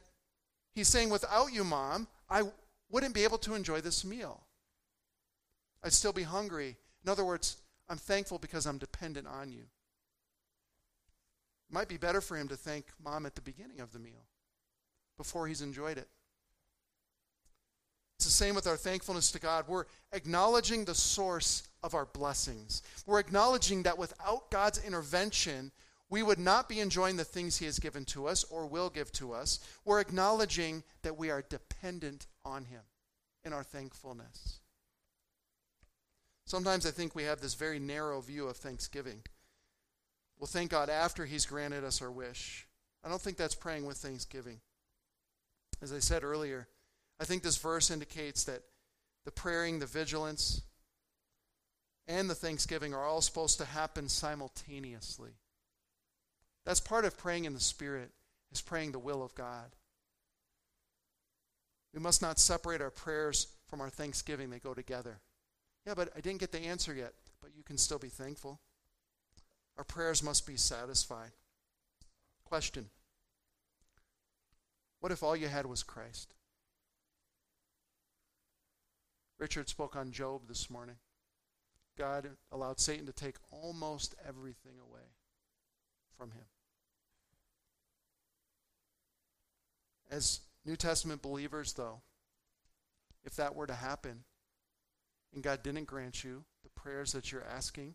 he's 0.74 0.88
saying, 0.88 1.10
without 1.10 1.52
you, 1.52 1.62
mom, 1.62 2.08
I 2.28 2.42
wouldn't 2.90 3.14
be 3.14 3.24
able 3.24 3.38
to 3.38 3.54
enjoy 3.54 3.80
this 3.80 4.04
meal. 4.04 4.40
I'd 5.84 5.92
still 5.92 6.12
be 6.12 6.24
hungry. 6.24 6.76
In 7.04 7.10
other 7.10 7.24
words, 7.24 7.56
I'm 7.88 7.96
thankful 7.96 8.38
because 8.38 8.66
I'm 8.66 8.78
dependent 8.78 9.26
on 9.26 9.52
you. 9.52 9.64
It 11.70 11.74
might 11.74 11.88
be 11.88 11.98
better 11.98 12.20
for 12.20 12.36
him 12.36 12.48
to 12.48 12.56
thank 12.56 12.86
mom 13.02 13.26
at 13.26 13.36
the 13.36 13.40
beginning 13.40 13.80
of 13.80 13.92
the 13.92 14.00
meal 14.00 14.26
before 15.16 15.46
he's 15.46 15.62
enjoyed 15.62 15.98
it. 15.98 16.08
It's 18.18 18.24
the 18.24 18.32
same 18.32 18.56
with 18.56 18.66
our 18.66 18.76
thankfulness 18.76 19.30
to 19.32 19.38
God. 19.38 19.66
We're 19.68 19.84
acknowledging 20.12 20.84
the 20.84 20.94
source 20.94 21.62
of 21.82 21.94
our 21.94 22.06
blessings. 22.06 22.82
We're 23.06 23.20
acknowledging 23.20 23.84
that 23.84 23.96
without 23.96 24.50
God's 24.50 24.84
intervention, 24.84 25.70
we 26.10 26.24
would 26.24 26.40
not 26.40 26.68
be 26.68 26.80
enjoying 26.80 27.16
the 27.16 27.24
things 27.24 27.56
He 27.56 27.66
has 27.66 27.78
given 27.78 28.04
to 28.06 28.26
us 28.26 28.42
or 28.44 28.66
will 28.66 28.90
give 28.90 29.12
to 29.12 29.32
us. 29.32 29.60
We're 29.84 30.00
acknowledging 30.00 30.82
that 31.02 31.16
we 31.16 31.30
are 31.30 31.42
dependent 31.48 32.26
on 32.44 32.64
Him 32.64 32.82
in 33.44 33.52
our 33.52 33.62
thankfulness. 33.62 34.58
Sometimes 36.46 36.84
I 36.84 36.90
think 36.90 37.14
we 37.14 37.22
have 37.22 37.40
this 37.40 37.54
very 37.54 37.78
narrow 37.78 38.20
view 38.20 38.48
of 38.48 38.56
thanksgiving. 38.56 39.22
We'll 40.40 40.48
thank 40.48 40.70
God 40.70 40.88
after 40.88 41.26
He's 41.26 41.44
granted 41.44 41.84
us 41.84 42.00
our 42.00 42.10
wish. 42.10 42.66
I 43.04 43.10
don't 43.10 43.20
think 43.20 43.36
that's 43.36 43.54
praying 43.54 43.84
with 43.84 43.98
thanksgiving. 43.98 44.60
As 45.82 45.92
I 45.92 45.98
said 45.98 46.24
earlier, 46.24 46.66
I 47.20 47.24
think 47.24 47.42
this 47.42 47.58
verse 47.58 47.90
indicates 47.90 48.44
that 48.44 48.62
the 49.26 49.30
praying, 49.30 49.78
the 49.78 49.86
vigilance, 49.86 50.62
and 52.08 52.28
the 52.28 52.34
thanksgiving 52.34 52.94
are 52.94 53.04
all 53.04 53.20
supposed 53.20 53.58
to 53.58 53.66
happen 53.66 54.08
simultaneously. 54.08 55.32
That's 56.64 56.80
part 56.80 57.04
of 57.04 57.18
praying 57.18 57.44
in 57.44 57.52
the 57.52 57.60
Spirit, 57.60 58.10
is 58.50 58.62
praying 58.62 58.92
the 58.92 58.98
will 58.98 59.22
of 59.22 59.34
God. 59.34 59.76
We 61.92 62.00
must 62.00 62.22
not 62.22 62.38
separate 62.38 62.80
our 62.80 62.90
prayers 62.90 63.48
from 63.68 63.80
our 63.80 63.90
thanksgiving, 63.90 64.48
they 64.48 64.58
go 64.58 64.74
together. 64.74 65.20
Yeah, 65.86 65.94
but 65.94 66.10
I 66.16 66.20
didn't 66.20 66.40
get 66.40 66.52
the 66.52 66.60
answer 66.60 66.94
yet, 66.94 67.12
but 67.40 67.50
you 67.56 67.62
can 67.62 67.76
still 67.76 67.98
be 67.98 68.08
thankful. 68.08 68.60
Our 69.80 69.84
prayers 69.84 70.22
must 70.22 70.46
be 70.46 70.58
satisfied. 70.58 71.30
Question 72.44 72.90
What 75.00 75.10
if 75.10 75.22
all 75.22 75.34
you 75.34 75.48
had 75.48 75.64
was 75.64 75.82
Christ? 75.82 76.34
Richard 79.38 79.70
spoke 79.70 79.96
on 79.96 80.12
Job 80.12 80.42
this 80.48 80.68
morning. 80.68 80.96
God 81.96 82.28
allowed 82.52 82.78
Satan 82.78 83.06
to 83.06 83.12
take 83.14 83.36
almost 83.50 84.14
everything 84.28 84.74
away 84.78 85.14
from 86.14 86.32
him. 86.32 86.44
As 90.10 90.40
New 90.66 90.76
Testament 90.76 91.22
believers, 91.22 91.72
though, 91.72 92.02
if 93.24 93.34
that 93.36 93.54
were 93.54 93.66
to 93.66 93.72
happen, 93.72 94.24
and 95.32 95.42
God 95.42 95.62
didn't 95.62 95.84
grant 95.84 96.22
you 96.22 96.44
the 96.64 96.68
prayers 96.68 97.12
that 97.12 97.32
you're 97.32 97.46
asking, 97.46 97.94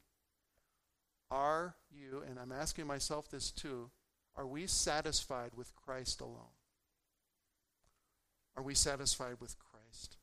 are 1.36 1.75
you, 1.91 2.23
and 2.27 2.39
I'm 2.39 2.53
asking 2.53 2.88
myself 2.88 3.29
this 3.29 3.51
too, 3.51 3.89
are 4.38 4.47
we 4.47 4.67
satisfied 4.67 5.51
with 5.55 5.75
Christ 5.75 6.21
alone? 6.21 6.55
Are 8.55 8.63
we 8.63 8.73
satisfied 8.73 9.36
with 9.41 9.57
Christ? 9.59 10.17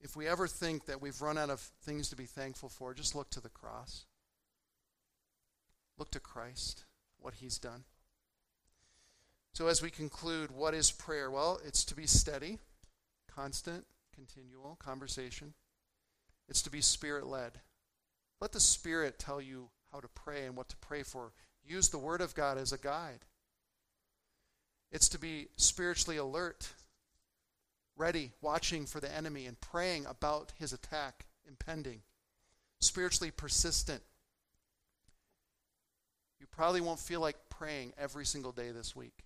If 0.00 0.14
we 0.16 0.28
ever 0.28 0.46
think 0.46 0.84
that 0.84 1.00
we've 1.00 1.22
run 1.22 1.38
out 1.38 1.48
of 1.48 1.60
things 1.60 2.10
to 2.10 2.16
be 2.16 2.26
thankful 2.26 2.68
for, 2.68 2.92
just 2.92 3.14
look 3.14 3.30
to 3.30 3.40
the 3.40 3.48
cross. 3.48 4.04
Look 5.98 6.10
to 6.10 6.20
Christ, 6.20 6.84
what 7.18 7.34
he's 7.34 7.58
done. 7.58 7.84
So, 9.54 9.68
as 9.68 9.80
we 9.80 9.88
conclude, 9.88 10.50
what 10.50 10.74
is 10.74 10.90
prayer? 10.90 11.30
Well, 11.30 11.58
it's 11.66 11.84
to 11.86 11.96
be 11.96 12.06
steady, 12.06 12.58
constant, 13.34 13.86
continual 14.14 14.76
conversation. 14.78 15.54
It's 16.50 16.60
to 16.62 16.70
be 16.70 16.82
spirit 16.82 17.26
led. 17.26 17.52
Let 18.40 18.52
the 18.52 18.60
Spirit 18.60 19.18
tell 19.18 19.40
you 19.40 19.70
how 19.92 20.00
to 20.00 20.08
pray 20.08 20.44
and 20.44 20.56
what 20.56 20.68
to 20.68 20.76
pray 20.76 21.02
for. 21.02 21.32
Use 21.64 21.88
the 21.88 21.98
Word 21.98 22.20
of 22.20 22.34
God 22.34 22.58
as 22.58 22.72
a 22.72 22.78
guide. 22.78 23.24
It's 24.92 25.08
to 25.10 25.18
be 25.18 25.48
spiritually 25.56 26.16
alert 26.16 26.72
ready, 27.96 28.32
watching 28.40 28.86
for 28.86 29.00
the 29.00 29.12
enemy, 29.12 29.46
and 29.46 29.60
praying 29.60 30.06
about 30.06 30.52
his 30.58 30.72
attack 30.72 31.26
impending. 31.48 32.02
Spiritually 32.80 33.30
persistent. 33.30 34.02
You 36.38 36.46
probably 36.46 36.82
won't 36.82 37.00
feel 37.00 37.20
like 37.20 37.36
praying 37.48 37.94
every 37.98 38.26
single 38.26 38.52
day 38.52 38.70
this 38.70 38.94
week. 38.94 39.24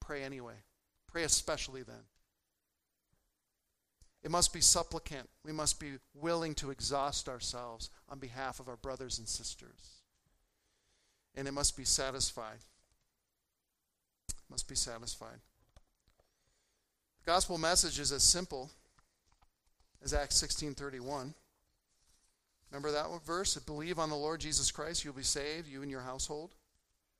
Pray 0.00 0.22
anyway. 0.22 0.56
Pray 1.08 1.24
especially 1.24 1.82
then. 1.82 2.04
It 4.22 4.30
must 4.30 4.52
be 4.52 4.60
supplicant. 4.60 5.28
We 5.44 5.52
must 5.52 5.80
be 5.80 5.98
willing 6.14 6.54
to 6.56 6.70
exhaust 6.70 7.28
ourselves 7.28 7.90
on 8.08 8.18
behalf 8.18 8.60
of 8.60 8.68
our 8.68 8.76
brothers 8.76 9.18
and 9.18 9.28
sisters. 9.28 10.02
And 11.34 11.48
it 11.48 11.52
must 11.52 11.76
be 11.76 11.84
satisfied. 11.84 12.58
It 14.28 14.34
must 14.48 14.68
be 14.68 14.76
satisfied. 14.76 15.40
The 17.24 17.30
gospel 17.30 17.58
message 17.58 17.98
is 17.98 18.12
as 18.12 18.22
simple 18.22 18.70
as 20.02 20.14
Acts 20.14 20.36
16:31. 20.36 21.34
Remember 22.70 22.90
that 22.92 23.22
verse? 23.24 23.56
Believe 23.56 23.98
on 23.98 24.08
the 24.08 24.16
Lord 24.16 24.40
Jesus 24.40 24.70
Christ, 24.70 25.04
you'll 25.04 25.12
be 25.14 25.22
saved, 25.22 25.68
you 25.68 25.82
and 25.82 25.90
your 25.90 26.00
household. 26.00 26.54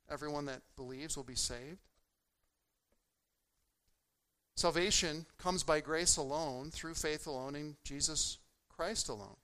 Everyone 0.09 0.45
that 0.45 0.61
believes 0.75 1.15
will 1.15 1.23
be 1.23 1.35
saved. 1.35 1.79
Salvation 4.55 5.25
comes 5.37 5.63
by 5.63 5.79
grace 5.79 6.17
alone, 6.17 6.69
through 6.71 6.93
faith 6.93 7.25
alone, 7.25 7.55
in 7.55 7.75
Jesus 7.83 8.37
Christ 8.69 9.09
alone. 9.09 9.37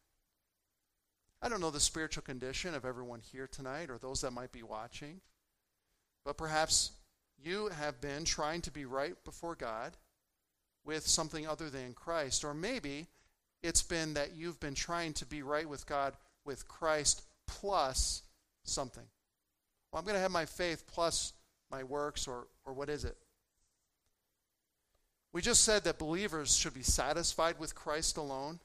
I 1.41 1.49
don't 1.49 1.61
know 1.61 1.71
the 1.71 1.79
spiritual 1.79 2.23
condition 2.23 2.75
of 2.75 2.85
everyone 2.85 3.21
here 3.21 3.47
tonight 3.47 3.89
or 3.89 3.97
those 3.97 4.21
that 4.21 4.31
might 4.31 4.51
be 4.51 4.61
watching, 4.63 5.21
but 6.25 6.37
perhaps 6.37 6.91
you 7.41 7.69
have 7.69 8.01
been 8.01 8.25
trying 8.25 8.61
to 8.61 8.71
be 8.71 8.85
right 8.85 9.15
before 9.23 9.55
God 9.55 9.95
with 10.83 11.07
something 11.07 11.47
other 11.47 11.69
than 11.69 11.93
Christ. 11.93 12.43
Or 12.43 12.53
maybe 12.53 13.07
it's 13.63 13.81
been 13.81 14.13
that 14.15 14.35
you've 14.35 14.59
been 14.59 14.75
trying 14.75 15.13
to 15.13 15.25
be 15.25 15.41
right 15.41 15.67
with 15.67 15.85
God 15.85 16.13
with 16.45 16.67
Christ 16.67 17.23
plus 17.47 18.23
something. 18.63 19.05
Well, 19.91 19.99
I'm 19.99 20.05
going 20.05 20.15
to 20.15 20.21
have 20.21 20.31
my 20.31 20.45
faith 20.45 20.85
plus 20.87 21.33
my 21.71 21.83
works, 21.83 22.27
or, 22.27 22.47
or 22.65 22.73
what 22.73 22.89
is 22.89 23.05
it? 23.05 23.15
We 25.31 25.41
just 25.41 25.63
said 25.63 25.83
that 25.83 25.99
believers 25.99 26.55
should 26.55 26.73
be 26.73 26.81
satisfied 26.81 27.59
with 27.59 27.75
Christ 27.75 28.17
alone, 28.17 28.59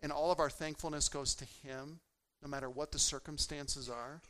and 0.00 0.12
all 0.12 0.30
of 0.30 0.38
our 0.38 0.50
thankfulness 0.50 1.08
goes 1.08 1.34
to 1.36 1.44
Him, 1.44 2.00
no 2.42 2.48
matter 2.48 2.70
what 2.70 2.92
the 2.92 2.98
circumstances 2.98 3.88
are. 3.88 4.20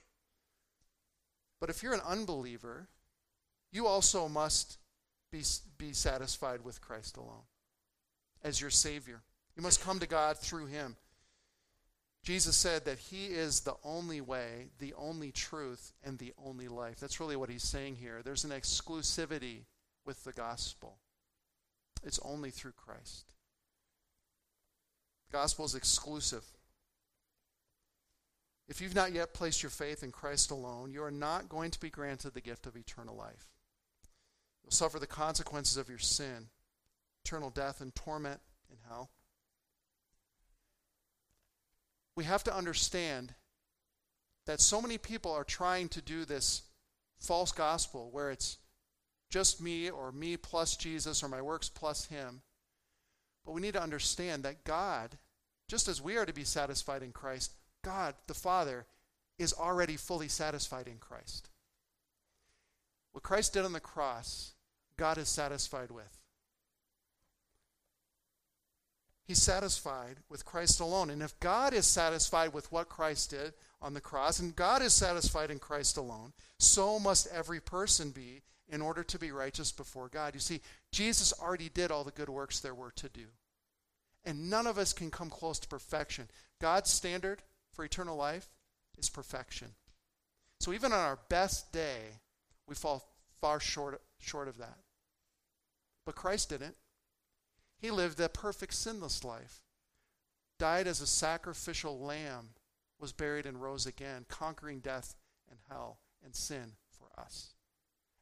But 1.60 1.70
if 1.70 1.82
you're 1.82 1.94
an 1.94 2.00
unbeliever, 2.06 2.88
you 3.72 3.86
also 3.86 4.28
must 4.28 4.78
be, 5.30 5.42
be 5.76 5.92
satisfied 5.92 6.64
with 6.64 6.80
Christ 6.80 7.16
alone 7.16 7.44
as 8.42 8.60
your 8.60 8.70
Savior. 8.70 9.22
You 9.56 9.62
must 9.62 9.82
come 9.82 9.98
to 9.98 10.06
God 10.06 10.38
through 10.38 10.66
Him. 10.66 10.96
Jesus 12.22 12.56
said 12.56 12.84
that 12.84 12.98
He 12.98 13.26
is 13.26 13.60
the 13.60 13.76
only 13.84 14.20
way, 14.20 14.68
the 14.78 14.94
only 14.94 15.32
truth, 15.32 15.92
and 16.02 16.18
the 16.18 16.32
only 16.44 16.68
life. 16.68 16.98
That's 16.98 17.20
really 17.20 17.36
what 17.36 17.50
He's 17.50 17.62
saying 17.62 17.96
here. 17.96 18.20
There's 18.24 18.44
an 18.44 18.50
exclusivity 18.50 19.64
with 20.04 20.22
the 20.24 20.32
gospel, 20.32 20.98
it's 22.04 22.20
only 22.22 22.50
through 22.50 22.72
Christ. 22.72 23.24
The 25.28 25.36
gospel 25.36 25.64
is 25.64 25.74
exclusive. 25.74 26.44
If 28.68 28.80
you've 28.80 28.94
not 28.94 29.12
yet 29.12 29.34
placed 29.34 29.62
your 29.62 29.70
faith 29.70 30.02
in 30.02 30.10
Christ 30.10 30.50
alone, 30.50 30.90
you 30.90 31.02
are 31.02 31.10
not 31.10 31.48
going 31.48 31.70
to 31.70 31.80
be 31.80 31.90
granted 31.90 32.34
the 32.34 32.40
gift 32.40 32.66
of 32.66 32.76
eternal 32.76 33.16
life. 33.16 33.46
You'll 34.62 34.72
suffer 34.72 34.98
the 34.98 35.06
consequences 35.06 35.76
of 35.76 35.88
your 35.88 35.98
sin, 35.98 36.48
eternal 37.24 37.50
death 37.50 37.80
and 37.80 37.94
torment 37.94 38.40
in 38.70 38.76
hell. 38.88 39.10
We 42.16 42.24
have 42.24 42.42
to 42.44 42.56
understand 42.56 43.34
that 44.46 44.60
so 44.60 44.80
many 44.80 44.98
people 44.98 45.32
are 45.32 45.44
trying 45.44 45.88
to 45.90 46.00
do 46.00 46.24
this 46.24 46.62
false 47.20 47.52
gospel 47.52 48.08
where 48.10 48.30
it's 48.30 48.58
just 49.30 49.60
me 49.60 49.90
or 49.90 50.12
me 50.12 50.36
plus 50.36 50.76
Jesus 50.76 51.22
or 51.22 51.28
my 51.28 51.42
works 51.42 51.68
plus 51.68 52.06
him. 52.06 52.42
But 53.44 53.52
we 53.52 53.60
need 53.60 53.74
to 53.74 53.82
understand 53.82 54.42
that 54.42 54.64
God, 54.64 55.18
just 55.68 55.88
as 55.88 56.02
we 56.02 56.16
are 56.16 56.26
to 56.26 56.32
be 56.32 56.44
satisfied 56.44 57.02
in 57.02 57.12
Christ, 57.12 57.52
God, 57.84 58.14
the 58.26 58.34
Father, 58.34 58.86
is 59.38 59.52
already 59.52 59.96
fully 59.96 60.28
satisfied 60.28 60.88
in 60.88 60.98
Christ. 60.98 61.48
What 63.12 63.22
Christ 63.22 63.54
did 63.54 63.64
on 63.64 63.72
the 63.72 63.80
cross, 63.80 64.52
God 64.96 65.18
is 65.18 65.28
satisfied 65.28 65.90
with. 65.90 66.18
He's 69.26 69.42
satisfied 69.42 70.18
with 70.28 70.44
Christ 70.44 70.78
alone. 70.80 71.10
And 71.10 71.20
if 71.20 71.38
God 71.40 71.74
is 71.74 71.86
satisfied 71.86 72.52
with 72.52 72.70
what 72.70 72.88
Christ 72.88 73.30
did 73.30 73.54
on 73.82 73.94
the 73.94 74.00
cross, 74.00 74.38
and 74.38 74.54
God 74.54 74.82
is 74.82 74.92
satisfied 74.92 75.50
in 75.50 75.58
Christ 75.58 75.96
alone, 75.96 76.32
so 76.58 76.98
must 76.98 77.26
every 77.28 77.60
person 77.60 78.10
be 78.10 78.42
in 78.68 78.82
order 78.82 79.04
to 79.04 79.18
be 79.18 79.30
righteous 79.30 79.72
before 79.72 80.08
God. 80.08 80.34
You 80.34 80.40
see, 80.40 80.60
Jesus 80.92 81.32
already 81.40 81.68
did 81.68 81.90
all 81.90 82.04
the 82.04 82.10
good 82.10 82.28
works 82.28 82.60
there 82.60 82.74
were 82.74 82.92
to 82.96 83.08
do. 83.08 83.26
And 84.24 84.50
none 84.50 84.66
of 84.66 84.76
us 84.76 84.92
can 84.92 85.10
come 85.10 85.30
close 85.30 85.58
to 85.60 85.68
perfection. 85.68 86.28
God's 86.60 86.90
standard 86.90 87.42
for 87.72 87.84
eternal 87.84 88.16
life 88.16 88.48
is 88.98 89.08
perfection. 89.08 89.68
So 90.60 90.72
even 90.72 90.92
on 90.92 90.98
our 90.98 91.18
best 91.28 91.72
day, 91.72 92.20
we 92.66 92.74
fall 92.74 93.08
far 93.40 93.60
short, 93.60 94.00
short 94.18 94.48
of 94.48 94.58
that. 94.58 94.78
But 96.04 96.16
Christ 96.16 96.50
didn't. 96.50 96.76
He 97.78 97.90
lived 97.90 98.18
a 98.20 98.28
perfect 98.28 98.74
sinless 98.74 99.22
life, 99.22 99.60
died 100.58 100.86
as 100.86 101.00
a 101.00 101.06
sacrificial 101.06 102.00
lamb, 102.00 102.50
was 102.98 103.12
buried 103.12 103.44
and 103.44 103.60
rose 103.60 103.86
again, 103.86 104.24
conquering 104.28 104.80
death 104.80 105.14
and 105.50 105.58
hell 105.68 105.98
and 106.24 106.34
sin 106.34 106.72
for 106.90 107.08
us. 107.20 107.55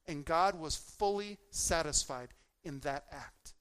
And 0.07 0.25
God 0.25 0.55
was 0.59 0.77
fully 0.77 1.39
satisfied 1.51 2.29
in 2.63 2.81
that 2.81 3.05
act. 3.11 3.55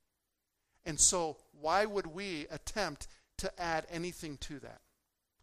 And 0.86 1.00
so, 1.00 1.38
why 1.60 1.86
would 1.86 2.08
we 2.08 2.48
attempt 2.52 3.08
to 3.38 3.62
add 3.62 3.86
anything 3.90 4.38
to 4.38 4.60
that? 4.60 4.82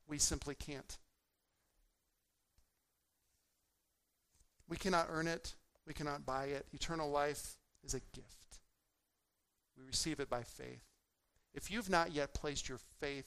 We 0.07 0.19
simply 0.19 0.55
can't. 0.55 0.99
We 4.69 4.77
cannot 4.77 5.09
earn 5.11 5.27
it, 5.27 5.55
we 5.87 5.95
cannot 5.95 6.25
buy 6.27 6.47
it. 6.47 6.67
Eternal 6.73 7.11
life 7.11 7.57
is 7.83 7.95
a 7.95 8.01
gift. 8.15 8.61
We 9.77 9.85
receive 9.85 10.21
it 10.21 10.29
by 10.29 10.43
faith. 10.43 10.85
If 11.55 11.71
you've 11.71 11.91
not 11.91 12.13
yet 12.13 12.35
placed 12.35 12.69
your 12.69 12.79
faith 13.01 13.27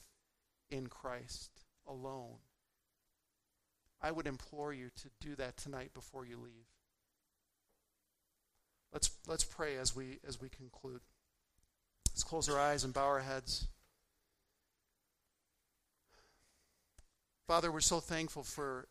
in 0.70 0.86
Christ 0.86 1.50
alone, 1.86 2.38
I 4.00 4.10
would 4.10 4.26
implore 4.26 4.72
you 4.72 4.90
to 4.96 5.10
do 5.20 5.34
that 5.36 5.56
tonight 5.56 5.92
before 5.94 6.24
you 6.24 6.38
leave. 6.38 6.66
Let's, 8.94 9.10
let's 9.26 9.42
pray 9.44 9.76
as 9.76 9.94
we, 9.94 10.20
as 10.26 10.40
we 10.40 10.48
conclude. 10.48 11.00
Let's 12.10 12.22
close 12.22 12.48
our 12.48 12.60
eyes 12.60 12.84
and 12.84 12.94
bow 12.94 13.06
our 13.06 13.20
heads. 13.20 13.66
Father, 17.48 17.72
we're 17.72 17.80
so 17.80 17.98
thankful 17.98 18.44
for 18.44 18.86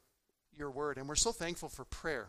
your 0.55 0.69
word, 0.69 0.97
and 0.97 1.07
we're 1.07 1.15
so 1.15 1.31
thankful 1.31 1.69
for 1.69 1.85
prayer. 1.85 2.27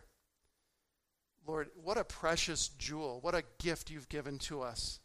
Lord, 1.46 1.68
what 1.82 1.98
a 1.98 2.04
precious 2.04 2.68
jewel, 2.68 3.18
what 3.20 3.34
a 3.34 3.42
gift 3.58 3.90
you've 3.90 4.08
given 4.08 4.38
to 4.38 4.62
us. 4.62 5.00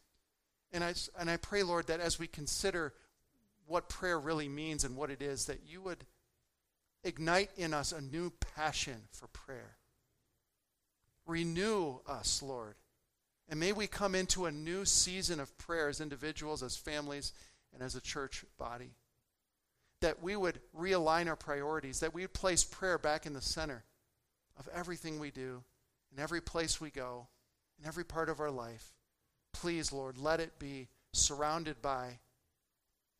And 0.71 0.83
I, 0.83 0.93
and 1.19 1.27
I 1.27 1.37
pray, 1.37 1.63
Lord, 1.63 1.87
that 1.87 1.99
as 1.99 2.19
we 2.19 2.27
consider 2.27 2.93
what 3.65 3.89
prayer 3.89 4.19
really 4.19 4.47
means 4.47 4.83
and 4.83 4.95
what 4.95 5.09
it 5.09 5.23
is, 5.23 5.45
that 5.47 5.61
you 5.67 5.81
would 5.81 6.05
ignite 7.03 7.49
in 7.57 7.73
us 7.73 7.91
a 7.91 7.99
new 7.99 8.31
passion 8.55 9.01
for 9.11 9.27
prayer. 9.27 9.78
Renew 11.29 11.99
us, 12.07 12.41
Lord. 12.41 12.73
And 13.49 13.59
may 13.59 13.71
we 13.71 13.85
come 13.85 14.15
into 14.15 14.47
a 14.47 14.51
new 14.51 14.83
season 14.83 15.39
of 15.39 15.55
prayer 15.59 15.87
as 15.87 16.01
individuals, 16.01 16.63
as 16.63 16.75
families, 16.75 17.33
and 17.71 17.83
as 17.83 17.93
a 17.93 18.01
church 18.01 18.43
body. 18.57 18.95
That 20.01 20.23
we 20.23 20.35
would 20.35 20.59
realign 20.75 21.27
our 21.27 21.35
priorities, 21.35 21.99
that 21.99 22.15
we 22.15 22.21
would 22.21 22.33
place 22.33 22.63
prayer 22.63 22.97
back 22.97 23.27
in 23.27 23.33
the 23.33 23.41
center 23.41 23.83
of 24.57 24.67
everything 24.73 25.19
we 25.19 25.29
do, 25.29 25.63
in 26.11 26.19
every 26.21 26.41
place 26.41 26.81
we 26.81 26.89
go, 26.89 27.27
in 27.79 27.87
every 27.87 28.03
part 28.03 28.29
of 28.29 28.39
our 28.39 28.51
life. 28.51 28.91
Please, 29.53 29.93
Lord, 29.93 30.17
let 30.17 30.39
it 30.39 30.57
be 30.57 30.87
surrounded 31.13 31.79
by 31.79 32.17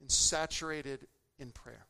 and 0.01 0.09
saturated 0.09 1.05
in 1.37 1.51
prayer. 1.51 1.85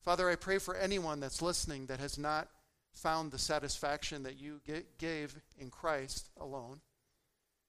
Father, 0.00 0.30
I 0.30 0.36
pray 0.36 0.56
for 0.56 0.74
anyone 0.74 1.20
that's 1.20 1.42
listening 1.42 1.86
that 1.86 2.00
has 2.00 2.16
not 2.16 2.48
found 2.94 3.30
the 3.30 3.38
satisfaction 3.38 4.22
that 4.22 4.40
you 4.40 4.60
gave 4.98 5.36
in 5.58 5.70
Christ 5.70 6.30
alone. 6.40 6.80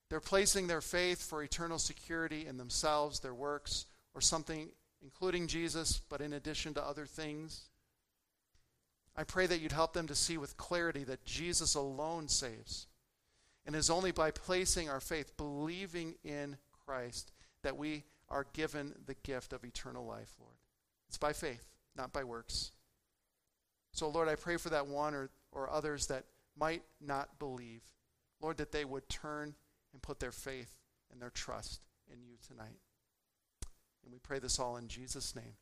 They're 0.10 0.20
placing 0.20 0.68
their 0.68 0.82
faith 0.82 1.28
for 1.28 1.44
eternal 1.44 1.80
security 1.80 2.46
in 2.46 2.58
themselves, 2.58 3.20
their 3.20 3.34
works, 3.34 3.86
or 4.14 4.22
something 4.22 4.70
including 5.06 5.48
Jesus, 5.48 6.02
but 6.10 6.20
in 6.20 6.34
addition 6.34 6.74
to 6.74 6.84
other 6.84 7.06
things. 7.06 7.70
I 9.16 9.24
pray 9.24 9.46
that 9.46 9.62
you'd 9.62 9.72
help 9.72 9.94
them 9.94 10.08
to 10.08 10.16
see 10.16 10.38
with 10.38 10.58
clarity 10.58 11.04
that 11.06 11.26
Jesus 11.26 11.76
alone 11.76 12.28
saves. 12.28 12.88
And 13.66 13.76
it 13.76 13.80
is 13.80 13.90
only 13.90 14.12
by 14.12 14.32
placing 14.32 14.90
our 14.90 15.00
faith, 15.00 15.38
believing 15.38 16.16
in 16.24 16.58
Christ, 16.86 17.32
that 17.64 17.78
we 17.78 18.04
are 18.30 18.48
given 18.54 18.94
the 19.06 19.16
gift 19.24 19.54
of 19.54 19.64
eternal 19.64 20.06
life, 20.06 20.34
Lord. 20.40 20.56
It's 21.08 21.18
by 21.18 21.34
faith, 21.34 21.66
not 21.96 22.12
by 22.12 22.24
works. 22.24 22.72
So, 23.96 24.10
Lord, 24.10 24.28
I 24.28 24.36
pray 24.36 24.58
for 24.58 24.70
that 24.72 24.88
one 24.88 25.14
or, 25.14 25.30
or 25.54 25.70
others 25.70 26.08
that 26.08 26.26
might 26.60 26.84
not 27.00 27.40
believe. 27.40 27.82
Lord, 28.42 28.58
that 28.58 28.74
they 28.74 28.84
would 28.84 29.08
turn 29.08 29.56
and 29.94 30.02
put 30.02 30.20
their 30.20 30.34
faith 30.34 30.74
and 31.12 31.22
their 31.22 31.30
trust 31.30 31.86
in 32.12 32.22
you 32.22 32.36
tonight. 32.46 32.78
And 34.04 34.12
we 34.12 34.20
pray 34.20 34.40
this 34.40 34.60
all 34.60 34.76
in 34.76 34.90
Jesus' 34.90 35.34
name. 35.34 35.56